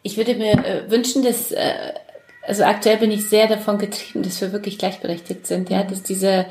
Ich 0.03 0.17
würde 0.17 0.35
mir 0.35 0.53
äh, 0.53 0.89
wünschen, 0.89 1.23
dass 1.23 1.51
äh, 1.51 1.93
also 2.47 2.63
aktuell 2.63 2.97
bin 2.97 3.11
ich 3.11 3.29
sehr 3.29 3.47
davon 3.47 3.77
getrieben, 3.77 4.23
dass 4.23 4.41
wir 4.41 4.53
wirklich 4.53 4.77
gleichberechtigt 4.77 5.45
sind, 5.45 5.69
ja, 5.69 5.83
dass 5.83 6.01
diese 6.01 6.45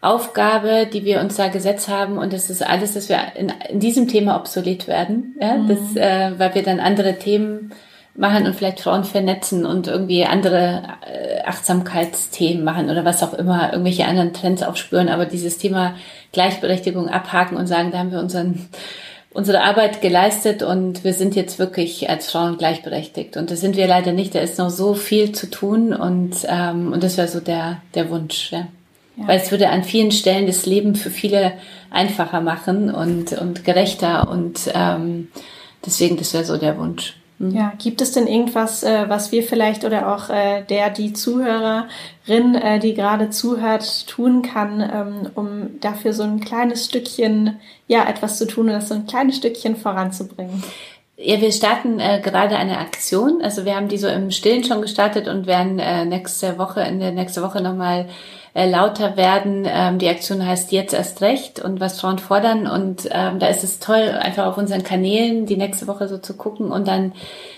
Aufgabe, 0.00 0.86
die 0.92 1.04
wir 1.04 1.20
uns 1.20 1.36
da 1.36 1.48
gesetzt 1.48 1.88
haben 1.88 2.18
und 2.18 2.32
das 2.32 2.50
ist 2.50 2.62
alles, 2.62 2.94
dass 2.94 3.08
wir 3.08 3.18
in, 3.36 3.52
in 3.68 3.80
diesem 3.80 4.08
Thema 4.08 4.36
obsolet 4.36 4.86
werden, 4.86 5.36
ja, 5.40 5.56
mhm. 5.56 5.68
das, 5.68 5.96
äh, 5.96 6.38
weil 6.38 6.54
wir 6.54 6.62
dann 6.62 6.80
andere 6.80 7.18
Themen 7.18 7.72
machen 8.14 8.46
und 8.46 8.56
vielleicht 8.56 8.80
Frauen 8.80 9.04
vernetzen 9.04 9.64
und 9.64 9.86
irgendwie 9.86 10.24
andere 10.24 10.82
äh, 11.06 11.42
Achtsamkeitsthemen 11.44 12.64
machen 12.64 12.90
oder 12.90 13.04
was 13.04 13.22
auch 13.22 13.32
immer, 13.34 13.72
irgendwelche 13.72 14.06
anderen 14.06 14.32
Trends 14.32 14.62
aufspüren, 14.62 15.08
aber 15.08 15.24
dieses 15.24 15.58
Thema 15.58 15.94
Gleichberechtigung 16.32 17.08
abhaken 17.08 17.56
und 17.56 17.68
sagen, 17.68 17.92
da 17.92 17.98
haben 17.98 18.10
wir 18.10 18.18
unseren 18.18 18.68
unsere 19.32 19.62
Arbeit 19.62 20.00
geleistet 20.00 20.62
und 20.62 21.04
wir 21.04 21.12
sind 21.12 21.36
jetzt 21.36 21.58
wirklich 21.58 22.08
als 22.08 22.30
Frauen 22.30 22.56
gleichberechtigt. 22.56 23.36
Und 23.36 23.50
das 23.50 23.60
sind 23.60 23.76
wir 23.76 23.86
leider 23.86 24.12
nicht. 24.12 24.34
Da 24.34 24.40
ist 24.40 24.58
noch 24.58 24.70
so 24.70 24.94
viel 24.94 25.32
zu 25.32 25.50
tun 25.50 25.92
und, 25.92 26.46
ähm, 26.48 26.92
und 26.92 27.02
das 27.02 27.16
wäre 27.16 27.28
so 27.28 27.40
der, 27.40 27.82
der 27.94 28.10
Wunsch. 28.10 28.50
Ja. 28.52 28.68
ja. 29.16 29.28
Weil 29.28 29.38
es 29.38 29.50
würde 29.50 29.68
an 29.68 29.84
vielen 29.84 30.12
Stellen 30.12 30.46
das 30.46 30.66
Leben 30.66 30.94
für 30.94 31.10
viele 31.10 31.52
einfacher 31.90 32.40
machen 32.40 32.92
und, 32.92 33.32
und 33.32 33.64
gerechter 33.64 34.30
und 34.30 34.70
ähm, 34.74 35.28
deswegen, 35.84 36.16
das 36.16 36.32
wäre 36.32 36.44
so 36.44 36.56
der 36.56 36.78
Wunsch. 36.78 37.14
Mhm. 37.38 37.50
Ja, 37.52 37.72
gibt 37.78 38.00
es 38.00 38.12
denn 38.12 38.26
irgendwas, 38.26 38.82
äh, 38.82 39.08
was 39.08 39.30
wir 39.30 39.42
vielleicht 39.42 39.84
oder 39.84 40.14
auch 40.14 40.28
äh, 40.28 40.62
der, 40.62 40.90
die 40.90 41.12
Zuhörerin, 41.12 42.54
äh, 42.54 42.78
die 42.80 42.94
gerade 42.94 43.30
zuhört, 43.30 44.06
tun 44.08 44.42
kann, 44.42 44.80
ähm, 44.80 45.30
um 45.34 45.80
dafür 45.80 46.12
so 46.12 46.24
ein 46.24 46.40
kleines 46.40 46.86
Stückchen, 46.86 47.58
ja, 47.86 48.08
etwas 48.08 48.38
zu 48.38 48.46
tun 48.46 48.66
und 48.66 48.72
das 48.72 48.88
so 48.88 48.94
ein 48.94 49.06
kleines 49.06 49.36
Stückchen 49.36 49.76
voranzubringen? 49.76 50.62
Ja, 51.16 51.40
wir 51.40 51.50
starten 51.50 51.98
äh, 51.98 52.20
gerade 52.22 52.56
eine 52.56 52.78
Aktion. 52.78 53.40
Also 53.42 53.64
wir 53.64 53.74
haben 53.74 53.88
die 53.88 53.98
so 53.98 54.08
im 54.08 54.30
Stillen 54.30 54.62
schon 54.64 54.82
gestartet 54.82 55.26
und 55.26 55.46
werden 55.46 55.78
äh, 55.78 56.04
nächste 56.04 56.58
Woche, 56.58 56.80
in 56.82 57.00
der 57.00 57.12
nächste 57.12 57.42
Woche 57.42 57.60
nochmal 57.60 58.06
äh, 58.58 58.68
lauter 58.68 59.16
werden. 59.16 59.66
Ähm, 59.70 59.98
die 59.98 60.08
Aktion 60.08 60.44
heißt 60.44 60.72
Jetzt 60.72 60.92
erst 60.92 61.20
recht 61.20 61.60
und 61.60 61.78
was 61.78 62.00
Frauen 62.00 62.18
fordern. 62.18 62.66
Und 62.66 63.08
ähm, 63.12 63.38
da 63.38 63.46
ist 63.46 63.62
es 63.62 63.78
toll, 63.78 64.18
einfach 64.20 64.46
auf 64.46 64.58
unseren 64.58 64.82
Kanälen 64.82 65.46
die 65.46 65.56
nächste 65.56 65.86
Woche 65.86 66.08
so 66.08 66.18
zu 66.18 66.36
gucken 66.36 66.72
und 66.72 66.88
dann 66.88 67.12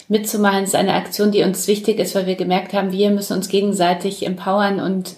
mitzumachen. 0.09 0.65
Es 0.65 0.71
ist 0.71 0.77
eine 0.77 0.93
Aktion, 0.93 1.31
die 1.31 1.43
uns 1.43 1.67
wichtig 1.69 1.99
ist, 1.99 2.15
weil 2.15 2.27
wir 2.27 2.35
gemerkt 2.37 2.75
haben, 2.75 2.93
wir 2.93 3.11
müssen 3.11 3.35
uns 3.35 3.49
gegenseitig 3.49 4.27
empowern 4.27 4.79
und 4.79 5.15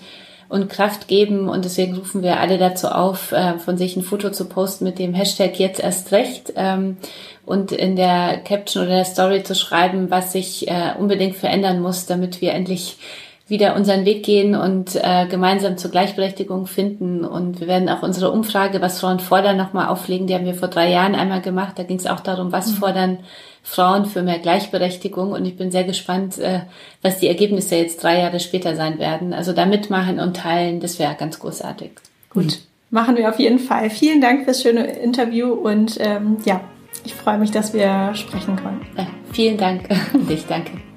und 0.48 0.68
Kraft 0.68 1.08
geben. 1.08 1.48
Und 1.48 1.64
deswegen 1.64 1.96
rufen 1.96 2.22
wir 2.22 2.38
alle 2.38 2.58
dazu 2.58 2.88
auf, 2.88 3.32
äh, 3.32 3.58
von 3.58 3.78
sich 3.78 3.96
ein 3.96 4.02
Foto 4.02 4.30
zu 4.30 4.44
posten 4.44 4.84
mit 4.84 4.98
dem 4.98 5.14
Hashtag 5.14 5.58
jetzt 5.58 5.80
erst 5.80 6.12
recht 6.12 6.52
ähm, 6.56 6.98
und 7.46 7.72
in 7.72 7.96
der 7.96 8.36
Caption 8.44 8.84
oder 8.84 8.96
der 8.96 9.04
Story 9.06 9.42
zu 9.42 9.54
schreiben, 9.54 10.10
was 10.10 10.32
sich 10.32 10.68
äh, 10.68 10.92
unbedingt 10.98 11.36
verändern 11.36 11.80
muss, 11.80 12.04
damit 12.04 12.42
wir 12.42 12.52
endlich 12.52 12.98
wieder 13.48 13.76
unseren 13.76 14.04
Weg 14.04 14.24
gehen 14.24 14.54
und 14.54 14.94
äh, 14.94 15.26
gemeinsam 15.26 15.76
zur 15.76 15.90
Gleichberechtigung 15.90 16.66
finden. 16.66 17.24
Und 17.24 17.60
wir 17.60 17.66
werden 17.66 17.88
auch 17.88 18.02
unsere 18.02 18.30
Umfrage, 18.30 18.80
was 18.80 19.00
Frauen 19.00 19.20
fordern, 19.20 19.56
nochmal 19.56 19.88
auflegen. 19.88 20.26
Die 20.26 20.34
haben 20.34 20.44
wir 20.46 20.54
vor 20.54 20.68
drei 20.68 20.90
Jahren 20.90 21.14
einmal 21.14 21.40
gemacht. 21.40 21.78
Da 21.78 21.82
ging 21.82 21.98
es 21.98 22.06
auch 22.06 22.20
darum, 22.20 22.52
was 22.52 22.68
mhm. 22.68 22.74
fordern 22.76 23.18
Frauen 23.62 24.06
für 24.06 24.22
mehr 24.22 24.38
Gleichberechtigung. 24.38 25.32
Und 25.32 25.44
ich 25.44 25.56
bin 25.56 25.70
sehr 25.70 25.84
gespannt, 25.84 26.38
äh, 26.38 26.60
was 27.02 27.18
die 27.18 27.28
Ergebnisse 27.28 27.76
jetzt 27.76 28.02
drei 28.02 28.20
Jahre 28.20 28.40
später 28.40 28.76
sein 28.76 28.98
werden. 28.98 29.32
Also 29.32 29.52
da 29.52 29.66
mitmachen 29.66 30.20
und 30.20 30.36
teilen, 30.36 30.80
das 30.80 30.98
wäre 30.98 31.14
ganz 31.14 31.38
großartig. 31.38 31.90
Gut, 32.30 32.44
mhm. 32.46 32.52
machen 32.90 33.16
wir 33.16 33.28
auf 33.28 33.38
jeden 33.38 33.58
Fall. 33.58 33.90
Vielen 33.90 34.20
Dank 34.20 34.44
fürs 34.44 34.62
schöne 34.62 34.84
Interview 34.84 35.52
und 35.52 35.98
ähm, 36.00 36.38
ja, 36.44 36.60
ich 37.04 37.14
freue 37.14 37.38
mich, 37.38 37.50
dass 37.50 37.74
wir 37.74 38.14
sprechen 38.14 38.56
konnten. 38.56 38.86
Ja, 38.96 39.06
vielen 39.32 39.56
Dank. 39.56 39.88
Dich, 40.28 40.46
danke. 40.46 40.91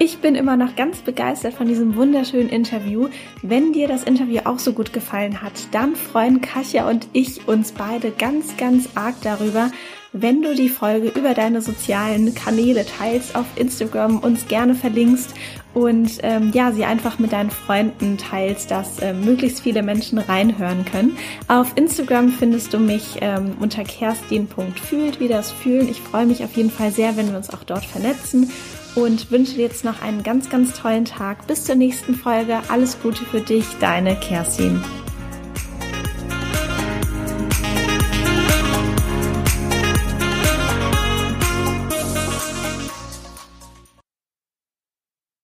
Ich 0.00 0.18
bin 0.18 0.34
immer 0.34 0.56
noch 0.56 0.74
ganz 0.74 1.02
begeistert 1.02 1.54
von 1.54 1.68
diesem 1.68 1.94
wunderschönen 1.94 2.48
Interview. 2.48 3.08
Wenn 3.42 3.72
dir 3.72 3.86
das 3.86 4.02
Interview 4.02 4.40
auch 4.44 4.58
so 4.58 4.72
gut 4.72 4.92
gefallen 4.92 5.40
hat, 5.40 5.52
dann 5.70 5.94
freuen 5.94 6.40
Kasia 6.40 6.88
und 6.88 7.06
ich 7.12 7.46
uns 7.46 7.70
beide 7.70 8.10
ganz, 8.10 8.56
ganz 8.56 8.88
arg 8.96 9.14
darüber, 9.22 9.70
wenn 10.12 10.42
du 10.42 10.54
die 10.54 10.68
Folge 10.68 11.08
über 11.08 11.34
deine 11.34 11.60
sozialen 11.60 12.34
Kanäle 12.34 12.84
teilst, 12.84 13.36
auf 13.36 13.46
Instagram 13.54 14.18
uns 14.18 14.48
gerne 14.48 14.74
verlinkst 14.74 15.34
und 15.74 16.18
ähm, 16.22 16.50
ja, 16.52 16.72
sie 16.72 16.84
einfach 16.84 17.20
mit 17.20 17.32
deinen 17.32 17.50
Freunden 17.50 18.18
teilst, 18.18 18.72
dass 18.72 18.98
äh, 18.98 19.12
möglichst 19.12 19.60
viele 19.60 19.82
Menschen 19.82 20.18
reinhören 20.18 20.84
können. 20.84 21.16
Auf 21.46 21.72
Instagram 21.76 22.30
findest 22.30 22.74
du 22.74 22.78
mich 22.78 23.18
ähm, 23.20 23.56
unter 23.60 23.84
kerstin.fühlt, 23.84 25.20
wie 25.20 25.28
das 25.28 25.52
fühlen. 25.52 25.88
Ich 25.88 26.00
freue 26.00 26.26
mich 26.26 26.44
auf 26.44 26.56
jeden 26.56 26.70
Fall 26.70 26.90
sehr, 26.90 27.16
wenn 27.16 27.30
wir 27.30 27.36
uns 27.36 27.50
auch 27.50 27.64
dort 27.64 27.84
vernetzen 27.84 28.50
und 28.94 29.30
wünsche 29.30 29.54
dir 29.54 29.62
jetzt 29.62 29.84
noch 29.84 30.02
einen 30.02 30.22
ganz, 30.22 30.50
ganz 30.50 30.74
tollen 30.74 31.04
Tag. 31.04 31.46
Bis 31.46 31.64
zur 31.64 31.74
nächsten 31.74 32.14
Folge. 32.14 32.60
Alles 32.68 33.00
Gute 33.02 33.24
für 33.24 33.40
dich, 33.40 33.66
deine 33.80 34.16
Kerstin. 34.16 34.82